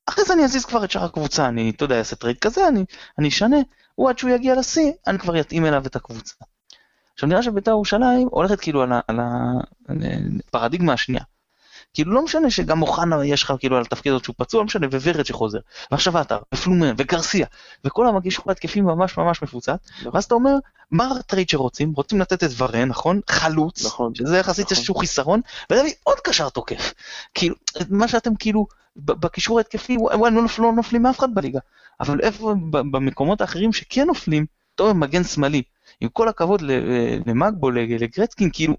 אחרי 0.07 0.25
זה 0.25 0.33
אני 0.33 0.45
אזיז 0.45 0.65
כבר 0.65 0.85
את 0.85 0.91
שאר 0.91 1.05
הקבוצה, 1.05 1.49
אני, 1.49 1.71
אתה 1.71 1.85
יודע, 1.85 1.99
אעשה 1.99 2.17
trade 2.17 2.39
כזה, 2.39 2.69
אני, 2.69 2.85
אני 3.19 3.29
אשנה, 3.29 3.57
הוא 3.95 4.11
עד 4.11 4.19
שהוא 4.19 4.31
יגיע 4.31 4.55
לשיא, 4.59 4.93
אני 5.07 5.19
כבר 5.19 5.41
אתאים 5.41 5.67
אליו 5.67 5.87
את 5.87 5.97
הקבוצה. 5.97 6.35
עכשיו 7.15 7.29
נראה 7.29 7.43
שבית"ר 7.43 7.71
ירושלים 7.71 8.29
הולכת 8.31 8.61
כאילו 8.61 8.83
על 8.83 9.21
הפרדיגמה 10.49 10.93
השנייה. 10.93 11.25
כאילו 11.95 12.13
לא 12.13 12.25
משנה 12.25 12.51
שגם 12.51 12.83
אוחנה 12.83 13.25
יש 13.25 13.43
לך 13.43 13.53
כאילו 13.59 13.77
על 13.77 13.83
התפקיד 13.83 14.13
הזה 14.13 14.25
שהוא 14.25 14.35
פצוע, 14.39 14.61
לא 14.61 14.65
משנה, 14.65 14.87
וורד 14.93 15.27
שחוזר, 15.27 15.59
ועכשיו 15.91 16.19
עטר, 16.19 16.39
ופלומן, 16.55 16.95
וגרסיה, 16.99 17.47
וכל 17.85 18.07
הקישור 18.09 18.45
ההתקפי 18.49 18.85
ממש 18.85 19.19
ממש 19.19 19.43
מפוצץ, 19.43 19.89
נכון. 19.99 20.11
ואז 20.15 20.25
אתה 20.25 20.35
אומר, 20.35 20.55
מה 20.91 21.11
ה 21.21 21.25
trade 21.25 21.49
שרוצים? 21.49 21.93
רוצים 21.97 22.21
לתת 22.21 22.45
את 22.45 22.51
ורן, 22.59 22.89
נכון? 22.89 23.21
חלוץ, 23.31 23.87
נכון. 23.87 24.15
שזה 24.15 24.39
יחסית 24.39 24.65
נכון. 24.65 24.77
איזשהו 24.77 24.95
חיסרון, 24.95 25.41
ולהביא 25.71 25.93
עוד 26.03 26.19
קשר 26.25 26.49
תוקף. 26.49 26.95
כאילו, 27.35 27.55
מה 27.91 28.09
שאתם 28.09 28.35
כאילו, 28.35 28.67
בקישור 28.97 29.59
ההתקפי, 29.59 29.97
וואי, 29.99 30.31
לא 30.31 30.43
לא 30.59 30.73
נופלים 30.73 31.03
מאף 31.03 31.19
אחד 31.19 31.35
בליגה, 31.35 31.61
אבל 32.01 32.21
איפה 32.21 32.55
במקומות 32.71 33.41
האחרים 33.41 33.73
שכן 33.73 34.07
נופלים, 34.07 34.47
אתה 34.75 34.83
אומר 34.83 34.93
מגן 34.93 35.25
שמאלי, 35.25 35.63
עם 36.05 36.11
כל 36.11 36.29
הכבוד 36.29 36.63
ל- 36.63 37.19
למגבו, 37.27 37.71
ל- 37.71 37.79
לגרצקין, 37.79 38.51
כאילו, 38.53 38.75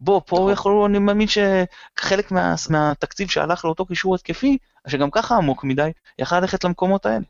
בוא, 0.00 0.20
פה 0.26 0.36
נכון. 0.36 0.52
יכול, 0.52 0.84
אני 0.84 0.98
מאמין 0.98 1.28
שחלק 1.28 2.30
מה, 2.30 2.54
מהתקציב 2.70 3.28
שהלך 3.28 3.64
לאותו 3.64 3.86
קישור 3.86 4.14
התקפי, 4.14 4.58
שגם 4.86 5.10
ככה 5.10 5.36
עמוק 5.36 5.64
מדי, 5.64 5.90
יכל 6.18 6.40
ללכת 6.40 6.64
למקומות 6.64 7.06
האלה. 7.06 7.24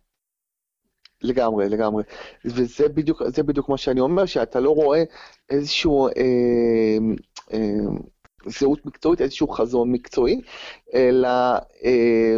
לגמרי, 1.22 1.68
לגמרי. 1.68 2.03
וזה 2.44 2.88
בדיוק, 2.88 3.22
זה 3.27 3.42
בדיוק 3.42 3.68
מה 3.68 3.77
שאני 3.77 4.01
אומר, 4.01 4.27
שאתה 4.27 4.61
לא 4.61 4.70
רואה 4.70 5.03
איזשהו 5.51 6.09
אה, 6.09 6.12
אה, 7.53 7.59
זהות 8.46 8.87
מקצועית, 8.87 9.20
איזשהו 9.20 9.48
חזון 9.48 9.92
מקצועי, 9.92 10.40
אלא 10.94 11.29
אה, 11.85 12.37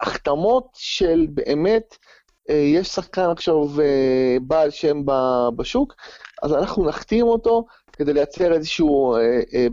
החתמות 0.00 0.68
של 0.74 1.26
באמת, 1.30 1.96
אה, 1.96 1.98
יש 2.48 2.88
שחקן 2.88 3.30
עכשיו 3.30 3.80
אה, 3.80 4.36
בעל 4.42 4.70
שם 4.70 5.02
בשוק, 5.56 5.94
אז 6.42 6.52
אנחנו 6.52 6.88
נחתים 6.88 7.26
אותו 7.26 7.64
כדי 7.92 8.12
לייצר 8.12 8.52
איזשהו 8.52 9.14
אה, 9.16 9.40
אה, 9.54 9.66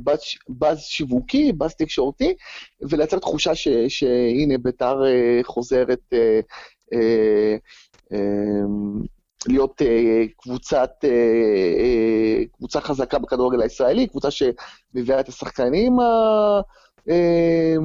באז, 0.49 0.79
שיווקי, 0.79 1.51
באז 1.51 1.75
תקשורתי, 1.75 2.33
ולייצר 2.81 3.19
תחושה 3.19 3.55
ש, 3.55 3.67
שהנה 3.87 4.57
ביתר 4.57 5.05
אה, 5.05 5.39
חוזרת 5.43 5.99
אה, 6.13 6.39
אה, 6.93 7.55
אה, 8.13 8.19
להיות 9.47 9.81
אה, 9.81 10.23
קבוצת, 10.37 10.91
אה, 11.03 11.09
אה, 11.79 12.43
קבוצה 12.57 12.81
חזקה 12.81 13.19
בכדורגל 13.19 13.61
הישראלי, 13.61 14.07
קבוצה 14.07 14.27
שמביאה 14.31 15.19
את 15.19 15.27
השחקנים 15.27 15.99
ה... 15.99 16.03
אה, 17.09 17.75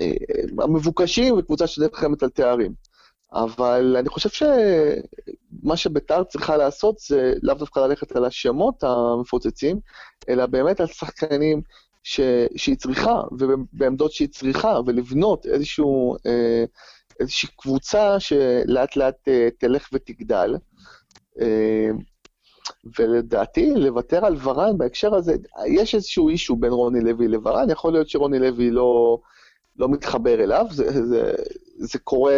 אה, 0.00 0.64
המבוקשים 0.64 1.38
וקבוצה 1.38 1.66
שנלחמת 1.66 2.22
על 2.22 2.28
תארים. 2.28 2.87
אבל 3.32 3.96
אני 3.98 4.08
חושב 4.08 4.28
שמה 4.28 5.76
שביתר 5.76 6.24
צריכה 6.24 6.56
לעשות 6.56 6.98
זה 6.98 7.32
לאו 7.42 7.54
דווקא 7.54 7.80
ללכת 7.80 8.16
על 8.16 8.24
השמות 8.24 8.84
המפוצצים, 8.84 9.80
אלא 10.28 10.46
באמת 10.46 10.80
על 10.80 10.86
שחקנים 10.86 11.62
ש... 12.02 12.20
שהיא 12.56 12.76
צריכה, 12.76 13.20
ובעמדות 13.38 14.12
שהיא 14.12 14.28
צריכה, 14.28 14.80
ולבנות 14.86 15.46
איזשהו, 15.46 16.16
אה, 16.26 16.64
איזושהי 17.20 17.48
קבוצה 17.56 18.20
שלאט 18.20 18.96
לאט 18.96 19.28
אה, 19.28 19.48
תלך 19.58 19.88
ותגדל. 19.92 20.56
אה, 21.40 21.90
ולדעתי, 22.98 23.70
לוותר 23.74 24.24
על 24.24 24.36
ורן 24.42 24.78
בהקשר 24.78 25.14
הזה, 25.14 25.36
יש 25.66 25.94
איזשהו 25.94 26.28
אישו 26.28 26.56
בין 26.56 26.72
רוני 26.72 27.00
לוי 27.00 27.28
לוורן, 27.28 27.70
יכול 27.70 27.92
להיות 27.92 28.08
שרוני 28.08 28.38
לוי 28.38 28.70
לא, 28.70 29.18
לא 29.78 29.88
מתחבר 29.88 30.34
אליו, 30.44 30.66
זה, 30.70 31.06
זה, 31.06 31.32
זה 31.78 31.98
קורה 31.98 32.34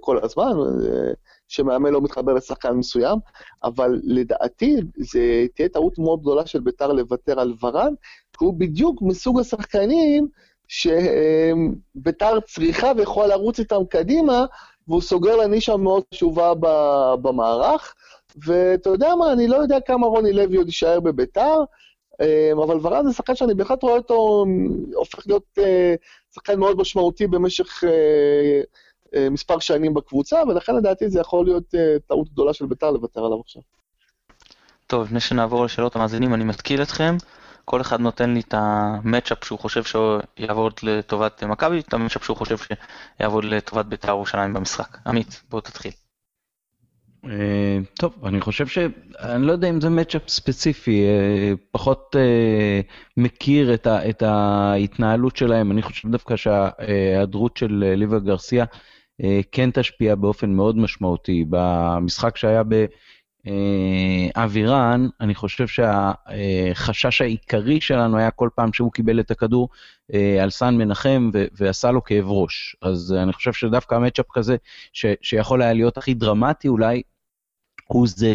כל 0.00 0.18
הזמן, 0.24 0.52
זה- 0.78 1.12
שמאמן 1.48 1.92
לא 1.92 2.00
מתחבר 2.00 2.32
לשחקן 2.32 2.70
מסוים, 2.72 3.18
אבל 3.64 4.00
לדעתי 4.04 4.76
זה 4.98 5.20
תהיה 5.54 5.68
טעות 5.68 5.98
מאוד 5.98 6.20
גדולה 6.20 6.46
של 6.46 6.60
ביתר 6.60 6.92
לוותר 6.92 7.40
על 7.40 7.54
ורן, 7.62 7.94
כי 8.38 8.44
הוא 8.44 8.54
בדיוק 8.58 9.02
מסוג 9.02 9.40
השחקנים 9.40 10.28
שביתר 10.68 12.40
צריכה 12.40 12.92
ויכולה 12.96 13.26
לרוץ 13.26 13.58
איתם 13.58 13.82
קדימה, 13.90 14.44
והוא 14.88 15.00
סוגר 15.00 15.36
לה 15.36 15.46
נישה 15.46 15.76
מאוד 15.76 16.02
חשובה 16.14 16.52
במערך, 17.22 17.94
ואתה 18.46 18.90
יודע 18.90 19.14
מה, 19.14 19.32
אני 19.32 19.48
לא 19.48 19.56
יודע 19.56 19.80
כמה 19.80 20.06
רוני 20.06 20.32
לוי 20.32 20.56
עוד 20.56 20.66
יישאר 20.66 21.00
בביתר, 21.00 21.56
אבל 22.52 22.78
ורן 22.82 23.06
זה 23.06 23.12
שחקן 23.12 23.34
שאני 23.34 23.54
בהחלט 23.54 23.82
רואה 23.82 23.94
אותו 23.94 24.44
הופך 24.94 25.26
להיות 25.26 25.58
אה, 25.58 25.94
שחקן 26.34 26.58
מאוד 26.58 26.78
משמעותי 26.78 27.26
במשך 27.26 27.84
אה, 27.84 28.60
אה, 29.14 29.30
מספר 29.30 29.58
שנים 29.58 29.94
בקבוצה, 29.94 30.42
ולכן 30.48 30.76
לדעתי 30.76 31.08
זה 31.08 31.20
יכול 31.20 31.44
להיות 31.44 31.74
טעות 32.06 32.28
גדולה 32.28 32.52
של 32.52 32.66
ביתר 32.66 32.90
לוותר 32.90 33.24
עליו 33.24 33.40
עכשיו. 33.40 33.62
טוב, 34.86 35.02
לפני 35.02 35.20
שנעבור 35.20 35.64
לשאלות 35.64 35.96
המאזינים, 35.96 36.34
אני 36.34 36.44
מתקיל 36.44 36.82
אתכם. 36.82 37.16
כל 37.64 37.80
אחד 37.80 38.00
נותן 38.00 38.34
לי 38.34 38.40
את 38.40 38.54
המצ'אפ 38.56 39.44
שהוא 39.44 39.58
חושב 39.58 39.82
שיעבוד 39.84 40.72
לטובת 40.82 41.44
מכבי, 41.44 41.80
את 41.80 41.94
המצ'אפ 41.94 42.24
שהוא 42.24 42.36
חושב 42.36 42.56
שיעבוד 43.18 43.44
לטובת 43.44 43.86
בית"ר 43.86 44.08
ירושלים 44.08 44.54
במשחק. 44.54 44.98
עמית, 45.06 45.42
בוא 45.50 45.60
תתחיל. 45.60 45.92
אה, 47.24 47.78
טוב, 47.98 48.24
אני 48.24 48.40
חושב 48.40 48.66
ש... 48.66 48.78
אני 49.18 49.46
לא 49.46 49.52
יודע 49.52 49.70
אם 49.70 49.80
זה 49.80 49.90
מצ'אפ 49.90 50.28
ספציפי, 50.28 51.04
אה, 51.04 51.52
פחות 51.70 52.16
אה, 52.18 52.80
מכיר 53.16 53.74
את, 53.74 53.86
ה, 53.86 54.08
את 54.10 54.22
ההתנהלות 54.22 55.36
שלהם. 55.36 55.72
אני 55.72 55.82
חושב 55.82 56.08
דווקא 56.08 56.36
שההיעדרות 56.36 57.56
של 57.56 57.94
ליבה 57.96 58.18
גרסיה 58.18 58.64
כן 59.52 59.70
תשפיע 59.70 60.14
באופן 60.14 60.50
מאוד 60.50 60.78
משמעותי. 60.78 61.44
במשחק 61.48 62.36
שהיה 62.36 62.62
באבירן, 64.34 65.08
אני 65.20 65.34
חושב 65.34 65.66
שהחשש 65.66 67.20
העיקרי 67.20 67.80
שלנו 67.80 68.18
היה 68.18 68.30
כל 68.30 68.48
פעם 68.54 68.72
שהוא 68.72 68.92
קיבל 68.92 69.20
את 69.20 69.30
הכדור 69.30 69.68
על 70.40 70.50
סן 70.50 70.74
מנחם 70.74 71.30
ועשה 71.52 71.90
לו 71.90 72.04
כאב 72.04 72.24
ראש. 72.28 72.76
אז 72.82 73.14
אני 73.22 73.32
חושב 73.32 73.52
שדווקא 73.52 73.94
המצ'אפ 73.94 74.26
כזה, 74.32 74.56
שיכול 75.22 75.62
היה 75.62 75.72
להיות 75.72 75.98
הכי 75.98 76.14
דרמטי 76.14 76.68
אולי, 76.68 77.02
הוא 77.86 78.06
זה 78.08 78.32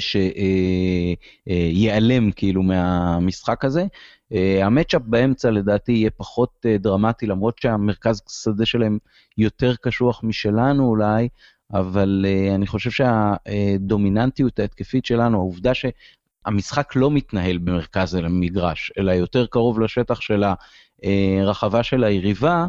שייעלם 1.45 2.31
כאילו 2.31 2.63
מהמשחק 2.63 3.65
הזה. 3.65 3.85
המצ'אפ 4.61 5.01
באמצע 5.05 5.51
לדעתי 5.51 5.91
יהיה 5.91 6.09
פחות 6.09 6.65
דרמטי, 6.79 7.27
למרות 7.27 7.59
שהמרכז 7.59 8.21
שדה 8.29 8.65
שלהם 8.65 8.97
יותר 9.37 9.75
קשוח 9.81 10.23
משלנו 10.23 10.85
אולי, 10.85 11.27
אבל 11.71 12.25
אני 12.55 12.67
חושב 12.67 12.91
שהדומיננטיות 12.91 14.59
ההתקפית 14.59 15.05
שלנו, 15.05 15.37
העובדה 15.37 15.71
שהמשחק 15.73 16.95
לא 16.95 17.11
מתנהל 17.11 17.57
במרכז 17.57 18.15
המגרש, 18.15 18.91
אלא 18.97 19.11
יותר 19.11 19.45
קרוב 19.45 19.79
לשטח 19.79 20.21
של 20.21 20.43
הרחבה 21.03 21.83
של 21.83 22.03
היריבה, 22.03 22.51
אה, 22.53 22.65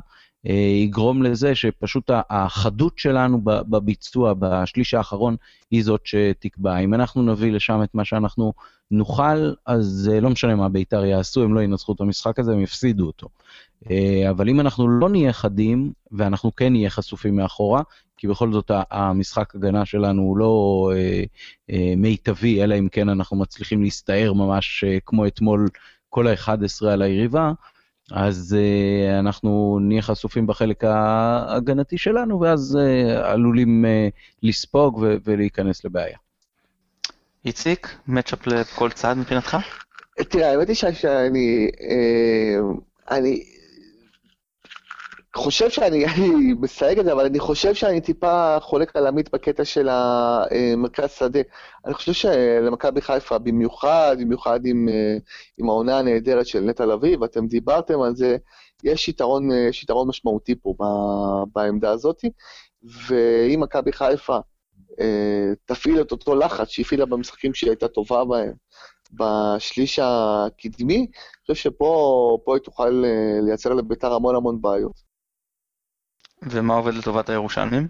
יגרום 0.82 1.22
לזה 1.22 1.54
שפשוט 1.54 2.10
החדות 2.30 2.98
שלנו 2.98 3.40
בביצוע 3.44 4.34
בשליש 4.38 4.94
האחרון 4.94 5.36
היא 5.70 5.84
זאת 5.84 6.00
שתקבע. 6.06 6.78
אם 6.78 6.94
אנחנו 6.94 7.22
נביא 7.22 7.52
לשם 7.52 7.82
את 7.82 7.94
מה 7.94 8.04
שאנחנו 8.04 8.52
נוכל, 8.90 9.52
אז 9.66 10.10
לא 10.20 10.30
משנה 10.30 10.54
מה 10.54 10.68
בית"ר 10.68 11.04
יעשו, 11.04 11.42
הם 11.42 11.54
לא 11.54 11.60
ינצחו 11.60 11.92
את 11.92 12.00
המשחק 12.00 12.38
הזה, 12.38 12.52
הם 12.52 12.60
יפסידו 12.60 13.06
אותו. 13.06 13.28
אה, 13.90 14.30
אבל 14.30 14.48
אם 14.48 14.60
אנחנו 14.60 14.88
לא 14.88 15.08
נהיה 15.08 15.32
חדים, 15.32 15.92
ואנחנו 16.12 16.56
כן 16.56 16.72
נהיה 16.72 16.90
חשופים 16.90 17.36
מאחורה, 17.36 17.82
כי 18.16 18.28
בכל 18.28 18.52
זאת 18.52 18.70
המשחק 18.90 19.54
הגנה 19.54 19.84
שלנו 19.84 20.22
הוא 20.22 20.36
לא 20.36 20.90
אה, 21.70 21.94
מיטבי, 21.96 22.62
אלא 22.62 22.78
אם 22.78 22.88
כן 22.88 23.08
אנחנו 23.08 23.36
מצליחים 23.36 23.82
להסתער 23.82 24.32
ממש 24.32 24.84
כמו 25.06 25.26
אתמול 25.26 25.68
כל 26.08 26.28
ה-11 26.28 26.86
על 26.90 27.02
היריבה, 27.02 27.52
אז 28.12 28.56
uh, 28.58 29.18
אנחנו 29.18 29.78
נהיה 29.82 30.02
חשופים 30.02 30.46
בחלק 30.46 30.84
ההגנתי 30.84 31.98
שלנו, 31.98 32.40
ואז 32.40 32.78
uh, 32.80 33.24
עלולים 33.24 33.84
uh, 33.84 34.14
לספוג 34.42 34.98
ו- 34.98 35.16
ולהיכנס 35.24 35.84
לבעיה. 35.84 36.16
איציק, 37.44 37.88
מצ'אפ 38.08 38.46
לכל 38.46 38.90
צעד 38.90 39.16
מבחינתך? 39.16 39.56
תראה, 40.28 40.50
האמת 40.50 40.68
היא 40.68 40.76
שאני... 40.76 41.70
אני, 43.10 43.44
חושב 45.34 45.70
שאני 45.70 46.04
מסייג 46.60 46.98
את 46.98 47.04
זה, 47.04 47.12
אבל 47.12 47.24
אני 47.24 47.38
חושב 47.38 47.74
שאני 47.74 48.00
טיפה 48.00 48.56
חולק 48.60 48.96
על 48.96 49.06
עמית 49.06 49.30
בקטע 49.30 49.64
של 49.64 49.88
המרכז 49.88 51.10
שדה. 51.10 51.40
אני 51.86 51.94
חושב 51.94 52.12
שלמכבי 52.12 53.00
חיפה, 53.00 53.38
במיוחד, 53.38 54.16
במיוחד 54.20 54.60
עם, 54.66 54.88
עם 55.58 55.68
העונה 55.68 55.98
הנהדרת 55.98 56.46
של 56.46 56.60
נטע 56.60 56.86
לביא, 56.86 57.18
ואתם 57.20 57.46
דיברתם 57.46 58.00
על 58.00 58.16
זה, 58.16 58.36
יש 58.84 59.08
יתרון, 59.08 59.48
יש 59.68 59.82
יתרון 59.82 60.08
משמעותי 60.08 60.54
פה 60.62 60.74
בעמדה 61.52 61.90
הזאת, 61.90 62.24
ואם 62.82 63.60
מכבי 63.60 63.92
חיפה 63.92 64.38
אה, 65.00 65.52
תפעיל 65.64 66.00
את 66.00 66.12
אותו 66.12 66.34
לחץ 66.34 66.68
שהפעילה 66.68 67.06
במשחקים 67.06 67.54
שהיא 67.54 67.70
הייתה 67.70 67.88
טובה 67.88 68.24
בהם, 68.24 68.52
בשליש 69.12 69.98
הקדמי, 70.02 70.96
אני 70.96 71.06
חושב 71.46 71.54
שפה 71.54 72.38
היא 72.46 72.58
תוכל 72.58 73.04
אה, 73.04 73.40
לייצר 73.40 73.72
לביתר 73.74 74.12
המון 74.12 74.36
המון 74.36 74.60
בעיות. 74.60 75.03
ומה 76.50 76.74
עובד 76.74 76.94
לטובת 76.94 77.28
הירושלמים? 77.28 77.88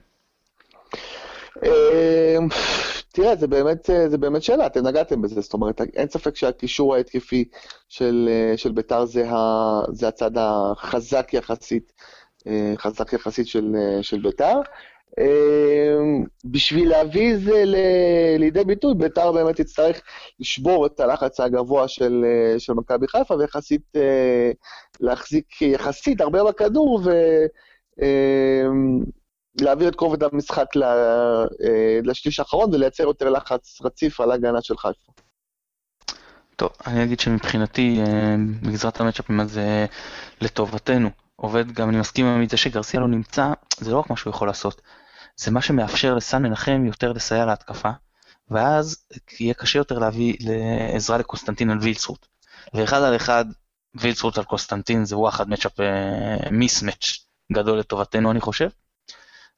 אמ, 1.63 2.49
תראה, 3.13 3.37
זה 3.37 3.47
באמת, 3.47 3.91
זה 4.09 4.19
באמת 4.19 4.43
שאלה, 4.43 4.67
אתם 4.67 4.87
נגעתם 4.87 5.23
בזה, 5.23 5.41
זאת 5.41 5.53
אומרת, 5.53 5.81
אין 5.81 6.09
ספק 6.09 6.37
שהקישור 6.37 6.95
ההתקפי 6.95 7.45
של, 7.89 8.29
של 8.57 8.73
ביתר 8.73 9.05
זה, 9.05 9.31
ה, 9.31 9.37
זה 9.93 10.09
הצד 10.09 10.31
החזק 10.37 11.35
יחסית, 11.35 11.93
אה, 12.47 12.73
חזק 12.77 13.13
יחסית 13.13 13.47
של, 13.47 13.77
של 14.03 14.21
ביתר. 14.21 14.55
אמ, 15.21 16.25
בשביל 16.45 16.89
להביא 16.89 17.37
זה 17.37 17.63
לידי 18.39 18.65
ביטוי, 18.65 18.95
ביתר 18.95 19.33
באמת 19.33 19.59
יצטרך 19.59 20.01
לשבור 20.41 20.87
את 20.87 21.01
הלחץ 21.01 21.41
הגבוה 21.41 21.89
של, 21.89 22.25
של 22.59 22.73
מכבי 22.73 23.09
חיפה 23.09 23.35
ויחסית 23.35 23.83
אה, 23.97 24.51
להחזיק 25.01 25.63
יחסית 25.63 26.21
הרבה 26.21 26.45
בכדור 26.45 27.01
ו... 27.05 27.11
אמ, 28.03 29.01
להעביר 29.61 29.89
את 29.89 29.95
כובד 29.95 30.23
המשחק 30.23 30.67
אה, 30.83 31.45
לשליש 32.05 32.41
האחרון 32.41 32.75
ולייצר 32.75 33.03
יותר 33.03 33.31
לחץ 33.31 33.83
רציף 33.83 34.21
על 34.21 34.31
ההגנה 34.31 34.63
של 34.63 34.77
חיפה. 34.77 35.13
טוב, 36.57 36.71
אני 36.87 37.05
אגיד 37.05 37.21
שמבחינתי 37.21 38.01
אה, 38.01 38.35
בגזרת 38.63 39.01
המצ'אפים 39.01 39.41
הזה 39.41 39.87
לטובתנו 40.41 41.11
עובד 41.37 41.73
גם, 41.73 41.89
אני 41.89 41.99
מסכים 41.99 42.27
עם 42.27 42.49
זה 42.49 42.57
שגרסיה 42.57 43.01
לא 43.01 43.09
נמצא, 43.09 43.53
זה 43.79 43.91
לא 43.91 43.99
רק 43.99 44.11
מה 44.11 44.17
שהוא 44.17 44.31
יכול 44.31 44.49
לעשות, 44.49 44.81
זה 45.37 45.51
מה 45.51 45.63
שמאפשר 45.63 46.15
לסן 46.15 46.43
מנחם 46.43 46.85
יותר 46.87 47.13
לסייע 47.13 47.47
להתקפה, 47.47 47.91
ואז 48.51 48.97
יהיה 49.41 49.55
קשה 49.55 49.79
יותר 49.79 49.99
להביא 49.99 50.37
לעזרה 50.41 51.19
לקוסטנטין 51.19 51.71
על 51.71 51.79
וילצרוט. 51.79 52.27
ואחד 52.75 53.03
על 53.03 53.17
אחד, 53.17 53.45
וילצרוט 53.95 54.39
על 54.39 54.45
קוסטנטין 54.45 55.05
זה 55.05 55.19
וואחד 55.19 55.49
מצ'אפ 55.49 55.73
מיסמץ' 56.51 57.24
גדול 57.53 57.79
לטובתנו 57.79 58.31
אני 58.31 58.41
חושב. 58.41 58.69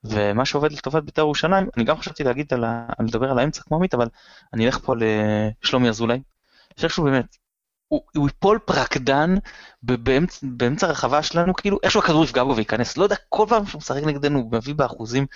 ומה 0.05 0.45
שעובד 0.45 0.73
לטובת 0.73 1.03
בית"ר 1.03 1.21
ירושלים, 1.21 1.69
אני 1.77 1.85
גם 1.85 1.99
חשבתי 1.99 2.25
להגיד 2.25 2.55
על 2.55 2.65
ה... 2.65 2.89
לדבר 3.01 3.31
על 3.31 3.39
האמצע 3.39 3.63
כמו 3.63 3.77
עמית, 3.77 3.95
אבל 3.95 4.09
אני 4.53 4.67
אלך 4.67 4.79
פה 4.79 4.95
לשלומי 5.63 5.89
אזולאי. 5.89 6.17
אני 6.17 6.75
חושב 6.77 6.89
שהוא 6.89 7.11
באמת, 7.11 7.37
הוא, 7.89 8.01
הוא 8.17 8.29
ייפול 8.29 8.59
פרקדן 8.59 9.35
באמצע, 9.83 10.47
באמצע 10.51 10.87
הרחבה 10.87 11.23
שלנו, 11.23 11.55
כאילו 11.55 11.79
איכשהו 11.83 12.01
הכדור 12.01 12.25
יפגע 12.25 12.45
בו 12.45 12.57
וייכנס. 12.57 12.97
לא 12.97 13.05
יודע, 13.05 13.17
כל 13.29 13.47
פעם 13.49 13.67
שהוא 13.67 13.79
משחק 13.79 14.03
נגדנו, 14.03 14.39
הוא 14.39 14.53
מביא 14.53 14.75
באחוזים 14.75 15.27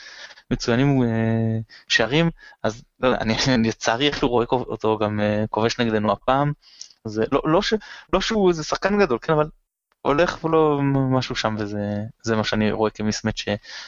מצוינים 0.51 1.03
אה, 1.03 1.59
שערים, 1.89 2.31
אז 2.63 2.83
לא 3.01 3.09
יודע, 3.09 3.21
אני 3.21 3.35
לצערי 3.69 4.07
איך 4.07 4.19
שהוא 4.19 4.31
רואה 4.31 4.47
אותו 4.51 4.99
גם 4.99 5.21
אה, 5.21 5.45
כובש 5.51 5.79
נגדנו 5.79 6.13
הפעם. 6.13 6.53
זה 7.05 7.25
לא, 7.33 7.43
לא, 7.45 7.63
ש, 7.63 7.75
לא 8.13 8.21
שהוא 8.21 8.49
איזה 8.49 8.65
שחקן 8.65 8.99
גדול, 8.99 9.19
כן, 9.23 9.33
אבל 9.33 9.49
הולך 10.03 10.45
ולא 10.45 10.81
משהו 11.11 11.37
שם 11.37 11.57
וזה 11.59 12.37
מה 12.37 12.45
שאני 12.45 12.73
רואה 12.73 12.91
כמיסמץ' 12.91 13.45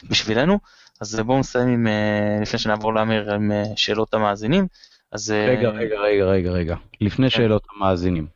בשבילנו. 0.09 0.59
אז 1.01 1.19
בואו 1.25 1.39
נסיים 1.39 1.67
עם, 1.67 1.87
אה, 1.87 2.39
לפני 2.41 2.59
שנעבור 2.59 2.93
לאמיר 2.93 3.33
עם 3.33 3.51
אה, 3.51 3.63
שאלות 3.75 4.13
המאזינים. 4.13 4.67
אז... 5.11 5.31
אה, 5.31 5.45
רגע, 5.45 5.69
רגע, 5.69 5.95
רגע, 5.95 6.25
רגע, 6.25 6.51
רגע. 6.51 6.75
לפני 7.01 7.29
כן. 7.29 7.37
שאלות 7.37 7.63
המאזינים. 7.75 8.27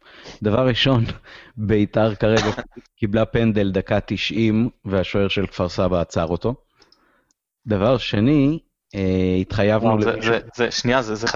דבר 0.41 0.67
ראשון, 0.67 1.05
ביתר 1.57 2.15
כרגע 2.15 2.51
קיבלה 2.99 3.25
פנדל 3.25 3.71
דקה 3.71 3.99
90 4.05 4.69
והשוער 4.85 5.27
של 5.27 5.47
כפר 5.47 5.69
סבא 5.69 6.01
עצר 6.01 6.25
אותו. 6.25 6.55
דבר 7.67 7.97
שני, 7.97 8.59
התחייבנו... 9.41 10.01
זה, 10.01 10.11
זה, 10.21 10.39
זה, 10.55 10.71
שנייה, 10.71 11.01
זה, 11.01 11.15
זה, 11.15 11.27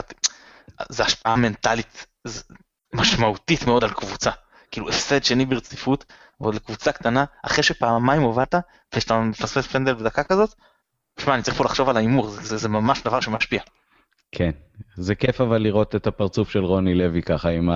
זה 0.89 1.03
השפעה 1.03 1.35
מנטלית 1.35 2.05
משמעותית 2.93 3.67
מאוד 3.67 3.83
על 3.83 3.89
קבוצה. 3.89 4.31
כאילו 4.71 4.89
הפסד 4.89 5.23
שני 5.23 5.45
ברציפות, 5.45 6.05
ועוד 6.41 6.55
לקבוצה 6.55 6.91
קטנה, 6.91 7.25
אחרי 7.43 7.63
שפעמיים 7.63 8.21
הובלת, 8.21 8.55
ושאתה 8.95 9.19
מפספס 9.19 9.67
פנדל 9.67 9.93
בדקה 9.93 10.23
כזאת, 10.23 10.53
תשמע, 11.15 11.33
אני 11.35 11.43
צריך 11.43 11.57
פה 11.57 11.63
לחשוב 11.63 11.89
על 11.89 11.97
ההימור, 11.97 12.27
זה, 12.29 12.41
זה, 12.41 12.57
זה 12.57 12.69
ממש 12.69 13.03
דבר 13.03 13.19
שמשפיע. 13.19 13.61
כן, 14.31 14.51
זה 14.95 15.15
כיף 15.15 15.41
אבל 15.41 15.57
לראות 15.61 15.95
את 15.95 16.07
הפרצוף 16.07 16.49
של 16.49 16.65
רוני 16.65 16.95
לוי 16.95 17.21
ככה 17.21 17.49
עם 17.49 17.69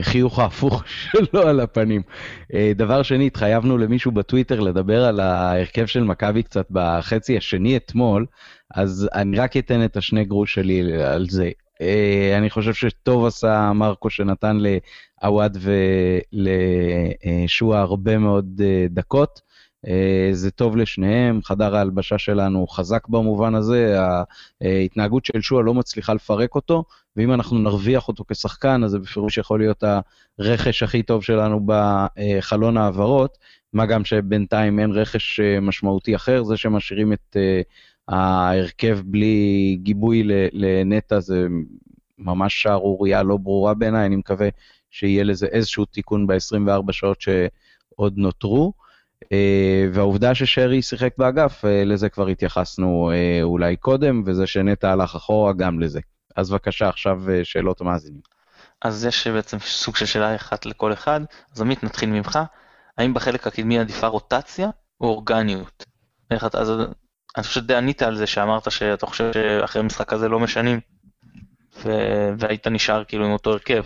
החיוך 0.00 0.38
ההפוך 0.38 0.82
שלו 1.00 1.42
על 1.48 1.60
הפנים. 1.60 2.02
אה, 2.54 2.72
דבר 2.74 3.02
שני, 3.02 3.26
התחייבנו 3.26 3.78
למישהו 3.78 4.12
בטוויטר 4.12 4.60
לדבר 4.60 5.04
על 5.04 5.20
ההרכב 5.20 5.86
של 5.86 6.02
מכבי 6.02 6.42
קצת 6.42 6.66
בחצי 6.70 7.36
השני 7.36 7.76
אתמול, 7.76 8.26
אז 8.74 9.08
אני 9.14 9.38
רק 9.38 9.56
אתן 9.56 9.84
את 9.84 9.96
השני 9.96 10.24
גרוש 10.24 10.54
שלי 10.54 11.02
על 11.02 11.26
זה. 11.28 11.50
אה, 11.80 12.38
אני 12.38 12.50
חושב 12.50 12.74
שטוב 12.74 13.26
עשה 13.26 13.72
מרקו 13.72 14.10
שנתן 14.10 14.58
לעווד 15.22 15.58
ולשועה 16.32 17.80
הרבה 17.80 18.18
מאוד 18.18 18.60
אה, 18.64 18.86
דקות. 18.90 19.40
אה, 19.86 20.28
זה 20.32 20.50
טוב 20.50 20.76
לשניהם, 20.76 21.40
חדר 21.44 21.76
ההלבשה 21.76 22.18
שלנו 22.18 22.66
חזק 22.66 23.08
במובן 23.08 23.54
הזה, 23.54 23.98
ההתנהגות 24.60 25.24
של 25.24 25.40
שועה 25.40 25.62
לא 25.62 25.74
מצליחה 25.74 26.14
לפרק 26.14 26.54
אותו, 26.54 26.84
ואם 27.16 27.32
אנחנו 27.32 27.58
נרוויח 27.58 28.08
אותו 28.08 28.24
כשחקן, 28.28 28.84
אז 28.84 28.90
זה 28.90 28.98
בפירוש 28.98 29.38
יכול 29.38 29.60
להיות 29.60 29.84
הרכש 30.38 30.82
הכי 30.82 31.02
טוב 31.02 31.22
שלנו 31.22 31.66
בחלון 31.66 32.76
העברות, 32.76 33.38
מה 33.72 33.86
גם 33.86 34.04
שבינתיים 34.04 34.78
אין 34.78 34.90
רכש 34.92 35.40
משמעותי 35.62 36.16
אחר, 36.16 36.42
זה 36.42 36.56
שמשאירים 36.56 37.12
את 37.12 37.36
ההרכב 38.08 38.98
בלי 39.04 39.78
גיבוי 39.82 40.22
לנטע 40.52 41.20
זה 41.20 41.46
ממש 42.18 42.62
שערורייה 42.62 43.22
לא 43.22 43.36
ברורה 43.36 43.74
בעיניי, 43.74 44.06
אני 44.06 44.16
מקווה 44.16 44.48
שיהיה 44.90 45.24
לזה 45.24 45.46
איזשהו 45.46 45.84
תיקון 45.84 46.26
ב-24 46.26 46.92
שעות 46.92 47.20
שעוד 47.20 48.14
נותרו. 48.16 48.72
אה, 49.32 49.88
והעובדה 49.92 50.34
ששרי 50.34 50.82
שיחק 50.82 51.14
באגף, 51.18 51.64
אה, 51.64 51.84
לזה 51.84 52.08
כבר 52.08 52.28
התייחסנו 52.28 53.10
אה, 53.12 53.42
אולי 53.42 53.76
קודם, 53.76 54.22
וזה 54.26 54.46
שנטע 54.46 54.92
הלך 54.92 55.14
אחורה 55.14 55.52
גם 55.52 55.80
לזה. 55.80 56.00
אז 56.36 56.50
בבקשה, 56.50 56.88
עכשיו 56.88 57.22
שאלות 57.42 57.80
המאזינים. 57.80 58.20
אז 58.82 59.04
יש 59.04 59.26
בעצם 59.26 59.58
סוג 59.58 59.96
של 59.96 60.06
שאלה 60.06 60.34
אחת 60.34 60.66
לכל 60.66 60.92
אחד, 60.92 61.20
אז 61.54 61.60
עמית 61.60 61.84
נתחיל 61.84 62.10
ממך, 62.10 62.38
האם 62.98 63.14
בחלק 63.14 63.46
הקדמי 63.46 63.78
עדיפה 63.78 64.06
רוטציה 64.06 64.70
או 65.00 65.06
אורגניות? 65.06 65.84
איך 66.30 66.44
אתה, 66.44 66.58
אז 66.58 66.72
אני 67.36 67.44
חושב 67.44 67.72
ענית 67.72 68.02
על 68.02 68.16
זה 68.16 68.26
שאמרת 68.26 68.70
שאתה 68.70 69.06
חושב 69.06 69.32
שאחרי 69.32 69.82
המשחק 69.82 70.12
הזה 70.12 70.28
לא 70.28 70.40
משנים, 70.40 70.80
ו... 71.84 71.90
והיית 72.38 72.66
נשאר 72.66 73.04
כאילו 73.04 73.24
עם 73.24 73.32
אותו 73.32 73.52
הרכב. 73.52 73.82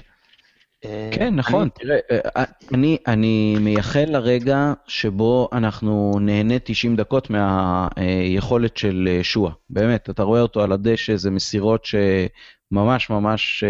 אה, 0.85 1.11
כן, 1.13 1.35
נכון, 1.35 1.63
אני... 1.63 1.71
תראה, 1.75 1.99
אה, 2.11 2.19
אה, 2.37 2.45
אני, 2.75 2.99
אני 3.07 3.57
מייחל 3.61 4.05
לרגע 4.09 4.73
שבו 4.87 5.49
אנחנו 5.53 6.19
נהנה 6.21 6.59
90 6.59 6.97
דקות 6.97 7.29
מהיכולת 7.31 8.77
של 8.77 9.19
שואה. 9.23 9.53
באמת, 9.71 10.11
אתה 10.11 10.23
רואה 10.23 10.41
אותו 10.41 10.63
על 10.63 10.73
הדשא, 10.73 11.17
זה 11.17 11.31
מסירות 11.31 11.85
שממש 11.85 13.11
ממש 13.11 13.65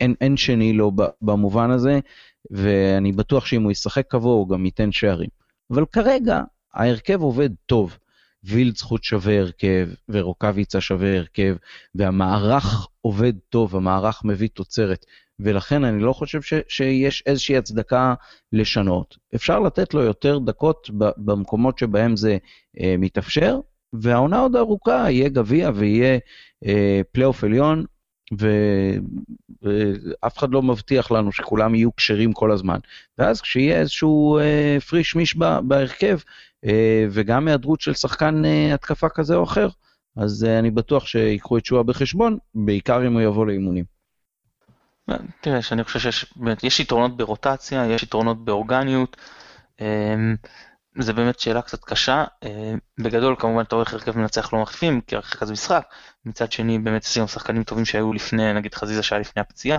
אין, 0.00 0.14
אין 0.20 0.36
שני 0.36 0.72
לו 0.72 0.92
במובן 1.22 1.70
הזה, 1.70 1.98
ואני 2.50 3.12
בטוח 3.12 3.46
שאם 3.46 3.62
הוא 3.62 3.72
ישחק 3.72 4.06
קבוע 4.08 4.34
הוא 4.34 4.48
גם 4.48 4.64
ייתן 4.64 4.92
שערים. 4.92 5.30
אבל 5.70 5.84
כרגע 5.92 6.40
ההרכב 6.74 7.22
עובד 7.22 7.50
טוב. 7.66 7.98
וילדסחוט 8.44 9.04
שווה 9.04 9.40
הרכב, 9.40 9.88
ורוקאביצה 10.08 10.80
שווה 10.80 11.16
הרכב, 11.16 11.56
והמערך 11.94 12.88
עובד 13.00 13.32
טוב, 13.48 13.76
המערך 13.76 14.24
מביא 14.24 14.48
תוצרת, 14.54 15.06
ולכן 15.40 15.84
אני 15.84 16.02
לא 16.02 16.12
חושב 16.12 16.42
ש, 16.42 16.54
שיש 16.68 17.22
איזושהי 17.26 17.56
הצדקה 17.56 18.14
לשנות. 18.52 19.16
אפשר 19.34 19.60
לתת 19.60 19.94
לו 19.94 20.02
יותר 20.02 20.38
דקות 20.38 20.90
במקומות 21.16 21.78
שבהם 21.78 22.16
זה 22.16 22.38
אה, 22.80 22.94
מתאפשר, 22.98 23.60
והעונה 23.92 24.38
עוד 24.38 24.56
ארוכה, 24.56 25.06
יהיה 25.10 25.28
גביע 25.28 25.70
ויהיה 25.74 26.18
אה, 26.66 27.00
פלייאוף 27.12 27.44
עליון, 27.44 27.84
ואף 29.62 30.38
אחד 30.38 30.50
לא 30.50 30.62
מבטיח 30.62 31.10
לנו 31.10 31.32
שכולם 31.32 31.74
יהיו 31.74 31.96
כשרים 31.96 32.32
כל 32.32 32.50
הזמן. 32.52 32.78
ואז 33.18 33.40
כשיהיה 33.40 33.80
איזשהו 33.80 34.38
אה, 34.38 34.78
פריש 34.88 35.16
מיש 35.16 35.36
בהרכב, 35.62 36.18
אה, 36.64 37.06
וגם 37.10 37.48
היעדרות 37.48 37.80
של 37.80 37.94
שחקן 37.94 38.44
אה, 38.44 38.74
התקפה 38.74 39.08
כזה 39.08 39.34
או 39.34 39.44
אחר, 39.44 39.68
אז 40.16 40.44
אה, 40.44 40.58
אני 40.58 40.70
בטוח 40.70 41.06
שיקחו 41.06 41.58
את 41.58 41.64
שואה 41.64 41.82
בחשבון, 41.82 42.38
בעיקר 42.54 43.06
אם 43.06 43.12
הוא 43.12 43.20
יבוא 43.20 43.46
לאימונים. 43.46 43.84
תראה, 45.40 45.62
שאני 45.62 45.84
חושב 45.84 46.10
שיש 46.10 46.80
יתרונות 46.80 47.16
ברוטציה, 47.16 47.86
יש 47.86 48.02
יתרונות 48.02 48.44
באורגניות. 48.44 49.16
זה 50.98 51.12
באמת 51.12 51.38
שאלה 51.40 51.62
קצת 51.62 51.84
קשה. 51.84 52.24
בגדול, 52.98 53.36
כמובן, 53.38 53.62
אתה 53.62 53.74
רואה 53.74 53.84
איך 53.84 53.94
הרכב 53.94 54.18
מנצח 54.18 54.52
לא 54.52 54.62
מחליפים, 54.62 55.00
כי 55.00 55.16
הרכב 55.16 55.38
כזה 55.38 55.52
משחק. 55.52 55.84
מצד 56.24 56.52
שני, 56.52 56.78
באמת 56.78 57.06
גם 57.20 57.26
שחקנים 57.26 57.64
טובים 57.64 57.84
שהיו 57.84 58.12
לפני, 58.12 58.52
נגיד 58.52 58.74
חזיזה 58.74 59.02
שהיה 59.02 59.20
לפני 59.20 59.40
הפציעה. 59.40 59.78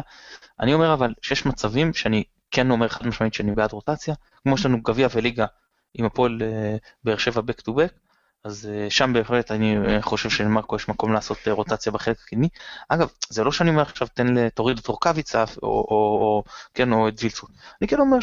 אני 0.60 0.74
אומר 0.74 0.94
אבל 0.94 1.14
שיש 1.22 1.46
מצבים 1.46 1.94
שאני 1.94 2.24
כן 2.52 2.72
אומר 2.72 2.88
חד 2.88 3.08
משמעית 3.08 3.34
שאני 3.34 3.52
בעד 3.52 3.72
רוטציה, 3.72 4.16
כמו 4.44 4.58
שיש 4.58 4.66
לנו 4.66 4.82
גביע 4.82 5.08
וליגה 5.14 5.46
עם 5.94 6.06
הפועל 6.06 6.42
אה, 6.42 6.76
באר 7.04 7.18
שבע 7.18 7.42
back 7.42 7.62
to 7.62 7.72
back, 7.72 8.00
אז 8.44 8.70
אה, 8.74 8.90
שם 8.90 9.14
בהחלט 9.14 9.52
אני 9.52 9.78
אה, 9.78 10.02
חושב 10.02 10.30
שלמרקו 10.30 10.76
יש 10.76 10.90
מקום 10.90 11.14
לעשות 11.14 11.38
רוטציה 11.48 11.92
בחלק 11.92 12.18
הקדמי. 12.26 12.50
אגב, 12.90 13.10
זה 13.30 13.44
לא 13.44 13.52
שאני 13.52 13.70
אומר 13.70 13.82
עכשיו 13.82 14.08
תן, 14.08 14.50
תוריד 14.50 14.78
את 14.78 14.88
רוקאביצה 14.88 15.44
או, 15.64 15.68
או, 15.68 15.86
או, 15.92 16.44
כן, 16.74 16.92
או 16.92 17.08
את 17.08 17.14
וילצון. 17.22 17.50
אני 17.82 17.88
כן 17.88 18.00
אומר 18.00 18.20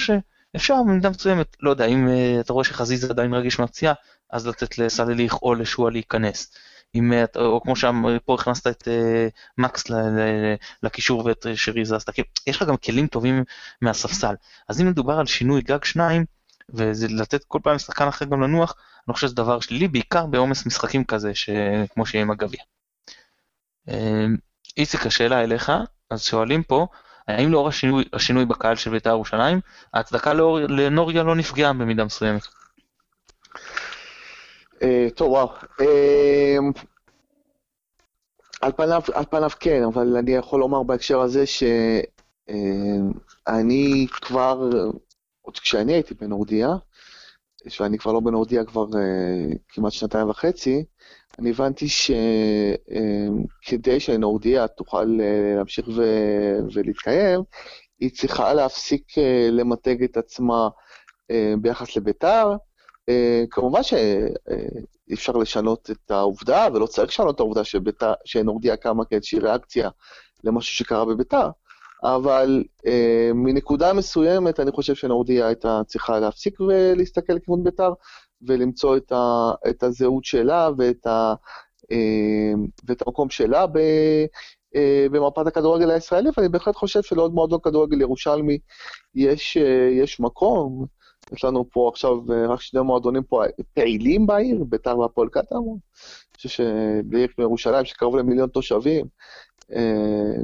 שאפשר 0.52 0.74
במידה 0.82 1.10
מסוימת, 1.10 1.56
לא 1.60 1.70
יודע, 1.70 1.86
אם 1.86 2.08
אתה 2.40 2.52
רואה 2.52 2.64
שחזיזה 2.64 3.10
עדיין 3.10 3.34
רגיש 3.34 3.58
מהפציעה, 3.58 3.94
אז 4.30 4.46
לתת 4.46 4.78
לסלליך 4.78 5.42
או 5.42 5.54
לשועה 5.54 5.90
להיכנס. 5.90 6.54
אם, 6.94 7.12
או 7.36 7.60
כמו 7.62 7.76
שפה 7.76 8.34
הכנסת 8.34 8.66
את 8.66 8.88
מקס 9.58 9.84
לקישור 10.82 11.24
ואת 11.24 11.46
שריזה, 11.54 11.96
אז 11.96 12.04
כאילו, 12.04 12.28
יש 12.46 12.56
לך 12.56 12.68
גם 12.68 12.76
כלים 12.76 13.06
טובים 13.06 13.44
מהספסל. 13.82 14.34
אז 14.68 14.80
אם 14.80 14.86
מדובר 14.86 15.18
על 15.18 15.26
שינוי 15.26 15.60
גג 15.60 15.84
שניים, 15.84 16.24
וזה 16.70 17.06
לתת 17.10 17.44
כל 17.44 17.58
פעם 17.62 17.74
לשחקן 17.74 18.08
אחר 18.08 18.24
גם 18.24 18.42
לנוח, 18.42 18.74
אני 19.08 19.14
חושב 19.14 19.26
שזה 19.26 19.36
דבר 19.36 19.60
שלילי, 19.60 19.88
בעיקר 19.88 20.26
בעומס 20.26 20.66
משחקים 20.66 21.04
כזה, 21.04 21.32
כמו 21.94 22.06
שיהיה 22.06 22.22
עם 22.22 22.30
הגביע. 22.30 22.60
איציק, 24.76 25.06
השאלה 25.06 25.42
אליך, 25.42 25.72
אז 26.10 26.22
שואלים 26.24 26.62
פה, 26.62 26.86
האם 27.28 27.52
לאור 27.52 27.68
השינוי, 27.68 28.04
השינוי 28.12 28.44
בקהל 28.44 28.76
של 28.76 28.90
בית"ר 28.90 29.10
ירושלים, 29.10 29.60
ההצדקה 29.94 30.32
לאור, 30.32 30.58
לנוריה 30.60 31.22
לא 31.22 31.34
נפגעה 31.34 31.72
במידה 31.72 32.04
מסוימת? 32.04 32.42
אה, 34.82 35.08
טוב, 35.14 35.30
וואו. 35.30 35.48
אמ, 35.80 36.72
על 38.60 38.72
פניו, 38.72 39.02
על 39.14 39.24
פניו 39.30 39.50
כן, 39.60 39.82
אבל 39.82 40.16
אני 40.16 40.30
יכול 40.30 40.60
לומר 40.60 40.82
בהקשר 40.82 41.20
הזה 41.20 41.46
שאני 41.46 42.02
אמ, 44.02 44.06
כבר 44.06 44.70
עוד 45.42 45.58
כשאני 45.58 45.92
הייתי 45.92 46.14
בנורדיה, 46.14 46.68
שאני 47.68 47.98
כבר 47.98 48.12
לא 48.12 48.20
בנורדיה 48.20 48.64
כבר 48.64 48.86
כמעט 49.68 49.92
שנתיים 49.92 50.30
וחצי, 50.30 50.84
אני 51.38 51.50
הבנתי 51.50 51.88
שכדי 51.88 53.26
uh, 53.96 54.00
שנורדיה 54.00 54.68
תוכל 54.68 55.04
uh, 55.04 55.56
להמשיך 55.56 55.88
ו- 55.96 56.58
ולהתקיים, 56.74 57.40
היא 58.00 58.10
צריכה 58.10 58.54
להפסיק 58.54 59.10
uh, 59.10 59.50
למתג 59.50 60.02
את 60.02 60.16
עצמה 60.16 60.68
uh, 61.32 61.34
ביחס 61.60 61.96
לביתר. 61.96 62.52
כמובן 63.50 63.82
שאי 63.82 65.14
אפשר 65.14 65.32
לשנות 65.32 65.90
את 65.90 66.10
העובדה, 66.10 66.68
ולא 66.74 66.86
צריך 66.86 67.08
לשנות 67.08 67.34
את 67.34 67.40
העובדה 67.40 67.64
שביתר, 67.64 68.12
שנורדיה 68.24 68.76
קמה 68.76 69.04
כאיזושהי 69.04 69.38
ריאקציה 69.38 69.88
למשהו 70.44 70.74
שקרה 70.74 71.04
בביתר, 71.04 71.48
אבל 72.04 72.64
אה, 72.86 73.30
מנקודה 73.34 73.92
מסוימת 73.92 74.60
אני 74.60 74.70
חושב 74.70 74.94
שנורדיה 74.94 75.46
הייתה 75.46 75.80
צריכה 75.86 76.18
להפסיק 76.18 76.60
ולהסתכל 76.60 77.32
לכיוון 77.32 77.64
בית"ר 77.64 77.92
ולמצוא 78.46 78.96
את, 78.96 79.12
ה, 79.12 79.50
את 79.70 79.82
הזהות 79.82 80.24
שלה 80.24 80.70
ואת, 80.78 81.06
ה, 81.06 81.34
אה, 81.92 82.52
ואת 82.84 83.02
המקום 83.06 83.30
שלה 83.30 83.66
ב, 83.66 83.78
אה, 84.76 85.06
במפת 85.10 85.46
הכדורגל 85.46 85.90
הישראלי, 85.90 86.30
ואני 86.36 86.48
בהחלט 86.48 86.76
חושב 86.76 87.02
שלעוד 87.02 87.34
מועדון 87.34 87.58
כדורגל 87.62 88.00
ירושלמי 88.00 88.58
יש, 89.14 89.56
אה, 89.56 89.88
יש 89.90 90.20
מקום. 90.20 90.86
יש 91.32 91.44
לנו 91.44 91.64
פה 91.72 91.88
עכשיו 91.92 92.16
רק 92.48 92.60
שני 92.60 92.80
מועדונים 92.80 93.22
פה 93.22 93.42
פעילים 93.74 94.26
בעיר, 94.26 94.64
בית"ר 94.64 94.98
והפועל 94.98 95.28
קטמון. 95.28 95.78
אני 95.78 96.36
חושב 96.36 96.48
שבעיר 96.48 97.28
כמו 97.34 97.44
ירושלים, 97.44 97.84
שקרוב 97.84 98.16
למיליון 98.16 98.48
תושבים, 98.48 99.06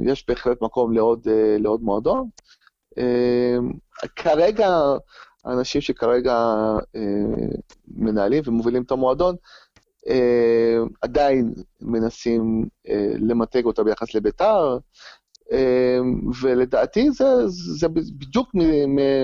יש 0.05 0.25
בהחלט 0.27 0.61
מקום 0.61 0.93
לעוד, 0.93 1.27
לעוד 1.59 1.81
מועדון. 1.81 2.29
כרגע, 4.15 4.69
האנשים 5.45 5.81
שכרגע 5.81 6.53
מנהלים 7.87 8.43
ומובילים 8.45 8.83
את 8.83 8.91
המועדון, 8.91 9.35
עדיין 11.01 11.53
מנסים 11.81 12.65
למתג 13.19 13.65
אותה 13.65 13.83
ביחס 13.83 14.15
לביתר, 14.15 14.77
ולדעתי 16.41 17.11
זה, 17.11 17.25
זה 17.47 17.87
בדיוק 17.89 18.49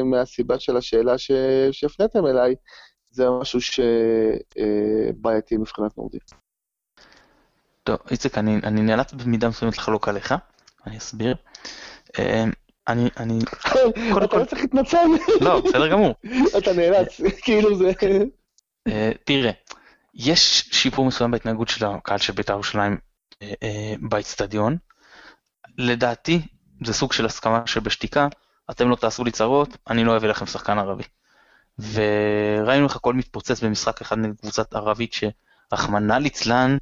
מהסיבה 0.05 0.59
של 0.59 0.77
השאלה 0.77 1.15
שהפניתם 1.71 2.25
אליי, 2.25 2.55
זה 3.11 3.29
משהו 3.29 3.59
שבעייתי 3.61 5.57
מבחינת 5.57 5.97
נורדים. 5.97 6.21
טוב, 7.83 7.97
איציק, 8.11 8.37
אני, 8.37 8.55
אני 8.63 8.81
נאלץ 8.81 9.13
במידה 9.13 9.49
מסוימת 9.49 9.77
לחלוק 9.77 10.07
עליך, 10.07 10.33
אני 10.85 10.97
אסביר. 10.97 11.35
אני, 12.87 13.09
אני, 13.17 13.39
קודם 13.71 14.13
כל... 14.13 14.23
אתה 14.23 14.37
לא 14.37 14.45
צריך 14.45 14.61
להתנצל. 14.61 15.07
לא, 15.41 15.61
בסדר 15.61 15.87
גמור. 15.87 16.15
אתה 16.57 16.73
נאלץ, 16.73 17.21
כאילו 17.43 17.77
זה... 17.77 17.91
אה, 18.87 19.11
תראה, 19.23 19.51
יש 20.13 20.69
שיפור 20.71 21.05
מסוים 21.05 21.31
בהתנהגות 21.31 21.69
של 21.69 21.85
הקהל 21.85 22.17
של 22.17 22.33
בית"ר 22.33 22.53
ירושלים 22.53 22.97
אה, 23.41 23.53
אה, 23.63 23.93
באיצטדיון. 24.01 24.77
לדעתי 25.77 26.41
זה 26.85 26.93
סוג 26.93 27.13
של 27.13 27.25
הסכמה 27.25 27.61
שבשתיקה, 27.65 28.27
אתם 28.71 28.89
לא 28.89 28.95
תעשו 28.95 29.23
לי 29.23 29.31
צרות, 29.31 29.77
אני 29.89 30.03
לא 30.03 30.17
אביא 30.17 30.29
לכם 30.29 30.45
שחקן 30.45 30.77
ערבי. 30.79 31.03
וראינו 31.79 32.87
איך 32.87 32.95
הכל 32.95 33.13
מתפוצץ 33.13 33.63
במשחק 33.63 34.01
אחד 34.01 34.17
נגד 34.17 34.35
קבוצת 34.35 34.73
ערבית 34.73 35.13
שרחמנא 35.13 36.13
ליצלן 36.13 36.77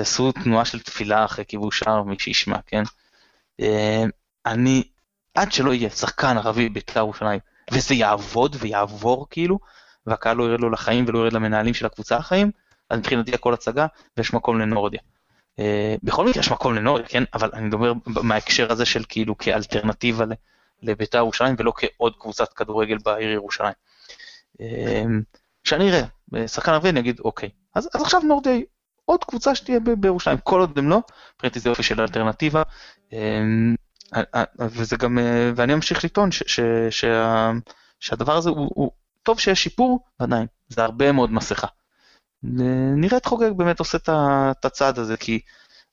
עשו 0.00 0.32
תנועה 0.32 0.64
של 0.64 0.80
תפילה 0.80 1.24
אחרי 1.24 1.44
כיבוש 1.48 1.78
שער, 1.78 2.02
מי 2.02 2.18
שישמע, 2.18 2.58
כן? 2.66 2.82
אני, 4.46 4.82
עד 5.34 5.52
שלא 5.52 5.74
יהיה 5.74 5.90
שחקן 5.90 6.36
ערבי 6.36 6.68
בית"ר 6.68 7.00
ירושלים, 7.00 7.40
וזה 7.70 7.94
יעבוד 7.94 8.56
ויעבור 8.60 9.26
כאילו, 9.30 9.58
והקהל 10.06 10.36
לא 10.36 10.44
ירד 10.44 10.60
לו 10.60 10.70
לחיים 10.70 11.04
ולא 11.08 11.18
ירד 11.18 11.32
למנהלים 11.32 11.74
של 11.74 11.86
הקבוצה 11.86 12.18
לחיים, 12.18 12.50
אז 12.90 12.98
מבחינתי 12.98 13.34
הכל 13.34 13.54
הצגה 13.54 13.86
ויש 14.16 14.34
מקום 14.34 14.58
לנורדיה. 14.58 15.00
אה, 15.58 15.94
בכל 16.02 16.26
מקרה 16.26 16.40
יש 16.40 16.50
מקום 16.50 16.74
לנורדיה, 16.74 17.08
כן? 17.08 17.24
אבל 17.34 17.50
אני 17.54 17.66
מדבר 17.66 17.92
מההקשר 18.06 18.72
הזה 18.72 18.84
של 18.84 19.04
כאילו 19.08 19.38
כאלטרנטיבה 19.38 20.24
לבית"ר 20.82 21.18
ירושלים 21.18 21.54
ולא 21.58 21.72
כעוד 21.76 22.14
קבוצת 22.18 22.52
כדורגל 22.52 22.98
בעיר 23.04 23.30
ירושלים. 23.30 23.74
כשאני 25.64 25.90
אראה 25.90 26.48
שחקן 26.48 26.72
ערבי 26.72 26.88
אני 26.88 27.00
אגיד 27.00 27.20
אוקיי, 27.20 27.50
אז, 27.74 27.88
אז 27.94 28.02
עכשיו 28.02 28.20
נורדיה 28.20 28.56
עוד 29.04 29.24
קבוצה 29.24 29.54
שתהיה 29.54 29.80
בירושלים, 29.80 30.38
כל 30.38 30.60
עוד 30.60 30.78
הם 30.78 30.88
לא, 30.88 31.00
מבחינתי 31.34 31.60
זה 31.60 31.68
יופי 31.68 31.82
של 31.82 32.00
אלטרנטיבה. 32.00 32.62
וזה 34.58 34.96
גם, 34.96 35.18
ואני 35.56 35.74
אמשיך 35.74 36.04
לטעון 36.04 36.28
שהדבר 38.00 38.36
הזה 38.36 38.50
הוא, 38.50 38.70
הוא 38.74 38.90
טוב 39.22 39.40
שיש 39.40 39.62
שיפור, 39.62 40.00
ועדיין, 40.20 40.46
זה 40.68 40.84
הרבה 40.84 41.12
מאוד 41.12 41.32
מסכה. 41.32 41.66
נראה 42.96 43.16
את 43.16 43.26
חוגג 43.26 43.50
באמת 43.56 43.78
עושה 43.78 43.98
את 43.98 44.64
הצעד 44.64 44.98
הזה, 44.98 45.16
כי 45.16 45.40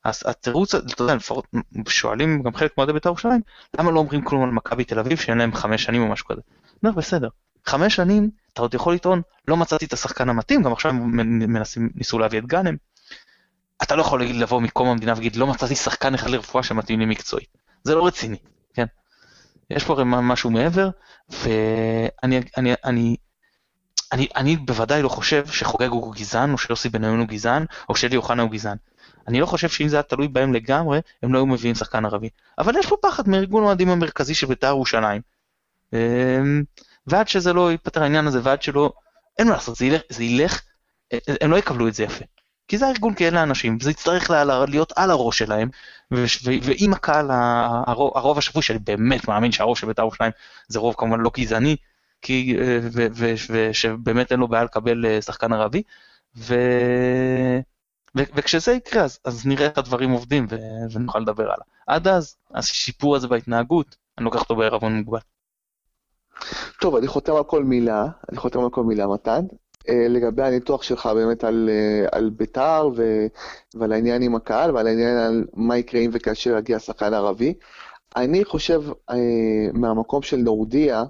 התירוץ, 0.06 0.76
אתה 0.76 1.02
יודע, 1.02 1.16
לפחות 1.16 1.48
שואלים 1.88 2.44
גם 2.44 2.56
חלק 2.56 2.78
מאוהדי 2.78 2.94
בית"ר 2.94 3.10
ירושלים, 3.10 3.42
למה 3.80 3.92
לא 3.92 4.00
אומרים 4.00 4.22
כלום 4.22 4.44
על 4.44 4.50
מכבי 4.50 4.84
תל 4.84 5.00
אביב 5.00 5.18
שאין 5.18 5.38
להם 5.38 5.54
חמש 5.54 5.84
שנים 5.84 6.02
או 6.02 6.08
משהו 6.08 6.26
כזה. 6.26 6.42
אומר, 6.84 6.96
בסדר, 6.96 7.30
חמש 7.66 7.96
שנים, 7.96 8.30
אתה 8.54 8.62
עוד 8.62 8.74
יכול 8.74 8.94
לטעון, 8.94 9.22
לא 9.48 9.58
מצאתי 9.58 9.86
את 9.86 9.94
השחקן 9.94 10.30
המתאים, 10.30 10.64
גם 10.64 10.72
עכשיו 10.72 10.94
מנסים, 10.94 11.90
ניסו 11.96 12.20
להביא 12.20 12.40
את 12.40 12.46
גאנם. 12.46 12.76
אתה 13.84 13.96
לא 13.96 14.02
יכול 14.02 14.24
לבוא 14.24 14.62
מקום 14.62 14.90
המדינה 14.90 15.12
ולהגיד, 15.12 15.36
לא 15.36 15.48
מצאתי 15.48 15.76
שחקן 15.76 16.14
אחד 16.14 16.30
לרפואה 16.30 16.64
שמתאים 16.64 17.00
לי 17.00 17.06
מקצועית. 17.06 17.58
זה 17.90 17.96
לא 17.96 18.08
רציני, 18.08 18.38
כן? 18.74 18.86
יש 19.70 19.84
פה 19.84 19.94
הרי 19.94 20.04
משהו 20.06 20.50
מעבר, 20.50 20.90
ואני 21.30 22.42
אני, 22.58 22.74
אני, 22.86 23.16
אני, 24.12 24.28
אני 24.36 24.58
בוודאי 24.58 25.02
לא 25.02 25.10
חושב 25.10 25.48
שחוגג 25.48 25.88
הוא 25.88 26.16
גזען, 26.16 26.54
או 26.54 26.58
שיוסי 26.58 26.90
בניון 26.90 27.20
הוא 27.20 27.28
גזען, 27.28 27.66
או 27.90 27.96
שאלי 27.96 28.16
אוחנה 28.16 28.42
הוא 28.42 28.52
גזען. 28.52 28.78
אני 29.28 29.40
לא 29.40 29.46
חושב 29.46 29.70
שאם 29.70 29.88
זה 29.88 29.96
היה 29.96 30.04
תלוי 30.04 30.28
בהם 30.28 30.54
לגמרי, 30.54 31.00
הם 31.24 31.34
לא 31.34 31.38
היו 31.38 31.46
מביאים 31.46 31.76
שחקן 31.76 32.06
ערבי. 32.06 32.30
אבל 32.58 32.76
יש 32.78 32.88
פה 32.88 32.96
פחד 33.02 33.30
מארגון 33.30 33.64
אוהדים 33.64 33.90
המרכזי 33.90 34.34
של 34.34 34.48
בית"ר 34.48 34.68
ירושלים. 34.68 35.22
אמ, 35.94 36.64
ועד 37.08 37.28
שזה 37.28 37.54
לא 37.54 37.72
ייפתר 37.72 38.04
העניין 38.04 38.28
הזה, 38.28 38.40
ועד 38.44 38.62
שלא, 38.62 38.94
אין 39.40 39.48
מה 39.48 39.54
לעשות, 39.54 39.76
זה 39.76 39.86
ילך, 39.86 40.02
זה 40.10 40.24
ילך, 40.24 40.62
הם 41.42 41.52
לא 41.52 41.58
יקבלו 41.58 41.88
את 41.88 41.94
זה 41.94 42.04
יפה. 42.04 42.26
כי 42.68 42.78
זה 42.78 42.88
הארגון 42.88 43.14
כי 43.14 43.28
אלה 43.28 43.40
האנשים, 43.40 43.78
וזה 43.82 43.92
יצטרך 43.92 44.30
להיות 44.68 44.94
על 44.96 45.12
הראש 45.12 45.38
שלהם, 45.38 45.70
ואם 46.12 46.94
הקהל, 46.94 47.28
הרוב, 47.88 48.12
הרוב 48.16 48.38
השפוי, 48.38 48.62
שאני 48.62 48.80
באמת 48.80 49.28
מאמין 49.28 49.52
שהרוב 49.52 49.78
של 49.78 49.88
בית"ר 49.88 50.02
ירושלים 50.02 50.32
זה 50.68 50.80
רוב 50.80 50.96
כמובן 50.98 51.20
לא 51.20 51.32
גזעני, 51.38 51.76
כי, 52.22 52.58
ושבאמת 53.50 54.32
אין 54.32 54.40
לו 54.40 54.48
בעיה 54.48 54.64
לקבל 54.64 55.06
אה, 55.06 55.22
שחקן 55.22 55.54
ערבי, 55.54 55.84
ו, 56.38 56.56
ו, 58.18 58.22
וכשזה 58.36 58.72
יקרה 58.72 59.04
אז, 59.04 59.20
אז 59.26 59.46
נראה 59.46 59.66
איך 59.68 59.78
הדברים 59.78 60.10
עובדים 60.10 60.48
ונוכל 60.92 61.20
לדבר 61.20 61.44
הלאה. 61.44 61.66
עד 61.88 62.08
אז, 62.08 62.36
השיפור 62.54 63.16
הזה 63.16 63.28
בהתנהגות, 63.28 63.96
אני 64.18 64.26
לוקח 64.26 64.40
אותו 64.40 64.56
בערבון 64.56 64.96
מוגבל. 64.96 65.20
טוב, 66.82 66.96
אני 66.96 67.08
חותם 67.08 67.36
על 67.36 67.44
כל 67.44 67.64
מילה, 67.64 68.06
אני 68.30 68.38
חותם 68.38 68.60
על 68.60 68.70
כל 68.70 68.84
מילה, 68.84 69.08
מתן. 69.08 69.46
אה, 69.90 70.08
לגבי 70.08 70.44
הניתוח 70.44 70.84
שלך 70.84 71.06
באמת 71.06 71.44
על, 71.44 71.70
אה, 71.72 72.08
על 72.12 72.30
בית"ר 72.30 72.90
ו, 72.96 73.28
ועל 73.76 73.92
העניין 73.92 74.22
עם 74.22 74.36
הקהל 74.36 74.76
ועל 74.76 74.88
העניין 74.88 75.18
על 75.18 75.46
מה 75.54 75.78
יקרה 75.78 76.02
אם 76.02 76.10
וכאשר 76.14 76.58
יגיע 76.58 76.80
שחקן 76.80 77.14
ערבי. 77.14 77.54
אני 78.16 78.46
חושב 78.46 78.82
אה, 79.10 79.16
מהמקום 79.74 80.22
של 80.22 80.38
נורדיה, 80.38 81.04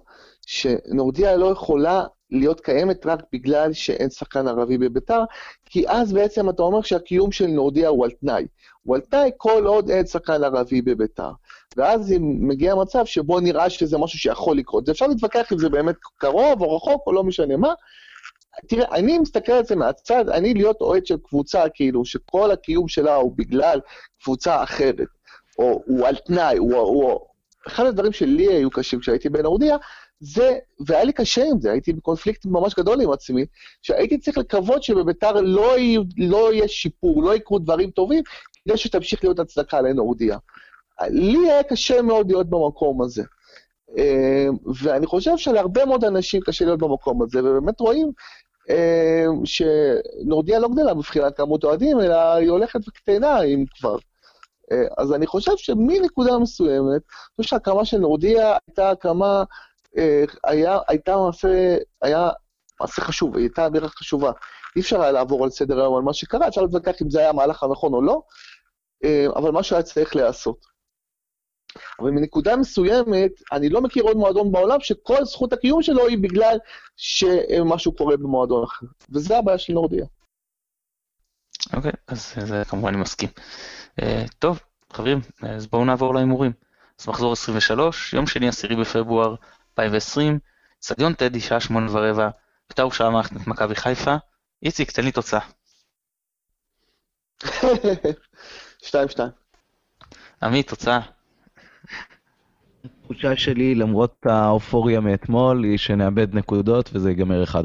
שנורדיה 0.46 1.38
לא 1.38 1.46
יכולה 1.46 2.04
להיות 2.32 2.62
קיימת 2.62 3.06
רק 3.06 3.20
בגלל 3.34 3.74
שאין 3.74 4.10
שחקן 4.10 4.48
ערבי 4.48 4.78
בביתר, 4.78 5.24
כי 5.66 5.88
אז 5.88 6.14
בעצם 6.14 6.50
אתה 6.50 6.62
אומר 6.62 6.82
שהקיום 6.82 7.32
של 7.32 7.48
נורדיה 7.48 7.90
הוא 7.90 8.06
על 8.06 8.12
תנאי. 8.12 8.48
הוא 8.84 8.96
על 8.96 9.02
תנאי 9.02 9.32
כל 9.38 9.66
עוד 9.66 9.90
אין 9.90 10.06
שחקן 10.06 10.44
ערבי 10.44 10.82
בביתר. 10.82 11.32
ואז 11.78 12.14
מגיע 12.20 12.76
מצב 12.76 13.06
שבו 13.06 13.40
נראה 13.40 13.70
שזה 13.70 13.98
משהו 13.98 14.20
שיכול 14.20 14.58
לקרות. 14.58 14.90
אפשר 14.90 15.08
להתווכח 15.08 15.54
אם 15.54 15.58
זה 15.58 15.70
באמת 15.70 15.96
קרוב 16.18 16.62
או 16.62 16.76
רחוק 16.76 17.04
או 17.08 17.14
לא 17.14 17.24
משנה 17.24 17.58
מה. 17.58 17.74
תראה, 18.68 18.96
אני 18.96 19.20
מסתכל 19.20 19.52
על 19.52 19.66
זה 19.66 19.76
מהצד, 19.76 20.30
אני 20.30 20.54
להיות 20.54 20.82
אוהד 20.82 21.06
של 21.06 21.18
קבוצה, 21.24 21.70
כאילו, 21.74 22.06
שכל 22.06 22.52
הקיום 22.52 22.88
שלה 22.88 23.16
הוא 23.16 23.34
בגלל 23.36 23.80
קבוצה 24.24 24.64
אחרת, 24.64 25.08
או 25.60 25.82
הוא 25.86 26.08
על 26.08 26.16
תנאי, 26.16 26.58
הוא... 26.58 26.76
הוא 26.76 27.20
אחד 27.68 27.86
הדברים 27.86 28.12
שלי 28.12 28.48
היו 28.48 28.70
קשים 28.70 29.00
כשהייתי 29.00 29.30
בן 29.30 29.46
אורדיה, 29.46 29.78
זה, 30.20 30.58
והיה 30.88 31.04
לי 31.04 31.14
קשה 31.14 31.44
עם 31.44 31.62
זה, 31.62 31.72
הייתי 31.72 31.94
בקונפליקט 31.94 32.46
ממש 32.46 32.76
גדול 32.76 33.02
עם 33.02 33.12
עצמי, 33.12 33.46
שהייתי 33.82 34.18
צריך 34.18 34.38
לקוות 34.38 34.84
שבביתר 34.84 35.32
לא, 35.32 35.76
לא 36.18 36.54
יהיה 36.54 36.68
שיפור, 36.68 37.24
לא 37.24 37.36
יקרו 37.36 37.60
דברים 37.60 37.92
טובים, 37.92 38.24
כדי 38.66 38.78
שתמשיך 38.78 39.24
להיות 39.24 39.40
הצדקה 39.40 39.82
לנורדיה. 39.82 40.38
לי 41.10 41.52
היה 41.52 41.64
קשה 41.64 42.02
מאוד 42.02 42.32
להיות 42.32 42.50
במקום 42.50 43.02
הזה. 43.02 43.24
אה, 43.98 44.48
ואני 44.84 45.06
חושב 45.06 45.38
שלהרבה 45.38 45.86
מאוד 45.86 46.06
אנשים 46.06 46.42
קשה 46.42 46.66
להיות 46.66 46.80
במקום 46.80 47.22
הזה, 47.22 47.40
ובאמת 47.40 47.80
רואים 47.80 48.12
אה, 48.70 49.26
שנורדיה 49.46 50.60
לא 50.60 50.68
גדלה 50.68 50.94
מבחינת 50.94 51.38
כמות 51.38 51.64
אוהדים, 51.64 52.00
אלא 52.00 52.34
היא 52.34 52.50
הולכת 52.50 52.88
וקטנה 52.88 53.42
אם 53.42 53.66
כבר. 53.80 53.98
אה, 54.72 54.84
אז 54.98 55.14
אני 55.14 55.28
חושב 55.28 55.52
שמנקודה 55.58 56.38
מסוימת, 56.38 57.02
אני 57.02 57.36
חושב 57.38 57.50
שההקמה 57.50 57.86
של 57.86 57.98
נורדיה 57.98 58.58
הייתה 58.68 58.90
הקמה, 58.90 59.44
היה, 60.44 60.80
הייתה 60.88 61.18
מעשה, 61.18 61.78
היה 62.02 62.30
מעשה 62.82 63.02
חשוב, 63.02 63.36
היא 63.36 63.44
הייתה 63.44 63.68
אמירה 63.68 63.88
חשובה. 63.90 64.32
אי 64.76 64.82
אפשר 64.82 65.02
היה 65.02 65.12
לעבור 65.12 65.44
על 65.44 65.50
סדר 65.50 65.80
היום 65.80 65.96
על 65.96 66.02
מה 66.02 66.14
שקרה, 66.14 66.48
אפשר 66.48 66.62
להתווכח 66.62 67.02
אם 67.02 67.10
זה 67.10 67.20
היה 67.20 67.30
המהלך 67.30 67.64
הנכון 67.64 67.94
או 67.94 68.02
לא, 68.02 68.22
אבל 69.36 69.52
משהו 69.52 69.76
היה 69.76 69.84
צריך 69.84 70.16
להיעשות. 70.16 70.79
אבל 72.00 72.12
מנקודה 72.12 72.56
מסוימת, 72.56 73.32
אני 73.52 73.70
לא 73.70 73.82
מכיר 73.82 74.04
עוד 74.04 74.18
מועדון 74.18 74.52
בעולם 74.52 74.80
שכל 74.80 75.26
זכות 75.26 75.54
הקיום 75.54 75.84
שלו 75.84 76.08
היא 76.08 76.18
בגלל 76.18 76.58
שמשהו 76.98 77.92
קורה 77.92 78.18
במועדון 78.18 78.64
אחר. 78.64 78.86
וזה 79.10 79.38
הבעיה 79.38 79.58
של 79.58 79.74
נורדיה. 79.74 80.06
אוקיי, 81.74 81.92
okay, 81.92 81.96
אז 82.08 82.34
זה 82.46 82.64
כמובן 82.70 82.88
אני 82.88 82.98
מסכים. 82.98 83.30
Uh, 84.00 84.04
טוב, 84.40 84.60
חברים, 84.94 85.20
אז 85.42 85.68
בואו 85.68 85.86
נעבור 85.86 86.16
להימורים. 86.16 86.52
אז 87.00 87.08
מחזור 87.08 87.34
23, 87.34 88.14
יום 88.14 88.28
שני, 88.28 88.48
10 88.48 88.76
בפברואר 88.76 89.36
2020, 89.80 90.40
סדיון 90.82 91.14
טדי, 91.14 91.40
שעה 91.40 91.60
שמונה 91.60 91.92
ורבע, 91.92 92.30
בית"ר 92.70 92.82
ירושלים 92.82 93.14
מערכת 93.14 93.36
את 93.36 93.48
מכבי 93.48 93.76
חיפה. 93.76 94.16
איציק, 94.64 94.92
תן 94.92 95.04
לי 95.04 95.12
תוצאה. 95.12 95.40
2-2. 98.82 98.90
עמית, 100.44 100.70
תוצאה. 100.70 101.00
התחושה 103.10 103.36
שלי, 103.36 103.76
למרות 103.76 104.26
האופוריה 104.26 105.00
מאתמול, 105.00 105.64
היא 105.64 105.78
שנאבד 105.78 106.36
נקודות 106.36 106.90
וזה 106.94 107.10
ייגמר 107.10 107.44
1-1. 107.44 107.56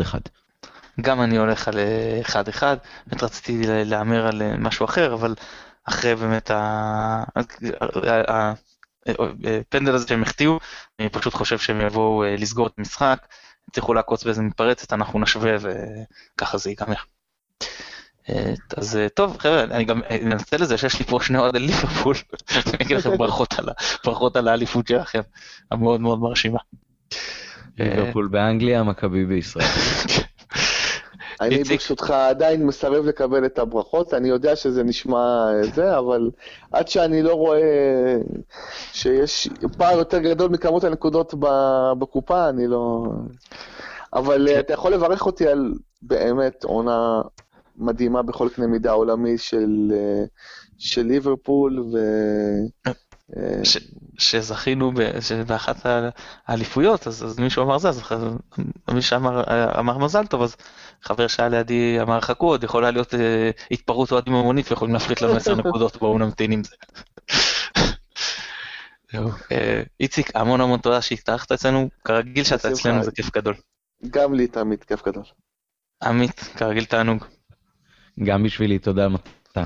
גם 1.01 1.23
אני 1.23 1.37
הולך 1.37 1.69
על 1.69 1.75
1-1, 2.23 2.63
באמת 3.07 3.23
רציתי 3.23 3.63
להמר 3.67 4.27
על 4.27 4.57
משהו 4.59 4.85
אחר, 4.85 5.15
אבל 5.15 5.35
אחרי 5.85 6.15
באמת 6.15 6.51
הפנדל 9.07 9.95
הזה 9.95 10.09
שהם 10.09 10.23
החטיאו, 10.23 10.59
אני 11.01 11.09
פשוט 11.09 11.35
חושב 11.35 11.59
שהם 11.59 11.81
יבואו 11.81 12.25
לסגור 12.39 12.67
את 12.67 12.73
המשחק, 12.79 13.27
יצליחו 13.69 13.95
לעקוץ 13.95 14.25
באיזה 14.25 14.43
מתפרצת, 14.43 14.93
אנחנו 14.93 15.21
נשווה 15.21 15.57
וככה 15.61 16.59
זה 16.59 16.71
ייגמר. 16.71 16.95
אה, 18.31 18.55
אז 18.77 18.97
אה, 18.97 19.09
טוב 19.09 19.37
חבר'ה 19.39 19.65
אני 19.65 19.85
גם 19.85 20.01
אנצל 20.23 20.63
את 20.63 20.69
זה 20.69 20.79
שיש 20.79 20.99
לי 20.99 21.05
פה 21.05 21.19
שני 21.23 21.39
אוהדי 21.39 21.59
ליברפול, 21.59 22.17
אני 22.67 22.85
אגיד 22.85 22.97
לכם 22.97 23.17
ברכות 24.05 24.37
על 24.37 24.49
האליפות 24.49 24.89
שלכם 24.89 25.21
המאוד 25.71 26.01
מאוד 26.01 26.19
מרשימה. 26.19 26.59
ליברפול 27.79 28.29
באנגליה, 28.29 28.83
מכבי 28.83 29.25
בישראל. 29.25 29.67
אני 31.41 31.65
ברשותך 31.65 32.11
עדיין 32.11 32.67
מסרב 32.67 33.05
לקבל 33.05 33.47
את 33.47 33.59
הברכות, 33.59 34.15
אני 34.15 34.29
יודע 34.29 34.57
שזה 34.57 34.83
נשמע 34.83 35.47
זה, 35.75 35.99
אבל 35.99 36.31
עד 36.73 36.89
שאני 36.89 37.23
לא 37.23 37.35
רואה 37.35 38.17
שיש 38.93 39.49
פער 39.79 39.99
יותר 39.99 40.19
גדול 40.19 40.51
מכמות 40.51 40.85
הנקודות 40.85 41.35
בקופה, 41.99 42.49
אני 42.49 42.67
לא... 42.67 43.05
אבל 44.13 44.49
אתה 44.49 44.73
יכול 44.73 44.93
לברך 44.93 45.27
אותי 45.27 45.49
על 45.49 45.73
באמת 46.03 46.65
עונה 46.65 47.23
מדהימה 47.77 48.23
בכל 48.23 48.49
קנה 48.55 48.67
מידה 48.67 48.93
עולמי 48.93 49.39
של, 49.39 49.93
אה, 49.95 50.25
של 50.79 51.03
ליברפול, 51.03 51.81
ו... 51.81 51.97
אה, 53.37 53.65
ש- 53.65 53.89
שזכינו 54.19 54.93
ב- 54.93 55.11
באחת 55.47 55.77
האליפויות, 56.47 57.07
אז, 57.07 57.25
אז 57.25 57.39
מישהו 57.39 57.63
אמר 57.63 57.79
זה, 57.79 57.89
אז 57.89 58.03
מי 58.95 59.03
שאמר 59.03 59.45
אמר 59.79 59.99
מזל 59.99 60.27
טוב, 60.27 60.43
אז 60.43 60.57
חבר 61.03 61.27
שהיה 61.27 61.49
לידי 61.49 61.99
אמר 62.01 62.21
חכו, 62.21 62.47
עוד 62.47 62.65
יכולה 62.65 62.91
להיות 62.91 63.15
אה, 63.15 63.51
התפרעות 63.71 64.13
אוהדים 64.13 64.35
המונית 64.35 64.71
ויכולים 64.71 64.95
להפחית 64.95 65.23
לנו 65.23 65.37
10 65.37 65.55
נקודות, 65.55 65.97
בואו 65.97 66.19
נמתין 66.19 66.53
עם 66.53 66.63
זה. 66.65 66.77
אה, 69.53 69.83
איציק, 70.01 70.37
המון 70.37 70.61
המון 70.61 70.81
תודה 70.81 71.03
שהתארחת 71.03 71.53
אצלנו, 71.53 71.89
כרגיל 72.05 72.45
שאתה. 72.45 72.69
אצלנו 72.73 73.03
זה 73.05 73.11
כיף 73.13 73.31
גדול. 73.37 73.55
גם 74.11 74.35
לי 74.35 74.47
תמיד 74.47 74.85
כיף 74.85 75.07
גדול. 75.07 75.25
עמית, 76.03 76.41
כרגיל 76.57 76.85
תענוג. 76.85 77.25
גם 78.23 78.43
בשבילי, 78.43 78.79
תודה 78.79 79.09
מתן. 79.09 79.65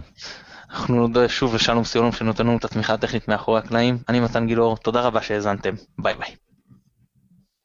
אנחנו 0.70 0.96
נודה 0.96 1.28
שוב 1.28 1.54
לשלום 1.54 1.84
סיולום 1.84 2.12
שנותן 2.12 2.46
לנו 2.46 2.56
את 2.56 2.64
התמיכה 2.64 2.94
הטכנית 2.94 3.28
מאחורי 3.28 3.58
הקלעים. 3.58 3.98
אני 4.08 4.20
מתן 4.20 4.46
גילאור, 4.46 4.76
תודה 4.76 5.00
רבה 5.00 5.22
שהאזנתם, 5.22 5.74
ביי 5.98 6.14
ביי. 6.14 6.47